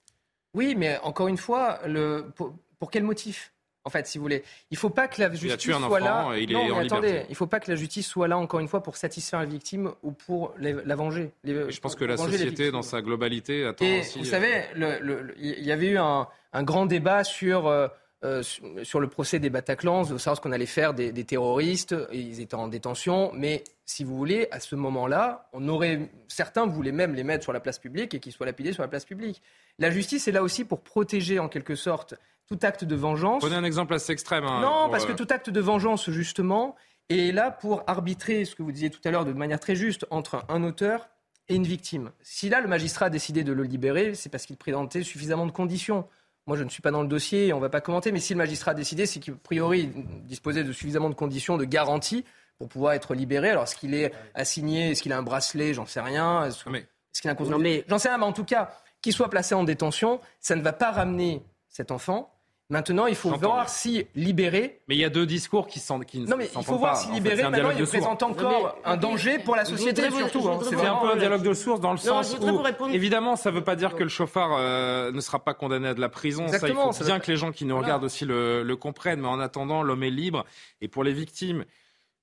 [0.54, 2.32] Oui, mais encore une fois, le,
[2.80, 3.54] pour quel motif?
[3.86, 6.32] En fait, si vous voulez, il faut pas que la justice soit là.
[6.38, 8.68] Il non, est mais attendez, il faut pas que la justice soit là encore une
[8.68, 11.32] fois pour satisfaire la victime ou pour la venger.
[11.44, 14.20] je pense que la société, dans sa globalité, attend Et aussi.
[14.20, 16.28] Vous savez, il y avait eu un,
[16.64, 17.68] grand débat sur.
[17.68, 17.88] Euh,
[18.26, 18.44] euh,
[18.84, 21.96] sur le procès des Bataclans, de savoir ce qu'on allait faire des, terroristes.
[22.12, 26.92] Ils étaient en détention, mais si vous voulez, à ce moment-là, on aurait certains voulaient
[26.92, 29.42] même les mettre sur la place publique et qu'ils soient lapidés sur la place publique.
[29.78, 32.16] La justice est là aussi pour protéger en quelque sorte
[32.48, 33.42] tout acte de vengeance.
[33.42, 34.44] Prenez un exemple assez extrême.
[34.44, 36.76] Hein, non, parce que euh, tout acte de vengeance, justement,
[37.10, 40.06] est là pour arbitrer ce que vous disiez tout à l'heure de manière très juste
[40.10, 41.08] entre un auteur
[41.48, 42.12] et une victime.
[42.22, 45.52] Si là, le magistrat a décidé de le libérer, c'est parce qu'il présentait suffisamment de
[45.52, 46.06] conditions.
[46.50, 48.34] Moi, je ne suis pas dans le dossier, on ne va pas commenter, mais si
[48.34, 49.92] le magistrat a décidé, c'est qu'il, priori,
[50.24, 52.26] disposait de suffisamment de conditions, de garanties
[52.58, 53.52] pour pouvoir être libéré.
[53.52, 56.46] Alors, est-ce qu'il est assigné, est-ce qu'il a un bracelet, j'en sais rien.
[56.46, 57.86] Est-ce, qu'il a un mais...
[57.88, 58.72] J'en sais rien, mais en tout cas,
[59.04, 62.34] qu'il soit placé en détention, ça ne va pas ramener cet enfant
[62.72, 64.82] Maintenant, il faut voir si libéré.
[64.88, 67.12] Mais il y a deux discours qui sont qui Non, mais il faut voir si
[67.12, 67.42] libéré.
[67.42, 70.48] maintenant, il présente encore un danger pour la société, surtout.
[70.48, 70.60] Hein.
[70.64, 73.64] C'est un peu un dialogue de sources dans le sens où, évidemment, ça ne veut
[73.64, 76.48] pas dire que le chauffard euh, ne sera pas condamné à de la prison.
[76.48, 79.22] ça, il faut bien que les gens qui nous regardent aussi le, comprennent.
[79.22, 80.46] Mais en attendant, l'homme est libre.
[80.82, 81.66] Et pour les victimes,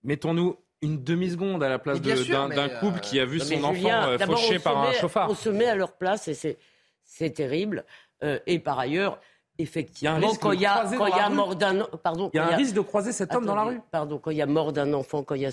[0.05, 4.61] mettons-nous une demi-seconde à la place d'un couple qui a vu son enfant euh, fauché
[4.61, 5.29] par un chauffard.
[5.29, 6.57] On se met à leur place et
[7.05, 7.85] c'est terrible.
[8.23, 9.21] Euh, et par ailleurs,
[9.59, 12.57] Effectivement, quand il y a, quand y a mort d'un pardon, il y a un
[12.57, 13.81] risque de croiser cet homme dans la rue.
[13.91, 15.51] Pardon, quand il y a mort d'un enfant, quand il y a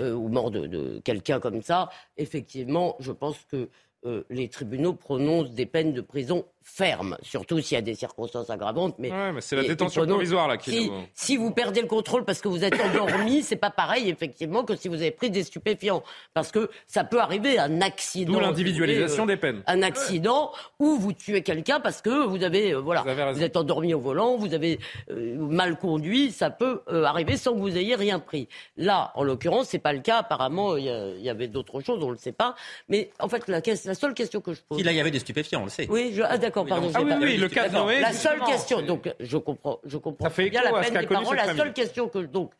[0.00, 3.68] euh, ou mort de, de quelqu'un comme ça, effectivement, je pense que
[4.06, 8.50] euh, les tribunaux prononcent des peines de prison fermes, surtout s'il y a des circonstances
[8.50, 8.96] aggravantes.
[8.98, 10.70] Mais, mais c'est la détention provisoire là qui.
[10.70, 14.64] Si, si, vous perdez le contrôle parce que vous êtes endormi, c'est pas pareil effectivement
[14.64, 16.02] que si vous avez pris des stupéfiants,
[16.34, 18.32] parce que ça peut arriver un accident.
[18.32, 19.62] D'où l'individualisation des peines.
[19.66, 23.02] Un accident où vous tuez quelqu'un parce que vous avez euh, voilà,
[23.32, 24.78] vous, êtes endormi au volant, vous avez
[25.10, 28.48] mal conduit, ça peut arriver sans que vous ayez rien pris.
[28.76, 30.18] Là, en l'occurrence, c'est pas le cas.
[30.18, 32.54] Apparemment, il y, y, avait d'autres choses, on le sait pas.
[32.88, 33.62] Mais en fait, la
[33.94, 34.78] seule question que je pose.
[34.78, 35.86] Il y avait des stupéfiants, on le sait.
[35.88, 36.90] Oui, ah, d'accord, pardon.
[36.94, 38.00] Ah oui, oui, le cas de Noé.
[38.00, 41.32] La seule question, donc je comprends, je comprends bien la peine des parents.
[41.32, 42.52] La seule question que donc.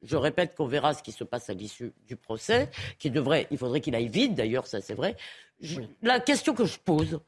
[0.00, 2.70] Je répète qu'on verra ce qui se passe à l'issue du procès,
[3.00, 5.16] qui devrait, il faudrait qu'il aille vite d'ailleurs, ça c'est vrai.
[6.02, 7.18] La question que je pose,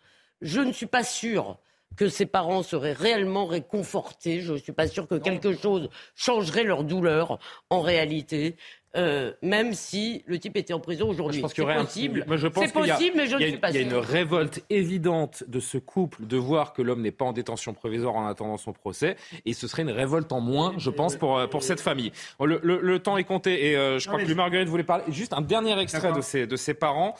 [0.40, 1.58] je ne suis pas sûr
[1.96, 4.40] que ses parents seraient réellement réconfortés.
[4.40, 8.56] Je ne suis pas sûr que quelque chose changerait leur douleur en réalité.
[8.96, 11.44] Euh, même si le type était en prison aujourd'hui.
[11.54, 12.26] C'est possible.
[12.28, 15.78] C'est possible, mais je ne suis pas Il y a une révolte évidente de ce
[15.78, 19.52] couple de voir que l'homme n'est pas en détention provisoire en attendant son procès, et
[19.52, 22.10] ce serait une révolte en moins, je pense, pour, euh, pour cette famille.
[22.40, 25.04] Le, temps est compté, et euh, je crois que Marguerite voulait parler.
[25.08, 27.14] Juste un dernier extrait de ses, de ses parents,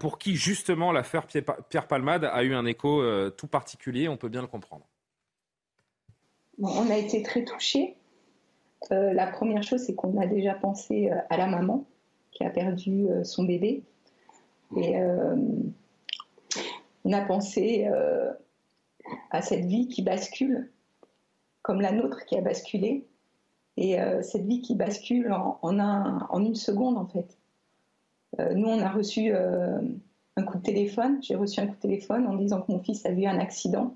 [0.00, 1.26] pour qui justement l'affaire
[1.70, 4.86] Pierre Palmade a eu un écho tout particulier, on peut bien le comprendre.
[6.58, 7.96] on a été très touchés
[8.90, 11.84] euh, la première chose, c'est qu'on a déjà pensé euh, à la maman
[12.32, 13.84] qui a perdu euh, son bébé.
[14.76, 14.96] Et
[17.04, 17.86] on a pensé
[19.30, 20.70] à cette vie qui bascule,
[21.60, 23.06] comme la nôtre qui a basculé.
[23.76, 27.36] Et cette vie qui bascule en, en, une seconde, en fait.
[28.54, 31.22] nous, on a reçu un coup de téléphone.
[31.22, 33.94] J'ai reçu un coup de téléphone en disant que mon fils a eu un accident.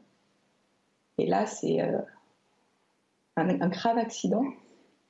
[1.16, 1.80] Et là, c'est
[3.36, 4.44] un, grave accident.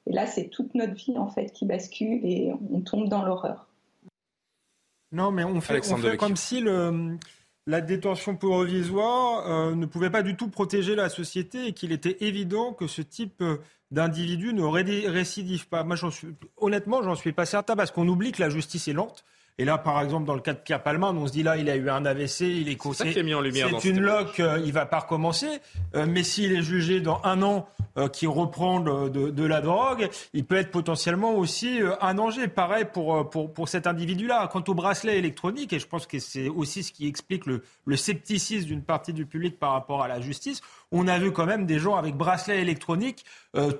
[0.07, 3.66] Et là, c'est toute notre vie en fait qui bascule et on tombe dans l'horreur.
[5.12, 5.80] Non, mais on fait,
[6.18, 7.16] comme si le,
[7.66, 12.18] la détention provisoire euh, ne pouvait pas du tout protéger la société et qu'il était
[12.20, 13.59] évident que ce type euh,
[13.90, 15.84] d'individu ne récidive pas.
[15.84, 19.24] Moi, suis, honnêtement, j'en suis pas certain parce qu'on oublie que la justice est lente
[19.59, 21.70] et là, par exemple, dans le cas de Pierre Palman, on se dit là, il
[21.70, 23.11] a eu un AVC, il est causé.
[23.14, 23.68] C'est mis en lumière.
[23.80, 25.48] C'est une loque, euh, il va pas recommencer.
[25.94, 30.11] Euh, mais s'il est jugé dans un an, euh, qui reprend de, de, la drogue,
[30.34, 32.48] il peut être potentiellement aussi un danger.
[32.48, 34.46] Pareil pour, pour, pour cet individu-là.
[34.52, 37.96] Quant au bracelet électronique, et je pense que c'est aussi ce qui explique le, le
[37.96, 40.61] scepticisme d'une partie du public par rapport à la justice,
[40.93, 43.24] on a vu quand même des gens avec bracelet électronique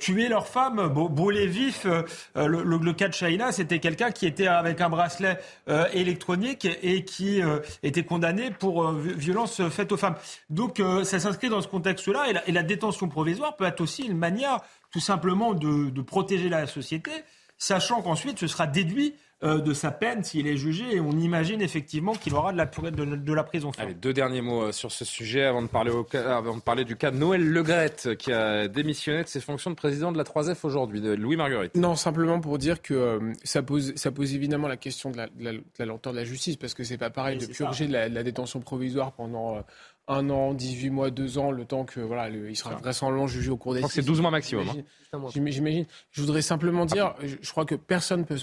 [0.01, 1.85] tuer leurs femmes, brûler vif.
[1.85, 5.39] Le, le, le, cas de Shaina, c'était quelqu'un qui était avec un bracelet
[5.69, 10.17] euh, électronique et qui euh, était condamné pour euh, violence faite aux femmes.
[10.51, 14.61] Donc ça s'inscrit dans ce contexte-là et, la détention provisoire peut être aussi une manière
[14.91, 17.11] tout simplement de, de protéger la société,
[17.59, 19.15] sachant qu'ensuite ce sera déduit
[19.45, 20.97] euh, de sa peine s'il est jugé.
[20.97, 23.71] Et on imagine effectivement qu'il aura de la, de, la prison.
[23.77, 26.97] Allez, deux derniers mots euh, sur ce sujet avant de, parler avant de parler du
[26.97, 30.61] cas de Noël Legrette qui a démissionné de ses fonctions de président de la 3F
[30.63, 31.03] aujourd'hui.
[31.19, 31.75] Louis Marguerite.
[31.77, 35.85] Non, simplement pour dire que euh, ça, pose, ça pose évidemment la question de la,
[35.85, 39.13] lenteur de la justice parce que c'est pas pareil de purger de la, détention provisoire
[39.13, 39.63] pendant
[40.09, 43.51] un an, 18 mois, 2 ans, le temps que voilà, le, il sera vraisemblablement jugé
[43.51, 43.83] au cours des.
[43.83, 44.69] Je c'est 12 mois maximum.
[44.69, 45.29] Hein.
[45.35, 45.87] J'imagine.
[46.11, 48.39] Je voudrais simplement dire, je crois que personne peut,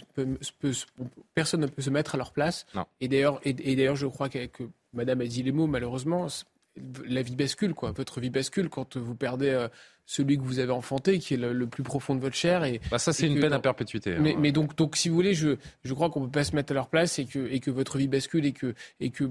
[1.34, 2.66] personne ne peut se mettre à leur place.
[3.00, 5.68] Et d'ailleurs, et, d'ailleurs, je crois que, que Madame a dit les mots.
[5.68, 6.28] Malheureusement,
[7.06, 7.92] la vie bascule, quoi.
[7.92, 9.68] Votre vie bascule quand vous perdez euh,
[10.06, 12.64] celui que vous avez enfanté, qui est le, plus profond de votre chair.
[12.64, 14.16] Et, bah ça, c'est une peine à perpétuité.
[14.16, 14.36] Hein.
[14.38, 16.76] Mais, donc, donc, si vous voulez, je, je crois qu'on peut pas se mettre à
[16.76, 19.26] leur place et que, et que votre vie bascule et que, et que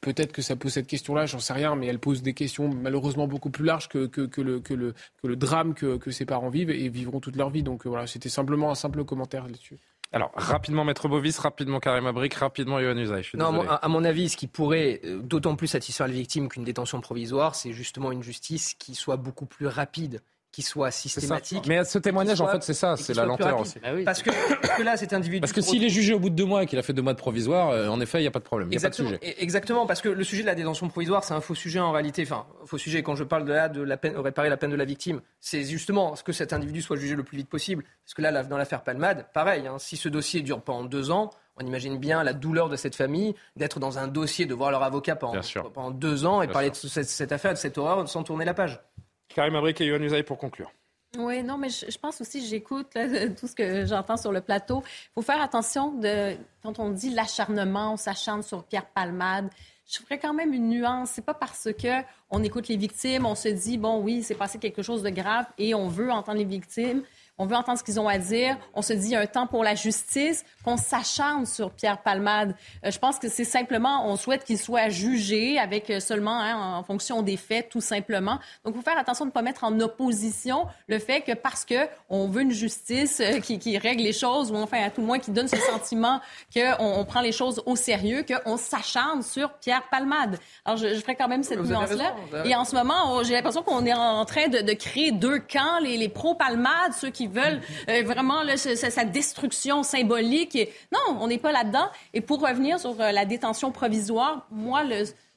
[0.00, 3.26] peut-être que ça pose cette question-là, j'en sais rien, mais elle pose des questions malheureusement
[3.28, 6.24] beaucoup plus larges que, que, que le, que, le, que le drame que, que ces
[6.24, 7.62] parents vivent et vivront toute leur vie.
[7.62, 9.78] Donc voilà, c'était simplement un simple commentaire là-dessus.
[10.12, 13.24] Alors, rapidement, Maître Bovis, rapidement, Karim Abrik, rapidement, Yohann Usaï.
[13.34, 17.00] Non, à mon avis, ce qui pourrait euh, d'autant plus satisfaire les victimes qu'une détention
[17.00, 20.22] provisoire, c'est justement une justice qui soit beaucoup plus rapide
[20.56, 21.66] qui soit systématique.
[21.68, 23.78] Mais ce témoignage, en fait, c'est ça, c'est la lenteur aussi.
[23.84, 24.30] Ah parce, que,
[24.82, 25.40] là, cet individu.
[25.40, 27.02] Parce que s'il est jugé au bout de deux mois et qu'il a fait deux
[27.02, 28.70] mois de provisoire, euh, en effet, il n'y a pas de problème.
[28.72, 29.18] Il a pas de sujet.
[29.20, 32.22] Exactement, parce que le sujet de la détention provisoire, c'est un faux sujet en réalité.
[32.22, 34.76] Enfin, faux sujet, quand je parle de là, de la peine, réparer la peine de
[34.76, 37.84] la victime, c'est justement ce que cet individu soit jugé le plus vite possible.
[38.06, 41.28] Parce que là, dans l'affaire Palmade, pareil, hein, si ce dossier dure pendant deux ans,
[41.58, 44.82] on imagine bien la douleur de cette famille d'être dans un dossier, de voir leur
[44.82, 45.42] avocat pendant,
[45.74, 48.54] pendant deux ans et parler de cette, cette, affaire, de cette horreur, sans tourner la
[48.54, 48.80] page.
[49.36, 50.72] Karim Abrik et Yohann Usaï pour conclure.
[51.18, 52.96] Oui, non, mais je, pense aussi, j'écoute
[53.38, 54.82] tout ce que j'entends sur le plateau.
[54.86, 59.50] Il faut faire attention de, quand on dit l'acharnement, on s'acharne sur Pierre Palmade.
[59.86, 61.10] Je ferais quand même une nuance.
[61.10, 64.58] C'est pas parce que on écoute les victimes, on se dit bon oui, c'est passé
[64.58, 67.02] quelque chose de grave et on veut entendre les victimes
[67.38, 68.56] on veut entendre ce qu'ils ont à dire.
[68.74, 72.54] On se dit un temps pour la justice, qu'on s'acharne sur Pierre Palmade.
[72.84, 76.78] Euh, je pense que c'est simplement, on souhaite qu'il soit jugé avec euh, seulement hein,
[76.78, 78.38] en fonction des faits, tout simplement.
[78.64, 81.64] Donc, il faut faire attention de ne pas mettre en opposition le fait que parce
[81.64, 85.02] que on veut une justice euh, qui, qui, règle les choses, ou enfin, à tout
[85.02, 86.20] le moins, qui donne ce sentiment
[86.54, 90.38] qu'on on prend les choses au sérieux, qu'on s'acharne sur Pierre Palmade.
[90.64, 92.14] Alors, je, je ferai quand même cette nuance-là.
[92.44, 95.78] Et en ce moment, j'ai l'impression qu'on est en train de, de, créer deux camps,
[95.82, 100.58] les, les pro-Palmade, ceux qui veulent euh, vraiment sa, destruction symbolique.
[100.92, 101.88] non, on n'est pas là-dedans.
[102.14, 104.82] Et pour revenir sur euh, la détention provisoire, moi,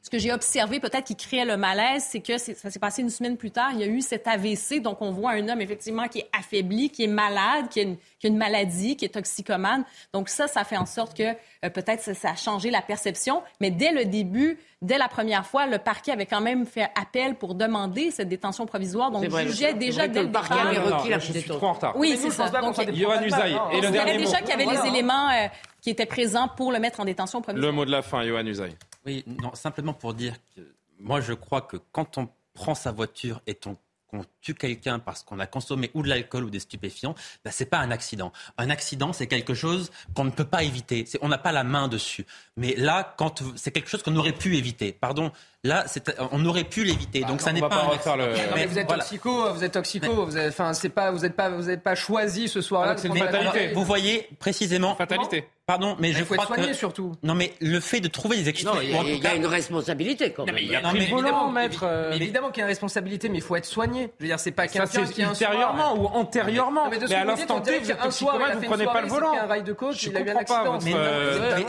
[0.01, 3.09] ce que j'ai observé, peut-être qui créait le malaise, c'est que ça s'est passé une
[3.09, 3.71] semaine plus tard.
[3.73, 6.89] Il y a eu cet AVC, donc on voit un homme effectivement qui est affaibli,
[6.89, 9.83] qui est malade, qui a une, une maladie, qui est toxicomane.
[10.13, 11.23] Donc ça, ça fait en sorte que
[11.65, 13.43] euh, peut-être ça, a changé la perception.
[13.59, 17.35] Mais dès le début, dès la première fois, le parquet avait quand même fait appel
[17.35, 19.11] pour demander cette détention provisoire.
[19.11, 21.97] Donc, je jugeais déjà dès le parquet avait requis la Je suis trop en retard.
[21.97, 22.49] Oui, c'est ça.
[22.49, 22.79] Donc.
[22.79, 25.47] Et le dernier déjà qu'il y avait les éléments euh,
[25.81, 27.69] qui étaient présents pour le mettre en détention provisoire.
[27.69, 28.75] Le mot de la fin, Yohann Usaï.
[29.05, 30.61] Oui, non, simplement pour dire que
[30.99, 33.77] moi, je crois que quand on prend sa voiture et on
[34.07, 37.65] qu'on tue quelqu'un parce qu'on a consommé ou de l'alcool ou des stupéfiants, ben, c'est
[37.65, 38.31] pas un accident.
[38.57, 41.05] Un accident, c'est quelque chose qu'on ne peut pas éviter.
[41.21, 42.25] On n'a pas la main dessus.
[42.57, 44.91] Mais là, quand c'est quelque chose qu'on aurait pu éviter.
[44.91, 45.31] Pardon,
[45.65, 45.83] Là,
[46.31, 47.19] on aurait pu l'éviter.
[47.21, 47.67] donc, ça n'est pas.
[47.67, 48.33] refaire le...
[48.55, 50.25] mais, vous êtes toxico, vous êtes toxico.
[50.25, 52.95] Vous enfin, c'est pas, vous n'êtes pas, vous n'êtes pas choisi ce soir-là.
[52.95, 53.73] c'est une fatalité.
[53.73, 54.95] Vous voyez précisément.
[54.95, 55.45] Fatalité.
[55.65, 56.77] Pardon, mais, je faut crois être soigné que...
[56.77, 57.11] surtout.
[57.21, 58.71] Non, mais le fait de trouver des excuses.
[58.81, 60.57] il y, a une responsabilité quand même.
[60.57, 61.83] il y a évidemment, maître.
[61.83, 64.11] Euh, évidemment qu'il y a une responsabilité, mais il faut être soigné.
[64.29, 66.89] Je veux dire, c'est pas quelqu'un qui ultérieurement ou antérieurement.
[66.89, 69.33] Mais à l'instant T, vous êtes vous prenez pas le volant.
[69.33, 70.79] Un rail de coach, il a eu un accident.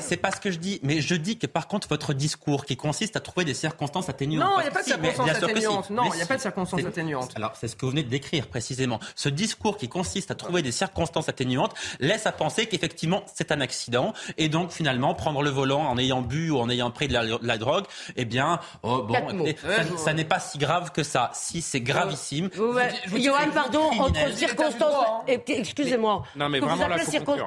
[0.01, 0.81] C'est pas ce que je dis.
[0.83, 4.51] Mais je dis que par contre, votre discours qui consiste à trouver des circonstances atténuantes
[4.59, 5.91] il n'y a pas de circonstances atténuantes.
[5.91, 7.33] Non, il n'y a pas de circonstances atténuantes.
[7.37, 9.01] Alors, c'est ce que vous venez de décrire précisément.
[9.15, 13.61] Ce discours qui consiste à trouver des circonstances atténuantes laisse à penser qu'effectivement, c'est un
[13.61, 14.13] accident.
[14.39, 17.59] Et donc, finalement, prendre le volant en ayant bu ou en ayant pris de la,
[17.59, 17.85] drogue,
[18.17, 19.55] eh bien, oh, bon,
[19.97, 21.31] ça, n'est pas si grave que ça.
[21.35, 22.50] Si, c'est gravissime.
[22.55, 25.05] Johan, pardon, entre circonstances.
[25.29, 25.37] Hein.
[25.47, 26.25] Excusez-moi.
[26.37, 26.87] Non, mais vraiment,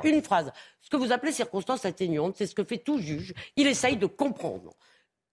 [0.03, 0.51] Une phrase.
[0.81, 3.33] Ce que vous appelez circonstances atténuantes, c'est ce que fait tout juge.
[3.55, 4.73] Il essaye de comprendre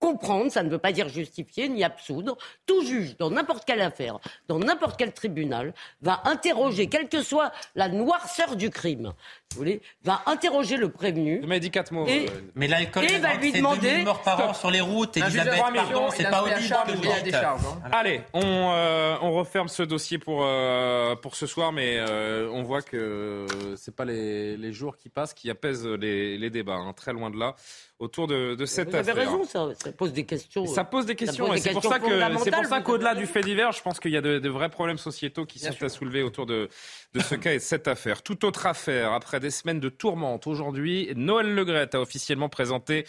[0.01, 2.35] comprendre, ça ne veut pas dire justifier ni absoudre.
[2.65, 7.53] Tout juge, dans n'importe quelle affaire, dans n'importe quel tribunal, va interroger, quelle que soit
[7.75, 9.13] la noirceur du crime,
[9.51, 11.41] vous voulez, va interroger le prévenu.
[11.45, 12.05] Mais dit quatre mots.
[12.07, 14.03] Et, euh, mais l'alcool, et va lui demander.
[14.03, 15.17] morts par an sur les routes.
[15.17, 17.57] Elisabeth, pardon, c'est pas audible que hein.
[17.91, 22.01] Allez, on, euh, on referme ce dossier pour, euh, pour ce soir, mais
[22.51, 23.45] on voit que
[23.75, 27.29] c'est pas les, les, jours qui passent qui apaisent les, les débats, hein, très loin
[27.29, 27.55] de là
[28.01, 29.03] autour de, de cette affaire.
[29.03, 30.65] Vous avez raison, ça, ça, pose des questions.
[30.65, 33.41] Ça pose des questions, et c'est pour ça que c'est pour ça qu'au-delà du fait
[33.41, 36.23] divers, je pense qu'il y a de, de, vrais problèmes sociétaux qui sont à soulever
[36.23, 36.67] autour de,
[37.13, 38.23] de ce cas et de cette affaire.
[38.23, 43.05] Toute autre affaire, après des semaines de tourmente, aujourd'hui, Noël Legrette a officiellement présenté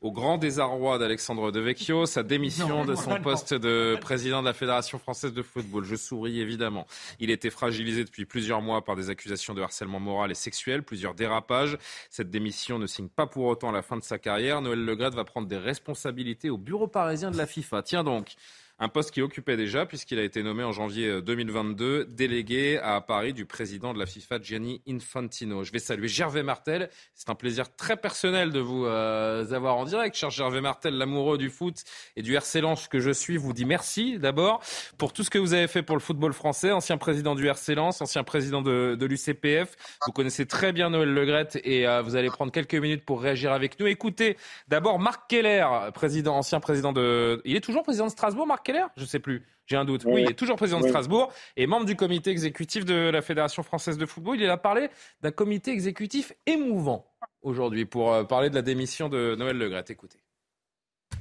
[0.00, 4.98] au grand désarroi d'Alexandre Devecchio sa démission de son poste de président de la Fédération
[4.98, 5.84] française de football.
[5.84, 6.86] Je souris évidemment.
[7.20, 11.14] Il était fragilisé depuis plusieurs mois par des accusations de harcèlement moral et sexuel, plusieurs
[11.14, 11.78] dérapages.
[12.10, 14.60] Cette démission ne signe pas pour autant la fin de sa carrière.
[14.60, 17.82] Noël Legrette va prendre des responsabilités au bureau parisien de la FIFA.
[17.82, 18.34] Tiens donc,
[18.78, 23.00] un poste qu'il occupait déjà puisqu'il a été nommé en janvier 2022 euh, délégué à
[23.00, 25.62] Paris du président de la FIFA Gianni Infantino.
[25.62, 26.90] Je vais saluer Gervais Martel.
[27.14, 30.16] C'est un plaisir très personnel de vous euh, avoir en direct.
[30.16, 31.84] Cher Gervais Martel, l'amoureux du foot
[32.16, 34.60] et du RC Lens que je suis, vous dit merci d'abord
[34.98, 36.72] pour tout ce que vous avez fait pour le football français.
[36.72, 39.76] Ancien président du RC Lens, ancien président de, de l'UCPF.
[40.06, 43.52] Vous connaissez très bien Noël Legrette et euh, vous allez prendre quelques minutes pour réagir
[43.52, 43.86] avec nous.
[43.86, 44.36] Écoutez
[44.66, 45.64] d'abord Marc Keller,
[45.94, 47.40] président, ancien président de...
[47.44, 49.44] Il est toujours président de Strasbourg, Marc Keller Je ne sais plus.
[49.66, 50.02] J'ai un doute.
[50.04, 53.62] Oui, il est toujours président de Strasbourg et membre du comité exécutif de la Fédération
[53.62, 54.40] française de football.
[54.40, 54.88] Il a parlé
[55.22, 57.06] d'un comité exécutif émouvant
[57.42, 59.90] aujourd'hui pour euh, parler de la démission de Noël Legrette.
[59.90, 60.18] Écoutez.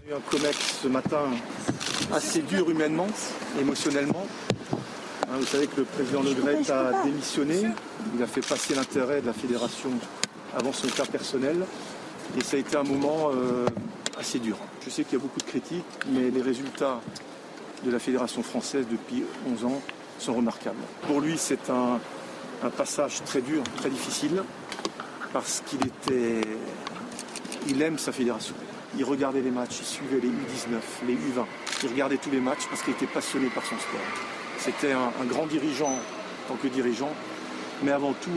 [0.03, 1.29] Il y a eu un COMEX ce matin
[2.11, 3.07] assez dur humainement,
[3.59, 4.27] émotionnellement.
[4.71, 7.61] Hein, vous savez que le président Legrette a démissionné.
[8.15, 9.89] Il a fait passer l'intérêt de la fédération
[10.57, 11.65] avant son cas personnel.
[12.37, 13.65] Et ça a été un moment euh,
[14.17, 14.57] assez dur.
[14.83, 16.99] Je sais qu'il y a beaucoup de critiques, mais les résultats
[17.85, 19.81] de la Fédération française depuis 11 ans
[20.19, 20.81] sont remarquables.
[21.07, 21.99] Pour lui, c'est un,
[22.77, 24.41] passage très dur, très difficile,
[25.33, 26.47] parce qu'il était.
[27.67, 28.55] Il aime sa fédération.
[28.97, 31.45] Il regardait les matchs, il suivait les U19, les U20.
[31.83, 33.99] Il regardait tous les matchs parce qu'il était passionné par son sport.
[34.59, 37.11] C'était un, grand dirigeant en tant que dirigeant,
[37.83, 38.31] mais avant tout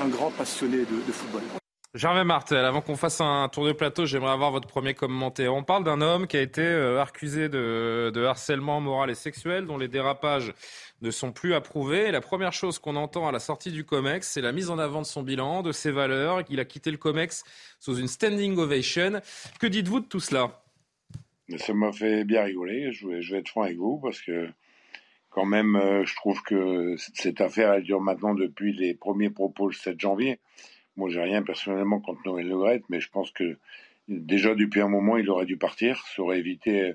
[0.00, 1.61] un, grand passionné de football.
[1.94, 5.54] Gervais Martel, avant qu'on fasse un tour de plateau, j'aimerais avoir votre premier commentaire.
[5.54, 9.76] On parle d'un homme qui a été euh, accusé de, harcèlement moral et sexuel, dont
[9.76, 10.54] les dérapages
[11.02, 12.10] ne sont plus approuvés.
[12.10, 15.02] La première chose qu'on entend à la sortie du COMEX, c'est la mise en avant
[15.02, 16.42] de son bilan, de ses valeurs.
[16.48, 17.44] Il a quitté le COMEX
[17.78, 19.20] sous une standing ovation.
[19.60, 20.62] Que dites-vous de tout cela?
[21.58, 22.90] Ça m'a fait bien rigoler.
[22.92, 24.48] Je vais, je vais, être franc avec vous parce que
[25.28, 29.66] quand même, euh, je trouve que cette affaire, elle dure maintenant depuis les premiers propos
[29.66, 30.40] le 7 janvier.
[30.96, 33.56] Moi, j'ai rien personnellement contre Noël Le mais je pense que
[34.08, 36.04] déjà depuis un moment, il aurait dû partir.
[36.14, 36.94] Ça aurait évité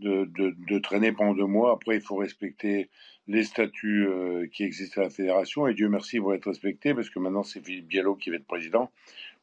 [0.00, 1.72] de, de, traîner pendant deux mois.
[1.72, 2.88] Après, il faut respecter
[3.26, 5.66] les statuts euh, qui existent à la fédération.
[5.66, 8.36] Et Dieu merci, ils vont être respectés parce que maintenant, c'est Philippe Diallo qui va
[8.36, 8.90] être président.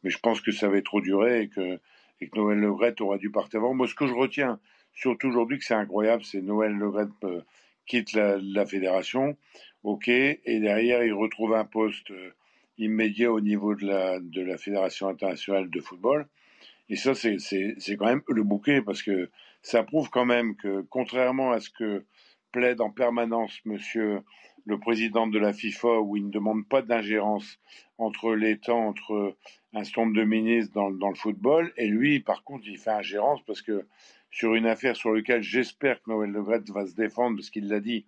[0.04, 1.80] Mais je pense que ça va trop durer et que,
[2.20, 3.74] et que Noël Le aurait dû partir avant.
[3.74, 4.60] Moi, ce que je retiens,
[4.94, 6.92] surtout aujourd'hui, que c'est incroyable, c'est Noël Le
[7.24, 7.42] euh,
[7.86, 9.38] quitte la, la, fédération.
[9.84, 10.08] OK.
[10.08, 12.12] Et derrière, il retrouve un poste.
[12.82, 16.28] Immédiat au niveau de la, de la Fédération internationale de football.
[16.90, 19.30] Et ça, c'est quand même le bouquet, parce que
[19.62, 22.06] ça prouve quand même que, contrairement à ce que
[22.52, 24.22] plaide en permanence monsieur
[24.66, 27.60] le président de la FIFA, où il ne demande pas d'ingérence
[27.98, 29.36] entre l'État, entre
[29.74, 33.42] un certain de ministres dans, dans, le football, et lui, par contre, il fait ingérence
[33.46, 33.88] parce que
[34.30, 37.80] sur une affaire sur laquelle j'espère que Noël Le va se défendre, parce qu'il l'a
[37.80, 38.06] dit,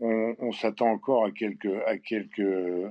[0.00, 2.40] on, s'attend encore à quelques, à, quelques,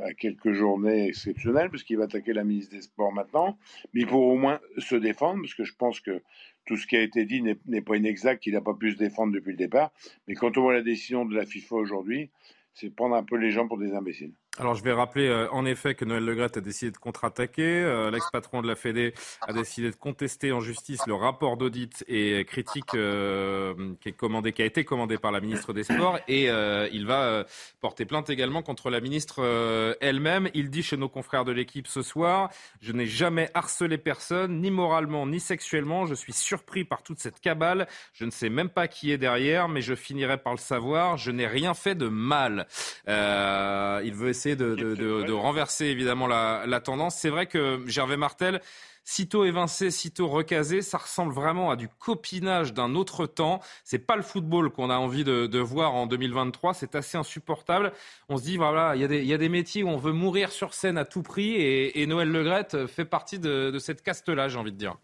[0.04, 3.58] à quelques journées exceptionnelles, puisqu'il va attaquer la ministre des Sports maintenant.
[3.94, 6.22] Mais il faut au moins se défendre, parce que je pense que
[6.66, 9.34] tout ce qui a été dit n'est pas inexact, qu'il n'a pas pu se défendre
[9.34, 9.92] depuis le départ.
[10.28, 12.30] Mais quand on voit la décision de la FIFA aujourd'hui,
[12.74, 14.34] c'est prendre un peu les gens pour des imbéciles.
[14.60, 17.84] Alors je vais rappeler euh, en effet que Noël Legrette a décidé de contre-attaquer.
[17.84, 22.44] Euh, l'ex-patron de la Fédé a décidé de contester en justice le rapport d'audit et
[22.44, 26.46] critique euh, qui est commandé, qui a été commandé par la ministre des Sports, et
[26.92, 27.46] il va
[27.82, 30.50] porter plainte également contre la ministre elle-même.
[30.54, 32.50] Il dit chez nos confrères de l'équipe ce soir
[32.82, 36.06] "Je n'ai jamais harcelé personne, ni moralement ni sexuellement.
[36.06, 37.88] Je suis surpris par toute cette cabale.
[38.14, 41.18] Je ne sais même pas qui est derrière, mais je finirai par le savoir.
[41.18, 42.68] Je n'ai rien fait de mal."
[43.08, 47.16] il veut essayer de, renverser évidemment la, tendance.
[47.16, 48.62] C'est vrai que Gervais Martel,
[49.04, 53.62] sitôt évincé, sitôt recasé, ça ressemble vraiment à du copinage d'un autre temps.
[53.84, 56.74] C'est pas le football qu'on a envie de, voir en 2023.
[56.74, 57.92] C'est assez insupportable.
[58.30, 60.98] On se dit voilà, il y, a des, métiers où on veut mourir sur scène
[60.98, 64.98] à tout prix et, Noël Legrette fait partie de, cette caste-là, j'ai envie de dire.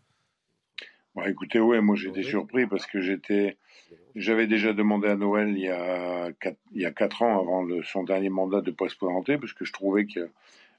[1.25, 3.57] écoutez, ouais, moi j'étais surpris parce que j'étais
[4.15, 8.69] j'avais déjà demandé à Noël il y a quatre, ans, avant son dernier mandat, de
[8.69, 10.21] ne pas se présenter, parce que je trouvais qu'à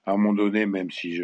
[0.06, 1.20] un moment donné, même si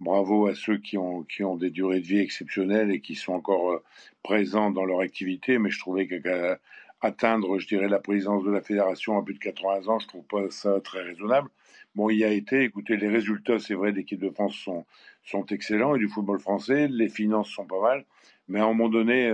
[0.00, 3.34] bravo à ceux qui ont, qui ont des durées de vie exceptionnelles et qui sont
[3.34, 3.82] encore euh,
[4.22, 6.58] présents dans leur activité, mais je trouvais qu'à
[7.00, 10.24] atteindre, je dirais, la présidence de la fédération à plus de 80 ans, je trouve
[10.24, 11.48] pas ça très raisonnable.
[11.94, 14.84] Bon, il y a été, écoutez, les résultats, c'est vrai, d'équipe de France sont,
[15.22, 18.04] sont excellents et du football français, les finances sont pas mal,
[18.48, 19.32] mais à un moment donné,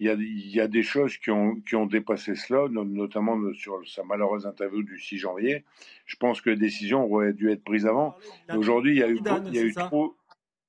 [0.00, 4.46] il y, a, des choses qui ont, qui ont dépassé cela, notamment sur sa malheureuse
[4.46, 5.62] interview du 6 janvier.
[6.06, 8.16] Je pense que les décisions auraient dû être prises avant.
[8.56, 10.16] Aujourd'hui, il y a eu, il y a eu trop.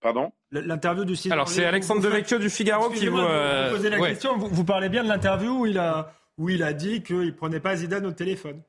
[0.02, 0.34] Pardon?
[0.52, 3.20] L'interview du 6 Alors, c'est Alexandre Devecchio du Figaro qui vous.
[3.20, 3.90] Euh...
[3.90, 4.38] la question.
[4.38, 7.62] Vous, parlez bien de l'interview où il a, où il a dit qu'il ne prenait
[7.62, 8.62] pas Zidane au téléphone.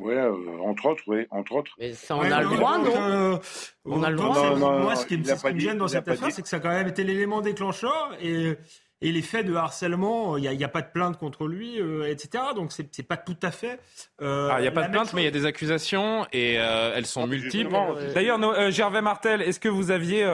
[0.00, 0.32] Oui, euh,
[0.62, 1.72] entre autres, oui, entre autres.
[1.78, 2.92] Mais ça, on a le droit, non?
[2.96, 3.36] euh,
[3.84, 4.54] On a le droit.
[4.54, 7.04] moi, ce qui, me gêne dans cette affaire, c'est que ça a quand même été
[7.04, 8.56] l'élément déclencheur et
[9.00, 12.44] et les faits de harcèlement, il n'y a, pas de plainte contre lui, euh, etc.
[12.56, 13.78] Donc c'est n'est pas tout à fait.
[14.20, 16.92] Euh, il n'y a pas de plainte, mais il y a des accusations et euh,
[16.96, 17.76] elles sont multiples.
[18.14, 20.24] D'ailleurs, Gervais Martel, est-ce que vous aviez,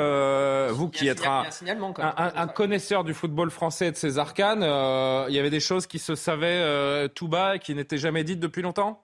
[0.70, 1.44] vous qui êtes un,
[1.98, 4.62] un, connaisseur du football français et de ses arcanes,
[5.28, 8.40] il y avait des choses qui se savaient tout bas et qui n'étaient jamais dites
[8.40, 9.02] depuis longtemps?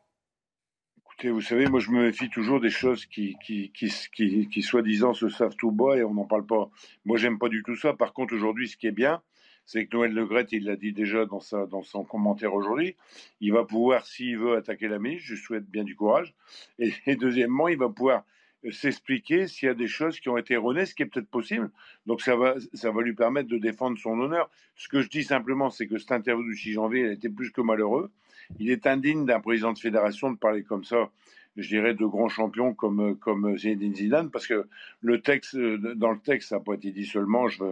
[1.04, 4.62] Écoutez, vous savez, moi je me méfie toujours des choses qui, qui, qui, qui, qui
[4.62, 6.70] soi-disant se savent tout bas et on n'en parle pas.
[7.04, 7.92] Moi j'aime pas du tout ça.
[7.92, 9.20] Par contre, aujourd'hui, ce qui est bien,
[9.66, 12.96] c'est que Noël Le Gret, il l'a dit déjà dans, sa, dans son commentaire aujourd'hui,
[13.40, 16.34] il va pouvoir, s'il veut, attaquer la ministre, je souhaite bien du courage.
[16.78, 18.24] Et, deuxièmement, il va pouvoir
[18.72, 21.70] s'expliquer s'il y a des choses qui ont été erronées, ce qui est peut-être possible.
[22.06, 24.50] Donc ça va, ça va lui permettre de défendre son honneur.
[24.76, 27.50] Ce que je dis simplement, c'est que cette interview du 6 janvier, elle était plus
[27.50, 28.10] que malheureux.
[28.58, 31.10] Il est indigne d'un président de fédération de parler comme ça
[31.56, 34.66] je dirais, de grands champions comme, Zinedine Zidane, parce que
[35.00, 37.64] le texte, dans le texte, ça n'a pas été dit seulement, je,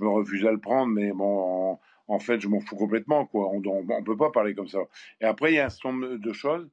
[0.00, 1.78] me refuse à le prendre, mais bon,
[2.08, 3.28] en, fait, je m'en fous complètement.
[3.32, 4.80] On ne peut pas parler comme ça.
[5.20, 6.68] Et après, il y a un certain nombre de choses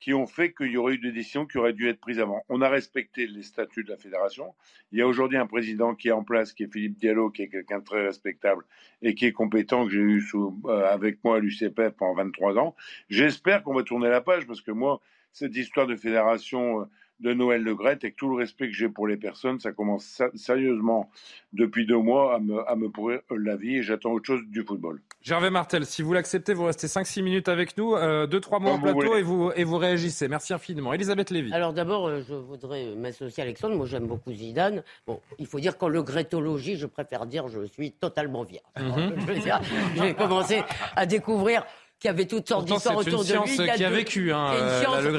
[0.00, 2.42] qui ont fait qu'il y aurait eu des décisions qui auraient dû être prises avant.
[2.48, 4.54] On a respecté les statuts de la fédération.
[4.92, 7.42] Il y a aujourd'hui un président qui est en place, qui est Philippe Diallo, qui
[7.42, 8.64] est quelqu'un de très respectable
[9.02, 12.74] et qui est compétent, que j'ai eu euh, avec moi à l'UCPF pendant 23 ans.
[13.10, 16.84] J'espère qu'on va tourner la page parce que moi, cette histoire de fédération euh,
[17.20, 20.22] de Noël Le Gret, avec tout le respect que j'ai pour les personnes, ça commence
[20.34, 21.10] sérieusement
[21.52, 24.62] depuis deux mois à me, à me pourrir la vie et j'attends autre chose du
[24.62, 25.00] football.
[25.22, 28.78] Gervais Martel, si vous l'acceptez, vous restez 5-6 minutes avec nous, 2-3 euh, mois au
[28.78, 30.28] plateau et vous, et vous réagissez.
[30.28, 30.94] Merci infiniment.
[30.94, 31.52] Elisabeth Lévy.
[31.52, 33.76] Alors d'abord, euh, je voudrais m'associer à Alexandre.
[33.76, 34.82] Moi, j'aime beaucoup Zidane.
[35.06, 38.64] Bon, il faut dire qu'en le grétologie, je préfère dire je suis totalement vierge.
[38.78, 39.14] Mhm.
[39.96, 40.62] J'ai commencé
[40.96, 41.66] à découvrir
[42.00, 43.76] qui avait toutes sortes d'histoires autour de lui.
[43.76, 44.54] qui a vécu hein,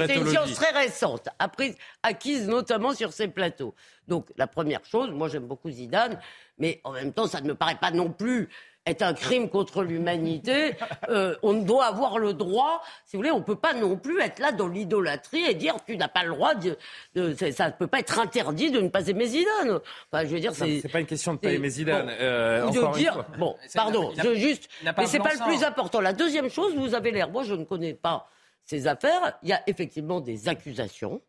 [0.08, 3.76] C'est une science très récente, apprise, acquise notamment sur ces plateaux.
[4.08, 6.20] Donc la première chose, moi j'aime beaucoup Zidane,
[6.58, 8.50] mais en même temps ça ne me paraît pas non plus
[8.86, 10.74] est un crime contre l'humanité.
[11.10, 14.20] Euh, on doit avoir le droit, si vous voulez, on ne peut pas non plus
[14.22, 16.78] être là dans l'idolâtrie et dire tu n'as pas le droit de,
[17.52, 19.80] ça ne peut pas être interdit de ne pas aimer Zidane.
[20.12, 20.82] Enfin, je veux dire, c'est.
[20.92, 22.10] pas une question de pas aimer Zidane.
[22.10, 26.02] Euh, ou de dire, bon, pardon, je juste, mais c'est pas le plus important.
[26.02, 28.28] La deuxième chose, vous avez l'air, moi je ne connais pas
[28.66, 29.38] ces affaires.
[29.44, 31.22] Il y a effectivement des accusations.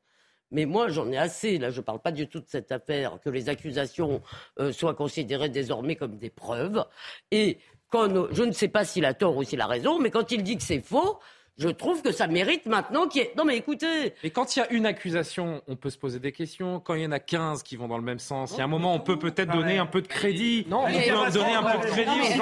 [0.52, 3.18] Mais moi, j'en ai assez, là, je ne parle pas du tout de cette affaire,
[3.24, 4.22] que les accusations
[4.60, 6.84] euh, soient considérées désormais comme des preuves.
[7.30, 7.58] Et
[7.88, 10.42] quand, je ne sais pas s'il a tort ou s'il a raison, mais quand il
[10.42, 11.18] dit que c'est faux,
[11.58, 13.32] je trouve que ça mérite maintenant qu'il y ait...
[13.36, 14.14] Non mais écoutez...
[14.22, 16.80] Et quand il y a une accusation, on peut se poser des questions.
[16.80, 18.64] Quand il y en a 15 qui vont dans le même sens, il y a
[18.64, 20.66] un moment, on peut peut-être donner un peu de crédit.
[20.68, 22.38] Non, on peut donner un peu de crédit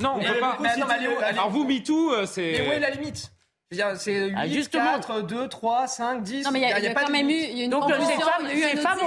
[0.00, 0.58] Non, on peut pas...
[1.24, 2.52] Alors vous, MeToo, euh, c'est...
[2.52, 3.31] Mais où est la limite?
[3.96, 6.44] C'est 8, ah, 4, 2, 3, 5, 10.
[6.44, 8.98] Non, mais il y, a, quand même eu une Donc, ces femmes, ces femmes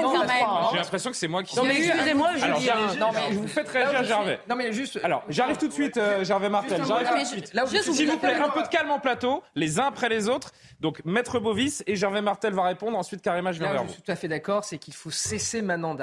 [0.72, 1.56] J'ai l'impression que c'est moi qui.
[1.56, 3.00] Non, mais excusez-moi, je dis.
[3.00, 4.40] Non, mais vous faites réagir Gervais.
[4.50, 5.00] Non, mais juste.
[5.04, 6.82] Alors, j'arrive tout de suite, euh, Gervais Martel.
[6.86, 7.52] J'arrive tout de suite.
[7.94, 10.52] S'il vous plaît, un peu de calme en plateau, les uns après les autres.
[10.82, 12.98] Donc, Maître Bovis et Gervais Martel va répondre.
[12.98, 13.90] Ensuite, Karima, je viens vers vous.
[13.90, 14.66] Je suis tout à fait d'accord.
[14.66, 15.96] C'est qu'il faut cesser maintenant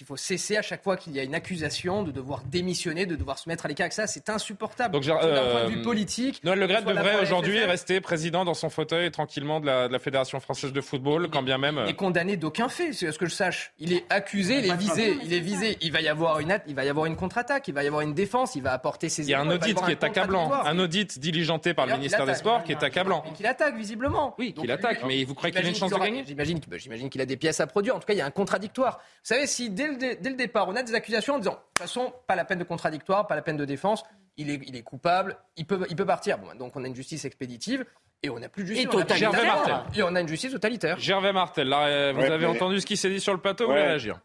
[0.00, 3.16] Il faut cesser à chaque fois qu'il y a une accusation de devoir démissionner, de
[3.16, 4.06] devoir se mettre à l'écart avec ça.
[4.06, 4.92] C'est insupportable.
[4.92, 6.42] Donc, d'un point de vue euh, politique.
[6.44, 10.80] Noël Le devrait aujourd'hui rester président dans son fauteuil tranquillement de la, Fédération française de
[10.80, 11.80] football, quand bien même.
[11.84, 13.72] Il est condamné d'aucun fait, c'est ce que je sache.
[13.80, 15.76] Il est accusé, il est visé, il est visé.
[15.80, 18.02] Il va y avoir une, il va y avoir une contre-attaque, il va y avoir
[18.02, 19.24] une défense, il va apporter ses.
[19.24, 22.34] Il y a un audit qui est accablant, un audit diligenté par le ministère des
[22.34, 23.24] Sports qui est accablant.
[23.28, 24.36] Et qu'il attaque visiblement.
[24.38, 27.20] Oui, qu'il attaque, mais vous croyez qu'il a une chance de gagner J'imagine, j'imagine qu'il
[27.20, 27.96] a des pièces à produire.
[27.96, 28.98] En tout cas, il y a un contradictoire.
[28.98, 31.56] Vous savez, si dès le, dès le départ, on a des accusations en disant, de
[31.56, 34.04] toute façon, pas la peine de contradictoire, pas la peine de défense,
[34.36, 36.38] il est, il est coupable, il peut, il peut partir.
[36.38, 37.84] Bon, donc on a une justice expéditive.
[38.22, 38.86] Et on n'a plus de justice.
[38.86, 39.86] Et, totalitaire.
[39.94, 40.98] et on a une justice totalitaire.
[40.98, 43.82] Gervais Martel, là, vous avez entendu ce qui s'est dit sur le plateau, vous voulez
[43.82, 44.20] réagir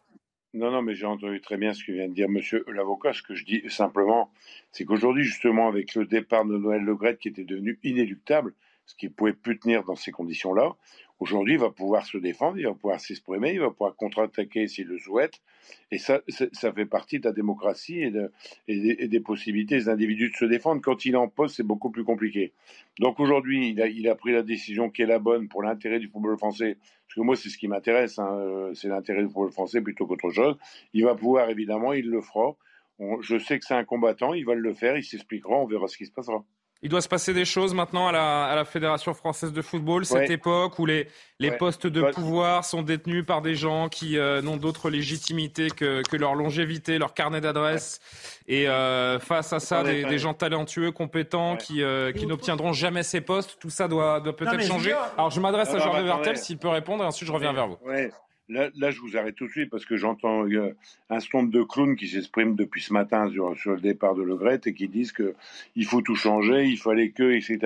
[0.54, 3.14] non, non, mais j'ai entendu très bien ce que vient de dire monsieur l'avocat.
[3.14, 4.32] Ce que je dis simplement,
[4.72, 8.54] c'est qu'aujourd'hui, justement, avec le départ de Noël Legret qui était devenu inéluctable,
[8.86, 10.76] ce qui ne pouvait plus tenir dans ces conditions-là,
[11.22, 14.88] Aujourd'hui, il va pouvoir se défendre, il va pouvoir s'exprimer, il va pouvoir contre-attaquer s'il
[14.88, 15.40] le souhaite.
[15.92, 16.20] Et ça,
[16.52, 18.32] ça fait partie de la démocratie et, de,
[18.68, 20.82] et, des, possibilités des individus de se défendre.
[20.82, 22.54] Quand il est en poste, c'est beaucoup plus compliqué.
[23.00, 26.00] Donc aujourd'hui, il a, il a, pris la décision qui est la bonne pour l'intérêt
[26.00, 26.80] du football français.
[27.08, 30.08] Parce que moi, c'est ce qui m'intéresse, hein, euh, c'est l'intérêt du football français plutôt
[30.08, 30.58] qu'autre chose.
[30.96, 32.56] Il va pouvoir, évidemment, il le fera.
[33.22, 35.98] je sais que c'est un combattant, il va le faire, il s'expliquera, on verra ce
[35.98, 36.44] qui se passera.
[36.84, 40.04] Il doit se passer des choses maintenant à la, à la Fédération française de football,
[40.04, 41.08] cette époque où les,
[41.40, 46.02] les postes de pouvoir sont détenus par des gens qui euh, n'ont d'autre légitimité que,
[46.02, 48.00] que, leur longévité, leur carnet d'adresse.
[48.48, 53.04] Et euh, face à ça, des, des, gens talentueux, compétents, qui, euh, qui n'obtiendront jamais
[53.04, 54.96] ces postes, tout ça doit, doit peut-être changer.
[55.18, 57.78] Alors je m'adresse à Jean Vertel s'il peut répondre et ensuite je reviens vers vous.
[58.52, 60.76] Là, là, je vous arrête tout de suite parce que j'entends euh,
[61.10, 64.24] un certain nombre de clowns qui s'expriment depuis ce matin sur, sur, le départ de
[64.24, 65.34] Le Gret et qui disent que
[65.78, 67.60] il faut tout changer, il fallait que, etc.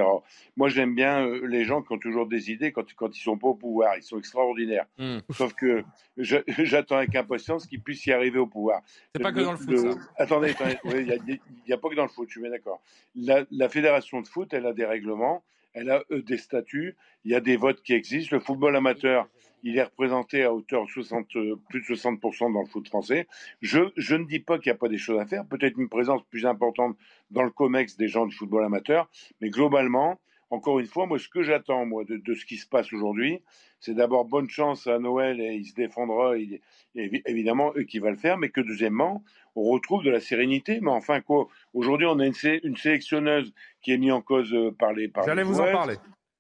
[0.56, 3.36] Moi, j'aime bien euh, les gens qui ont toujours des idées quand, quand ils sont
[3.36, 3.98] pas au pouvoir.
[3.98, 4.86] Ils sont extraordinaires.
[5.00, 5.18] Mm.
[5.32, 5.84] Sauf que
[6.18, 8.84] j'attends avec impatience qu'ils puissent y arriver au pouvoir.
[9.16, 9.90] C'est pas que dans le foot, ça.
[10.18, 10.54] Attendez,
[10.86, 12.80] il n'y a, pas que dans le foot, je suis bien d'accord.
[13.16, 15.44] La, la fédération de foot, elle a des règlements,
[15.76, 16.96] elle a euh, des statuts,
[17.26, 18.36] il y a des votes qui existent.
[18.36, 19.28] Le football amateur,
[19.66, 23.28] il est représenté à hauteur de 60, euh, plus de 60% dans le foot français.
[23.62, 25.90] Je, je ne dis pas qu'il n'y a pas des choses à faire, peut-être une
[25.90, 26.96] présence plus importante
[27.32, 29.10] dans le COMEX des gens du football amateur,
[29.42, 30.20] mais globalement,
[30.52, 33.42] encore une fois, moi, ce que j'attends, moi, de, de, ce qui se passe aujourd'hui,
[33.80, 36.62] c'est d'abord bonne chance à Noël et il se défendra, il,
[36.94, 39.24] évidemment, eux qui va le faire, mais que deuxièmement,
[39.56, 40.80] on retrouve de la sérénité.
[40.82, 42.34] Mais enfin, quoi, aujourd'hui, on a une,
[42.64, 45.08] une, sélectionneuse qui est mise en cause euh, par les.
[45.08, 45.96] Par J'allais vous en parler.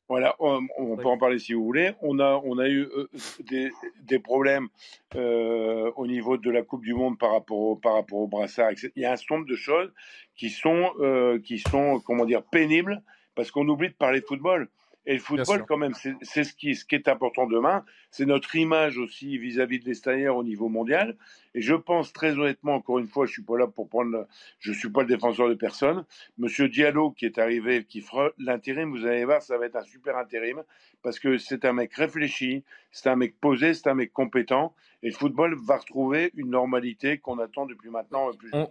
[0.07, 0.68] Voilà, on,
[0.98, 1.94] peut en parler si vous voulez.
[2.02, 3.10] On a, on a eu euh,
[3.40, 3.72] des,
[4.03, 4.68] des, problèmes
[5.15, 8.69] euh, au niveau de la Coupe du Monde par rapport au, par rapport au brassard.
[8.69, 8.91] Etc.
[8.95, 9.91] Il y a un certain nombre de choses
[10.36, 13.02] qui sont, euh, qui sont, comment dire, pénibles
[13.34, 14.69] parce qu'on oublie de parler de football.
[15.07, 17.86] Et le football, quand même, c'est ce qui, ce qui est important demain.
[18.10, 21.15] C'est notre image aussi vis-à-vis de l'extérieur au niveau mondial.
[21.53, 24.27] Et je pense très honnêtement, encore une fois, je suis pas là pour prendre,
[24.60, 26.06] je suis pas le défenseur de personne.
[26.38, 29.84] Monsieur Diallo qui est arrivé, qui fera l'intérim, vous allez voir, ça va être un
[29.84, 30.64] super intérim
[31.03, 34.73] parce que c'est un mec réfléchi, c'est un mec posé, c'est un mec compétent.
[35.03, 38.49] Et le football va retrouver une normalité qu'on attend depuis maintenant plus.
[38.53, 38.69] On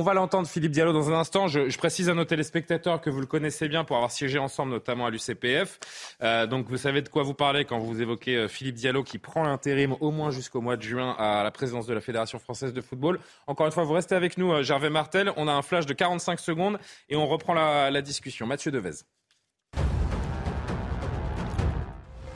[0.00, 1.48] va l'entendre, Philippe Diallo, dans un instant.
[1.48, 5.04] Je, précise à nos téléspectateurs que vous le connaissez bien pour avoir siégé ensemble, notamment
[5.04, 5.78] à l'UCPF.
[6.22, 9.18] Euh, donc, vous savez de quoi vous parlez quand vous évoquez euh, Philippe Diallo qui
[9.18, 12.72] prend l'intérim au moins jusqu'au mois de juin à la présidence de la Fédération française
[12.72, 13.20] de football.
[13.46, 15.30] Encore une fois, vous restez avec nous, euh, Gervais Martel.
[15.36, 16.78] On a un flash de 45 secondes
[17.10, 18.46] et on reprend la, la discussion.
[18.46, 19.04] Mathieu Devez.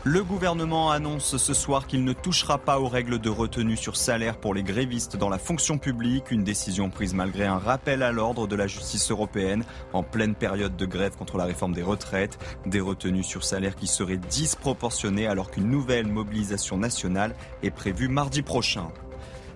[0.08, 4.38] Le gouvernement annonce ce soir qu'il ne touchera pas aux règles de retenue sur salaire
[4.38, 8.46] pour les grévistes dans la fonction publique, une décision prise malgré un rappel à l'ordre
[8.46, 12.78] de la justice européenne en pleine période de grève contre la réforme des retraites, des
[12.78, 17.34] retenues sur salaire qui seraient disproportionnées alors qu'une nouvelle mobilisation nationale
[17.64, 18.92] est prévue mardi prochain.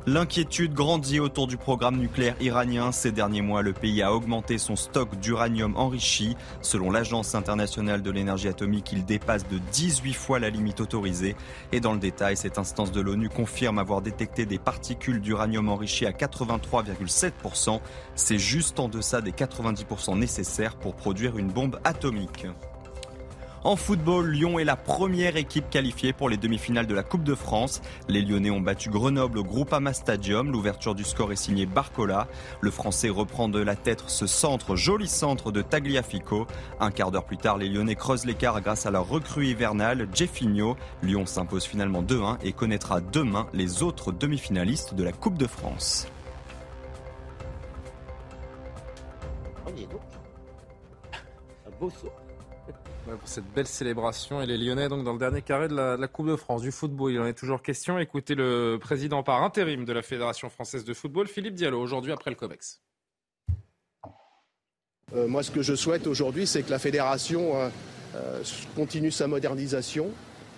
[0.06, 2.90] L'inquiétude grandit autour du programme nucléaire iranien.
[2.90, 6.36] Ces derniers mois, le pays a augmenté son stock d'uranium enrichi.
[6.62, 11.36] Selon l'Agence internationale de l'énergie atomique, il dépasse de 18 fois la limite autorisée.
[11.72, 16.06] Et dans le détail, cette instance de l'ONU confirme avoir détecté des particules d'uranium enrichi
[16.06, 17.80] à 83,7%.
[18.14, 22.46] C'est juste en deçà des 90% nécessaires pour produire une bombe atomique.
[23.62, 27.34] En football, Lyon est la première équipe qualifiée pour les demi-finales de la Coupe de
[27.34, 27.82] France.
[28.08, 30.50] Les Lyonnais ont battu Grenoble au Groupama Stadium.
[30.50, 32.26] L'ouverture du score est signée Barcola.
[32.62, 36.46] Le Français reprend de la tête ce centre, joli centre de Tagliafico.
[36.80, 40.76] Un quart d'heure plus tard, les Lyonnais creusent l'écart grâce à leur recrue hivernale, Jeffinho.
[41.02, 46.06] Lyon s'impose finalement 2-1 et connaîtra demain les autres demi-finalistes de la Coupe de France.
[53.18, 54.40] Pour cette belle célébration.
[54.40, 57.12] Et les Lyonnais, donc, dans le dernier carré de la, Coupe de France du football.
[57.12, 57.98] Il en est toujours question.
[57.98, 62.30] Écoutez le président par intérim de la Fédération française de football, Philippe Diallo, aujourd'hui après
[62.30, 62.80] le COMEX.
[65.14, 67.68] Euh, moi, ce que je souhaite aujourd'hui, c'est que la fédération euh,
[68.14, 68.42] euh,
[68.76, 70.10] continue sa modernisation,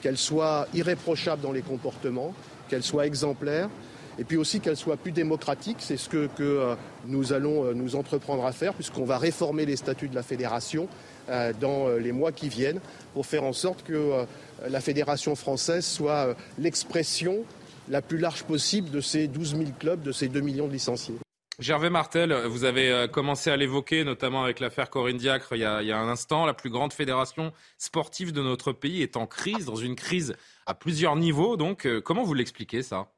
[0.03, 2.35] qu'elle soit irréprochable dans les comportements,
[2.69, 3.71] qu'elle soit exemplaire,
[4.19, 5.79] et puis aussi qu'elle soit plus démocratique.
[5.79, 6.77] C'est ce que,
[7.07, 10.87] nous allons nous entreprendre à faire, puisqu'on va réformer les statuts de la fédération
[11.29, 12.81] dans euh, les mois qui viennent
[13.15, 14.25] pour faire en sorte que euh,
[14.69, 17.45] la Fédération française soit l'expression
[17.89, 21.15] la plus large possible de ces 12 000 clubs, de ces 2 millions de licenciés.
[21.59, 25.83] Gervais Martel, vous avez commencé à l'évoquer, notamment avec l'affaire Corinne Diacre il y, a,
[25.83, 26.47] il y, a, un instant.
[26.47, 30.37] La plus grande fédération sportive de notre pays est en crise, dans une crise
[30.67, 31.57] à plusieurs niveaux.
[31.57, 33.13] Donc, comment vous l'expliquez ça?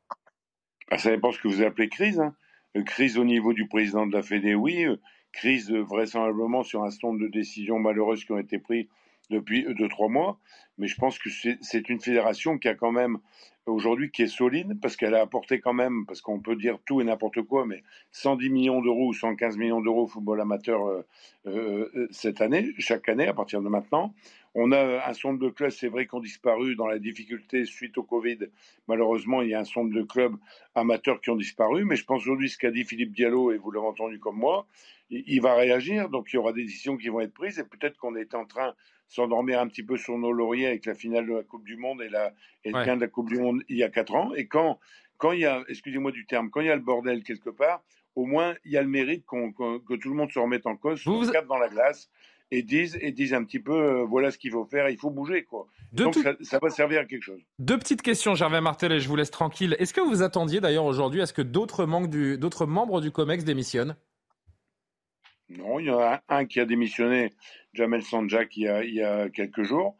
[0.91, 2.21] Ah, Ça dépend ce que vous appelez crise.
[2.21, 2.35] Hein.
[2.85, 4.85] Crise au niveau du président de la Fédé, oui
[5.35, 8.87] crise vraisemblablement sur un certain nombre de décisions malheureuses qui ont été prises
[9.31, 10.39] depuis deux, trois mois.
[10.79, 13.19] Mais je pense que c'est une fédération qui a quand même
[13.67, 17.01] aujourd'hui qui est solide parce qu'elle a apporté quand même, parce qu'on peut dire tout
[17.01, 17.83] et n'importe quoi, mais
[18.13, 21.07] 110 millions d'euros ou 115 millions d'euros football amateur euh,
[21.47, 24.15] euh, cette année, chaque année à partir de maintenant.
[24.55, 27.65] On a un certain nombre de clubs, c'est vrai, qui ont disparu dans la difficulté
[27.65, 28.39] suite au Covid.
[28.87, 30.37] Malheureusement, il y a un certain nombre de clubs
[30.77, 31.85] amateurs qui ont disparu.
[31.85, 34.67] Mais je pense aujourd'hui, ce qu'a dit Philippe Diallo, et vous l'avez entendu comme moi,
[35.11, 36.09] il va réagir.
[36.09, 37.59] Donc il y aura des décisions qui vont être prises.
[37.59, 38.75] Et peut-être qu'on est en train de
[39.09, 42.01] s'endormir un petit peu sur nos lauriers avec la finale de la Coupe du Monde
[42.03, 42.33] et, la,
[42.65, 44.35] et le de la Coupe du Monde il y a quatre ans.
[44.35, 44.79] Et quand,
[45.19, 47.83] quand il y a, excusez-moi du terme, quand il y a le bordel quelque part,
[48.15, 50.77] au moins il y a le mérite qu'on, que tout le monde se remette en
[50.77, 51.27] cause, se vous...
[51.49, 52.09] dans la glace
[52.55, 55.11] et disent, et disent un petit peu, euh, voilà ce qu'il faut faire, il faut
[55.11, 55.45] bouger.
[55.45, 55.67] Quoi.
[55.93, 57.41] Donc ça, ça, va servir à quelque chose.
[57.59, 59.77] Deux petites questions, Gervais Martel, et je vous laisse tranquille.
[59.79, 63.97] Est-ce que vous attendiez d'ailleurs aujourd'hui à ce que d'autres membres du COMEX démissionnent?
[65.51, 67.31] Non, il y en a un qui a démissionné,
[67.75, 69.97] Jamel Sanjak, il y a, il y a quelques jours.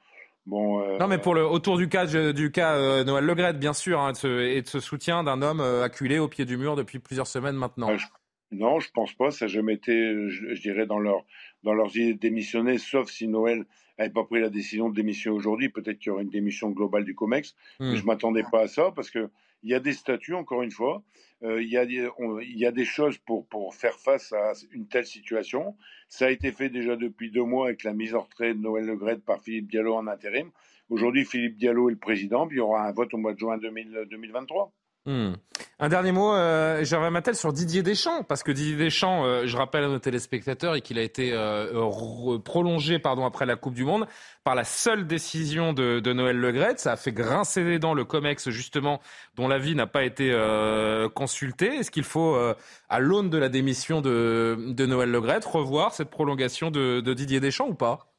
[0.47, 3.73] Bon, euh, non, mais pour le, autour du cas, du cas euh, Noël Legrette, bien
[3.73, 6.99] sûr, hein, et de ce soutien d'un homme euh, acculé au pied du mur depuis
[6.99, 7.89] plusieurs semaines maintenant.
[7.91, 7.97] Ah,
[8.51, 9.31] non, je pense pas.
[9.31, 11.25] Ça n'a jamais été, je, dirais, dans, leur,
[11.65, 13.65] dans leurs idées de démissionner, sauf si Noël
[13.99, 15.69] n'avait pas pris la décision de démissionner aujourd'hui.
[15.71, 17.55] Peut-être qu'il y aurait une démission globale du COMEX.
[17.81, 17.97] Mais hmm.
[17.97, 19.31] je m'attendais pas à ça parce que
[19.65, 21.03] il y a des statuts, encore une fois.
[21.43, 22.09] Euh, il, y a des,
[22.43, 25.75] il y a des choses pour, pour faire face à une telle situation.
[26.09, 28.85] Ça a été fait déjà depuis deux mois avec la mise en retrait de Noël
[28.85, 30.51] Legret par Philippe Diallo en intérim.
[30.91, 33.39] Aujourd'hui, Philippe Diallo est le président, puis il y aura un vote au mois de
[33.39, 34.71] juin 2023.
[35.07, 35.33] Hmm.
[35.81, 39.55] Un dernier mot, euh, Gervais Mattel, sur Didier Deschamps, parce que Didier Deschamps, euh, je
[39.55, 43.85] rappelle à nos téléspectateurs, et qu'il a été euh, prolongé pardon, après la Coupe du
[43.85, 44.07] Monde
[44.45, 46.79] par la seule décision de, de Noël Legrette.
[46.79, 49.01] Ça a fait grincer les dents le COMEX, justement,
[49.37, 51.67] dont l'avis n'a pas été euh, consulté.
[51.67, 52.39] Est-ce qu'il faut,
[52.89, 57.41] à l'aune de la démission de, de Noël Legrette, revoir cette prolongation de, de Didier
[57.41, 58.14] Deschamps ou pas?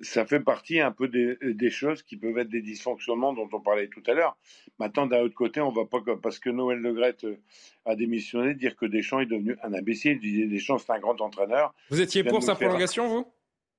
[0.00, 3.60] Ça fait partie un peu des, des, choses qui peuvent être des dysfonctionnements dont on
[3.60, 4.36] parlait tout à l'heure.
[4.78, 7.36] Maintenant, d'un autre côté, on va pas, parce que Noël Le euh,
[7.84, 10.18] a démissionné, dire que Deschamps est devenu un imbécile.
[10.48, 11.74] Deschamps, c'est un grand entraîneur.
[11.90, 13.26] Vous étiez pour sa prolongation, vous?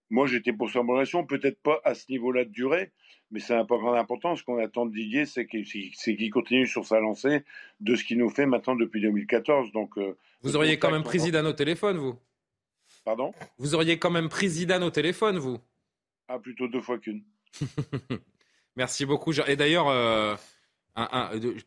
[0.10, 2.92] Moi, j'étais pour sa prolongation, peut-être pas à ce niveau-là de durée,
[3.32, 4.40] mais ça n'a pas grande importance.
[4.40, 7.44] Ce qu'on attend de Didier, c'est qu'il continue sur sa lancée
[7.82, 9.72] de ce qu'il nous fait maintenant depuis 2014.
[9.74, 12.16] Donc, euh, vous auriez quand même pris Zidane au téléphone, vous?
[13.04, 13.34] Pardon?
[13.58, 15.58] Vous auriez quand même pris Zidane au téléphone, vous?
[16.28, 17.24] Ah, plutôt deux fois qu'une.
[18.76, 19.34] Merci beaucoup.
[19.48, 20.36] Et d'ailleurs, euh,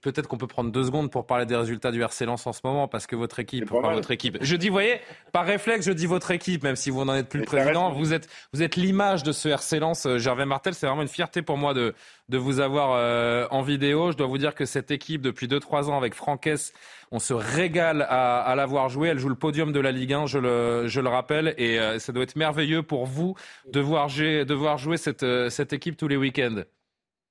[0.01, 2.61] peut-être qu'on peut prendre deux secondes pour parler des résultats du RC Lens en ce
[2.65, 4.39] moment, parce que votre équipe, votre équipe.
[4.41, 5.01] Je dis, vous voyez,
[5.33, 7.91] par réflexe, je dis votre équipe, même si vous n'en êtes plus le président.
[7.93, 10.75] Vous êtes, vous êtes l'image de ce RC Lens, euh, Gervais Martel.
[10.75, 11.95] C'est vraiment une fierté pour moi de,
[12.29, 14.11] de vous avoir euh, en vidéo.
[14.11, 16.73] Je dois vous dire que cette équipe, depuis deux, trois ans, avec Franquès,
[17.13, 19.09] on se régale à, à la voir jouer.
[19.09, 21.99] Elle joue le podium de la Ligue 1, je le, je le rappelle, et euh,
[21.99, 23.35] ça doit être merveilleux pour vous
[23.73, 26.63] de voir, de voir jouer cette, cette équipe tous les week-ends.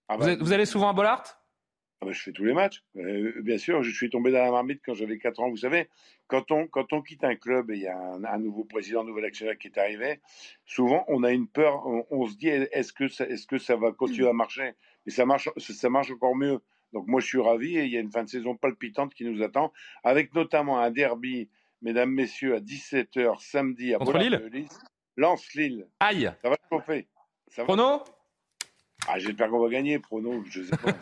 [0.07, 1.38] Ah bah, vous, vous allez souvent à Bollard?
[2.01, 2.81] Ah ben, je fais tous les matchs.
[2.95, 5.49] Euh, bien sûr, je suis tombé dans la marmite quand j'avais 4 ans.
[5.49, 5.89] Vous savez,
[6.27, 9.05] quand on, quand on quitte un club et il y a un, nouveau président, un
[9.05, 10.21] nouvel actionnaire qui est arrivé,
[10.65, 11.85] souvent on a une peur.
[12.09, 14.75] On, se dit est-ce que, ça, est-ce que ça va continuer à marcher?
[15.07, 16.59] Et ça marche, ça marche encore mieux.
[16.93, 19.25] Donc moi, je suis ravi et il y a une fin de saison palpitante qui
[19.25, 19.73] nous attend,
[20.03, 21.49] avec notamment un derby,
[21.81, 24.67] mesdames, messieurs, à 17h samedi à Contre Lille?
[25.17, 25.85] Lance-Lille.
[25.99, 27.09] Aïe Ça va chauffer.
[27.49, 28.03] Ça Prono
[29.11, 30.93] ah, j'espère qu'on va gagner, prono, je sais pas.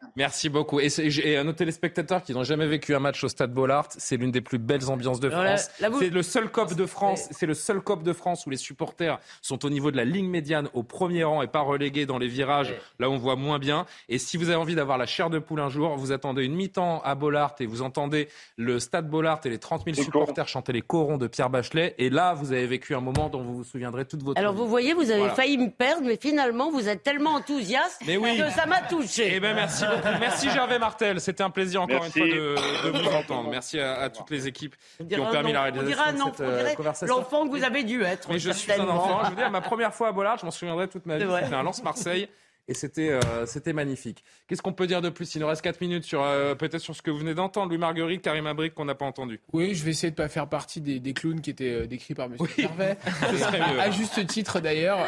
[0.16, 0.78] Merci beaucoup.
[0.80, 4.16] Et, et, à nos téléspectateurs qui n'ont jamais vécu un match au Stade Bollard, c'est
[4.16, 5.68] l'une des plus belles ambiances de France.
[5.98, 7.28] C'est le seul COP de France.
[7.32, 10.28] C'est le seul COP de France où les supporters sont au niveau de la ligne
[10.28, 12.74] médiane, au premier rang et pas relégués dans les virages.
[12.98, 13.86] Là, on voit moins bien.
[14.08, 16.54] Et si vous avez envie d'avoir la chair de poule un jour, vous attendez une
[16.54, 20.72] mi-temps à Bollard et vous entendez le Stade Bollard et les 30 000 supporters chanter
[20.72, 21.94] les corons de Pierre Bachelet.
[21.98, 24.68] Et là, vous avez vécu un moment dont vous vous souviendrez toute votre Alors, vous
[24.68, 28.82] voyez, vous avez failli me perdre, mais finalement, vous êtes tellement enthousiaste que ça m'a
[28.82, 29.32] touché.
[29.34, 30.18] Eh ben, merci beaucoup.
[30.20, 31.20] Merci Gervais Martel.
[31.20, 33.50] C'était un plaisir encore une fois de, vous entendre.
[33.50, 34.76] Merci à, toutes les équipes
[35.08, 37.16] qui ont permis la réalisation de cette euh, conversation.
[37.16, 38.28] L'enfant que vous avez dû être.
[38.30, 39.24] Mais je suis un enfant.
[39.24, 41.26] Je veux dire, ma première fois à Bollard, je m'en souviendrai toute ma vie.
[41.42, 42.28] C'était un Lance Marseille
[42.68, 44.22] et c'était euh, c'était magnifique.
[44.46, 45.34] Qu'est-ce qu'on peut dire de plus?
[45.34, 47.78] Il nous reste 4 minutes sur euh, peut-être sur ce que vous venez d'entendre, Louis
[47.78, 49.40] Marguerite, Karim Abric qu'on n'a pas entendu.
[49.54, 52.14] Oui, je vais essayer de pas faire partie des, des clowns qui étaient euh, décrits
[52.14, 52.66] par Monsieur oui.
[53.80, 54.98] à, juste titre d'ailleurs.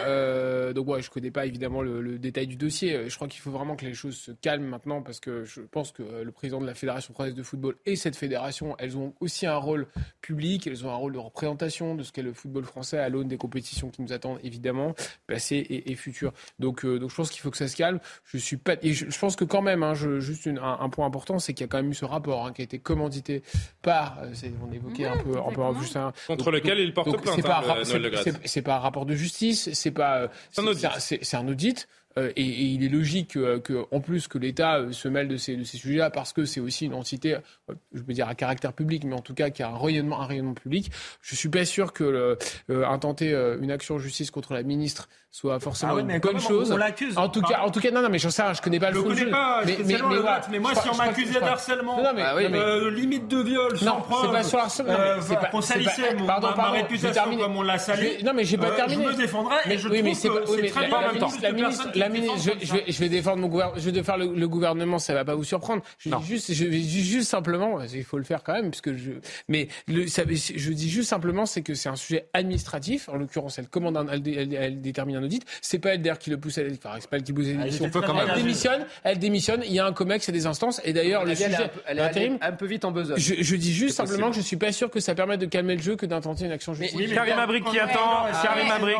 [0.72, 3.08] donc ouais, je connais pas évidemment le, le, détail du dossier.
[3.08, 5.92] Je crois qu'il faut vraiment que les choses se calment maintenant parce que je pense
[5.92, 9.46] que le président de la Fédération française de football et cette fédération, elles ont aussi
[9.46, 9.86] un rôle
[10.22, 13.28] public, elles ont un rôle de représentation de ce qu'est le football français à l'aune
[13.28, 14.94] des compétitions qui nous attendent évidemment,
[15.26, 16.32] passées et, et futures.
[16.58, 18.00] Donc donc je pense qu'il faut que ça se calme.
[18.24, 18.74] Je suis pas.
[18.82, 21.68] Et je, pense que quand même, hein, je, juste un, point important, c'est qu'il y
[21.68, 23.42] a quand même eu ce rapport hein, qui a été commandité
[23.82, 24.18] par.
[24.22, 24.32] Euh,
[24.66, 27.36] on évoquait un peu, un peu juste un, contre lequel il porte plainte.
[27.36, 30.28] C'est pas, hein, un rapport de justice, c'est pas.
[30.50, 31.88] C'est un audit.
[32.18, 35.56] Euh, et, il est logique que, en plus que l'État euh, se mêle de ces,
[35.56, 37.36] de ces sujets-là parce que c'est aussi une entité,
[37.92, 40.26] je veux dire à caractère public, mais en tout cas qui a un rayonnement, un
[40.26, 40.90] rayonnement public.
[41.22, 42.36] Je suis pas sûr que
[42.68, 46.40] intenter une action en justice contre la ministre soit forcément Ah ouais, une mais bonne
[46.40, 46.72] chose.
[46.72, 47.16] on l'accuse.
[47.16, 48.90] En tout cas, en tout cas, non, non, mais j'en sais rien, je connais pas
[48.90, 49.36] Je le fond le du connais jeu.
[49.36, 50.36] pas, mais, spécialement le voilà.
[50.40, 52.90] vote, mais moi, Je si on je m'accusait d'harcèlement, Non, non, mais, oui, mais- euh,
[52.90, 54.92] limite de viol, sans non, preuve, c'est pas sur l'harcèlement.
[54.92, 57.78] euh, mais c'est pas- qu'on salissait mon- pardon, ma, pardon, ma réputation comme on l'a
[57.78, 58.16] salué.
[58.20, 59.04] Je- Non, mais j'ai pas euh, terminé.
[59.04, 61.12] Je me défendrai et je oui, mais trouve c'est oui, mais très la- bien la
[61.52, 64.98] ministre- la ministre- je, je vais, je défendre mon gouvernement, je vais défendre le, gouvernement,
[64.98, 65.82] ça va pas vous surprendre.
[65.98, 69.12] Je dis juste, je vais juste simplement, il faut le faire quand même, puisque je,
[69.48, 73.08] mais je dis juste simplement, c'est que c'est un sujet administratif.
[73.08, 74.80] En l'occurrence, elle commande, un- elle, dé-
[75.24, 75.44] audit.
[75.62, 77.52] C'est pas elle d'ailleurs qui le pousse, à, enfin, c'est pas elle qui pousse à
[77.90, 79.62] très bien Elle démissionne, elle démissionne.
[79.64, 81.98] Il y a un comex, il y a des instances, et d'ailleurs le sujet elle
[81.98, 83.18] est un peu vite en besogne.
[83.18, 84.34] Je, je dis juste simplement possible.
[84.36, 86.52] que je suis pas sûr que ça permette de calmer le jeu que d'intenter une
[86.52, 87.12] action justice.
[87.12, 88.26] Karim Abrik qui attend.
[88.42, 88.96] Karim Abrik.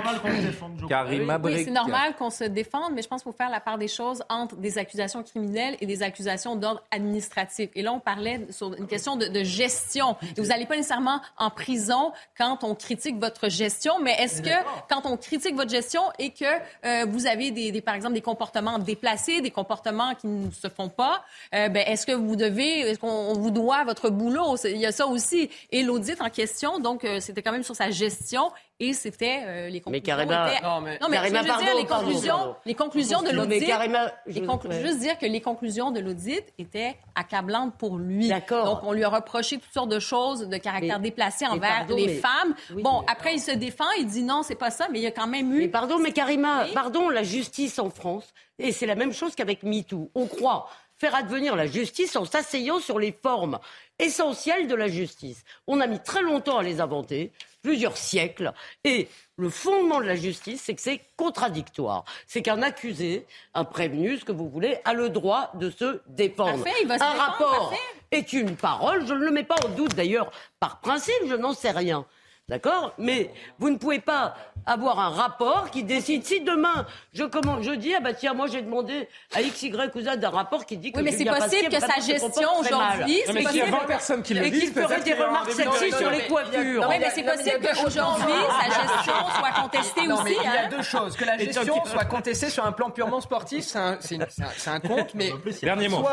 [0.89, 1.65] Karim Oui, Abrik.
[1.65, 4.23] c'est normal qu'on se défende, mais je pense qu'il faut faire la part des choses
[4.29, 7.71] entre des accusations criminelles et des accusations d'ordre administratif.
[7.75, 10.17] Et là, on parlait sur une question de, de gestion.
[10.37, 14.51] Et vous n'allez pas nécessairement en prison quand on critique votre gestion, mais est-ce que
[14.89, 16.45] quand on critique votre gestion et que
[16.85, 20.89] euh, vous avez, des, par exemple, des comportements déplacés, des comportements qui ne se font
[20.89, 21.25] pas,
[21.55, 24.57] euh, ben, est-ce que vous devez, est-ce qu'on on vous doit votre boulot?
[24.65, 25.51] Il y a ça aussi.
[25.71, 28.51] Et l'audit en question, donc, euh, c'était quand même sur sa gestion
[28.81, 30.03] et c'était euh, les conclusions.
[30.05, 32.57] Karima- étaient- Non, mais- non, mais Karima, je veux dire, pardon, les pardon, conclusions, pardon.
[32.65, 33.67] les conclusions de mais l'audit.
[33.67, 34.81] Karima, je- conclu- ouais.
[34.83, 38.29] Juste dire que les conclusions de l'audit étaient accablantes pour lui.
[38.29, 38.65] D'accord.
[38.65, 41.79] Donc, on lui a reproché toutes sortes de choses de caractère Mais- déplacé mais envers
[41.79, 42.55] pardon, les mais- femmes.
[42.75, 45.03] Oui, bon, mais- après, il se défend, il dit non, c'est pas ça, mais il
[45.03, 45.59] y a quand même eu.
[45.59, 49.63] Mais pardon, mais Karima, pardon, la justice en France, et c'est la même chose qu'avec
[49.63, 50.11] MeToo.
[50.15, 53.59] On croit faire advenir la justice en s'asseyant sur les formes
[53.99, 55.45] essentielles de la justice.
[55.67, 57.33] On a mis très longtemps à les inventer,
[57.63, 58.53] plusieurs siècles,
[58.85, 62.05] et le fondement de la justice, c'est que c'est contradictoire.
[62.27, 66.63] C'est qu'un accusé, un prévenu, ce que vous voulez, a le droit de se défendre.
[66.63, 67.85] Parfait, il va se un défendre, rapport parfait.
[68.11, 71.55] est une parole, je ne le mets pas en doute d'ailleurs, par principe, je n'en
[71.55, 72.07] sais rien.
[72.51, 74.35] D'accord Mais vous ne pouvez pas
[74.67, 76.25] avoir un rapport qui décide.
[76.27, 79.95] Si demain, je, commande, je dis, ah bah tiens, moi j'ai demandé à X, Y
[79.95, 83.23] ou Z un rapport qui dit que Oui, mais c'est possible que sa gestion aujourd'hui,
[83.25, 85.03] c'est mais s'il y a possible- 20 personnes qui le Et disent, qu'il ferait des
[85.13, 86.87] qu'il remarques Non, sur les coiffures.
[86.89, 90.35] Oui, mais c'est possible qu'aujourd'hui, sa gestion soit contestée aussi.
[90.39, 90.69] il y a hein.
[90.71, 91.17] deux choses.
[91.17, 95.33] Que la Et gestion soit contestée sur un plan purement sportif, c'est un, compte, mais
[95.63, 96.05] Dernier mot.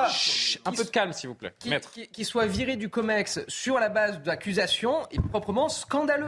[0.65, 1.53] un peu de calme, s'il vous plaît.
[1.59, 1.91] qui, Maître.
[1.91, 6.26] qui- qui soit viré du COMEX sur la base d'accusations est proprement scandaleux.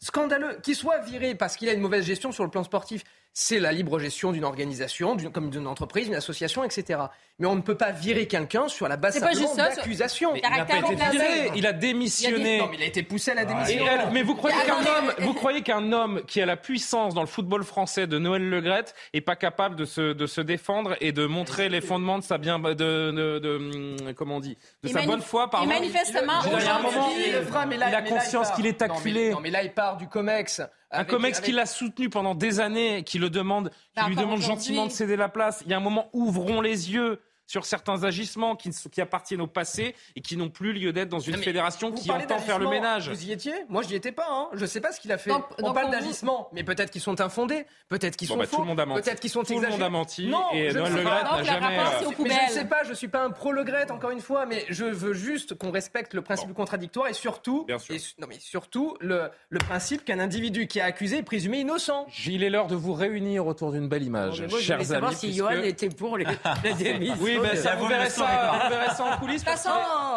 [0.00, 0.58] Scandaleux.
[0.62, 3.70] Qu'il soit viré parce qu'il a une mauvaise gestion sur le plan sportif, c'est la
[3.72, 7.00] libre gestion d'une organisation, d'une- comme d'une entreprise, d'une association, etc.
[7.38, 10.34] Mais on ne peut pas virer quelqu'un sur la base simplement d'accusations.
[10.34, 12.58] Il n'a pas été viré, il a démissionné.
[12.58, 13.84] Non, mais il a été poussé à la démission.
[13.88, 17.20] elle- mais vous croyez qu'un homme, vous croyez qu'un homme qui a la puissance dans
[17.20, 21.12] le football français de Noël Legrette est pas capable de se, de se défendre et
[21.12, 23.56] de montrer les fondements de sa bien, de, de, de-
[24.02, 25.68] hum, comment on dit, de Et sa bonne foi, et pardon.
[25.68, 27.94] manifestement, Il a- il y a un moment, aujourd'hui- Il le fera, mais là- il
[27.94, 29.30] a conscience qu'il est Non, mais- acculé.
[29.30, 30.60] Non, mais là, il part du COMEX.
[30.90, 34.08] Un avec- comex avec- qui l'a soutenu pendant des années, qui le demande, qui Bah,
[34.08, 35.62] lui demande gentiment de céder la place.
[35.66, 39.46] Il y a un moment, ouvrons les yeux sur certains agissements qui, qui appartiennent au
[39.48, 42.68] passé et qui n'ont plus lieu d'être dans une Non, fédération qui entend faire le
[42.68, 43.08] ménage.
[43.10, 44.26] Vous y étiez Moi, je n'y étais pas.
[44.30, 44.48] Hein.
[44.52, 45.30] Je ne sais pas ce qu'il a fait.
[45.30, 48.46] Donc- On donc parle d'agissements, mais peut-être qu'ils sont infondés, peut-être qu'ils Bon, sont bah,
[48.46, 49.02] faux, tout le monde a menti.
[49.02, 49.78] peut-être qu'ils sont Tout le exagérés.
[49.80, 51.78] monde a menti Non, et je ne Noël Le n'a le jamais.
[51.78, 54.44] euh, Mais je ne sais pas, je ne suis pas un pro-Legrette, encore une fois,
[54.46, 57.94] mais je veux juste qu'on respecte le principe du contradictoire et surtout, Bien sûr.
[57.94, 62.06] et non, mais surtout le, le principe qu'un individu qui est accusé est présumé innocent.
[62.26, 64.88] Il est l'heure de vous réunir autour d'une belle image, Mais moi, je chers voulais
[64.88, 65.18] savoir amis.
[65.18, 67.16] si puisque- Johan était pour les, la démission.
[67.20, 69.44] Oui, ben ça, vous verrez ça, vous verrez ça en coulisses.
[69.44, 69.70] De toute façon,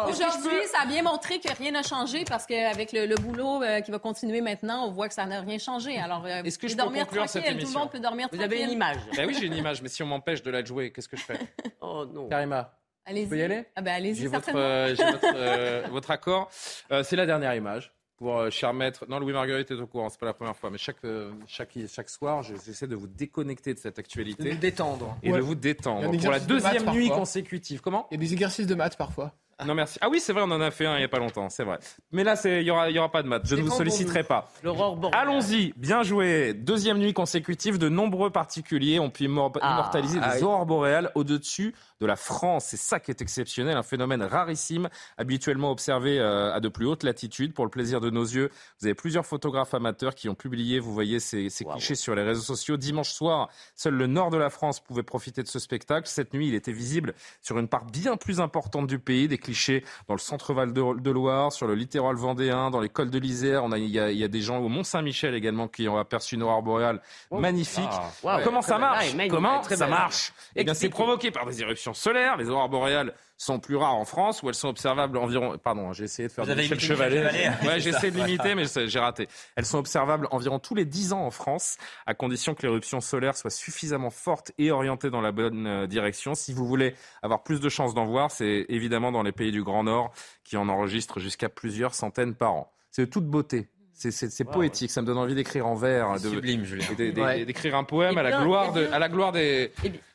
[0.08, 3.06] Est-ce que je aujourd'hui, ça a bien montré que rien n'a changé parce qu'avec le,
[3.06, 5.98] le boulot euh, qui va continuer maintenant, on voit que ça n'a rien changé.
[5.98, 7.50] Alors, euh, Est-ce que vous je pouvez peux dormir conclure cette tranquille.
[7.52, 8.54] Tout le émission monde peut dormir Vous tranquille.
[8.58, 8.96] avez une image.
[9.16, 11.24] Ben oui, j'ai une image, mais si on m'empêche de la jouer, qu'est-ce que je
[11.24, 11.38] fais?
[11.80, 12.28] Oh non.
[12.28, 12.72] Karima,
[13.04, 13.24] Allez-y.
[13.24, 13.64] je peux y aller?
[13.74, 16.48] Ah ben, allez-y, J'ai votre, euh, j'ai votre, euh, votre accord.
[16.92, 17.92] Euh, c'est la dernière image.
[18.22, 20.70] Pour euh, cher maître, non, Louis Marguerite est au courant, c'est pas la première fois,
[20.70, 24.52] mais chaque, euh, chaque, chaque soir, je- j'essaie de vous déconnecter de cette De actualité
[24.52, 25.16] nous détendre.
[25.24, 25.38] et Ouais.
[25.38, 26.08] de vous détendre.
[26.20, 27.16] Pour la de deuxième nuit parfois.
[27.16, 27.80] consécutive.
[27.80, 29.32] Comment Il y a des exercices de maths parfois.
[29.66, 29.96] Non, merci.
[30.00, 31.62] Ah oui, c'est vrai, on en a fait un il n'y a pas longtemps, c'est
[31.62, 31.78] vrai.
[32.10, 33.42] Mais là, il n'y aura, y aura pas de maths.
[33.46, 34.50] Je ne vous solliciterai pas.
[34.64, 35.20] L'aurore boréale.
[35.28, 36.52] Allons-y, bien joué.
[36.52, 41.74] Deuxième nuit consécutive, de nombreux particuliers ont pu Ah, immortaliser ah des aurores boréales au-dessus
[42.02, 42.66] de la France.
[42.66, 47.04] C'est ça qui est exceptionnel, un phénomène rarissime, habituellement observé euh, à de plus hautes
[47.04, 47.54] latitudes.
[47.54, 48.50] Pour le plaisir de nos yeux,
[48.80, 51.74] vous avez plusieurs photographes amateurs qui ont publié, vous voyez ces, ces Wow.
[51.74, 52.76] clichés sur les réseaux sociaux.
[52.76, 56.08] Dimanche soir, seul le nord de la France pouvait profiter de ce spectacle.
[56.08, 59.84] Cette nuit, il était visible sur une part bien plus importante du pays, des clichés
[60.08, 63.62] dans le centre-val de, de Loire, sur le littoral vendéen, dans les cols de l'Isère.
[63.62, 65.96] On a, il, y a, il y a des gens au Mont-Saint-Michel également qui ont
[65.98, 67.00] aperçu une aurore boréale
[67.30, 67.84] magnifique.
[68.24, 68.40] Wow.
[68.42, 69.14] Comment ça marche.
[69.30, 70.32] Comment ça marche?
[70.56, 72.36] Eh bien, c'est provoqué par des éruptions solaires.
[72.36, 75.58] Les aurores boréales sont plus rares en France, où elles sont observables environ.
[75.58, 77.50] Pardon, j'ai essayé de faire Vous avez Michel imité Chevalet.
[77.66, 79.28] Ouais, j'ai essayé de l'imiter, mais j'ai raté.
[79.56, 83.36] Elles sont observables environ tous les 10 ans en France, à condition que l'éruption solaire
[83.36, 86.34] soit suffisamment forte et orientée dans la bonne euh, direction.
[86.34, 89.64] Si vous voulez avoir plus de chances d'en voir, c'est évidemment dans les pays du
[89.64, 90.12] Grand Nord
[90.44, 92.72] qui en enregistrent jusqu'à plusieurs centaines par an.
[92.92, 93.68] C'est de toute beauté.
[93.94, 96.86] C'est- poétique, ça me donne envie d'écrire en vers, de- Sublime, Julien.
[96.90, 97.44] et de- de- Ouais.
[97.44, 99.70] d'écrire un poème à la bien, gloire de, à la gloire des,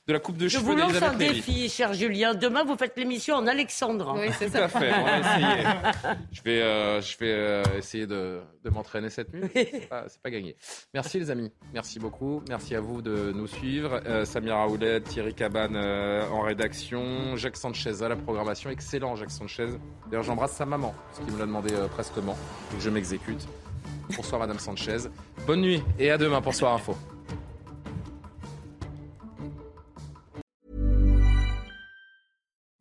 [0.08, 2.34] de la coupe de Je cheveux vous lance un défi, cher Julien.
[2.34, 4.16] Demain, vous faites l'émission en Alexandre.
[4.18, 5.68] Oui, c'est Tout à fait, on va essayer.
[6.32, 9.50] Je vais, euh, je vais euh, essayer de, de m'entraîner cette nuit.
[9.54, 10.56] C'est pas, pas gagné.
[10.94, 12.42] Merci les amis, merci beaucoup.
[12.48, 14.00] Merci à vous de nous suivre.
[14.06, 18.70] Euh, Samira Oulet, Thierry Cabane euh, en rédaction, Jacques Sanchez à la programmation.
[18.70, 19.68] Excellent Jacques Sanchez.
[20.10, 22.38] D'ailleurs j'embrasse sa maman, ce qui me l'a demandé euh, prestement.
[22.72, 23.46] Donc je m'exécute.
[24.16, 25.10] Bonsoir Madame Sanchez.
[25.46, 26.96] Bonne nuit et à demain pour Soir Info.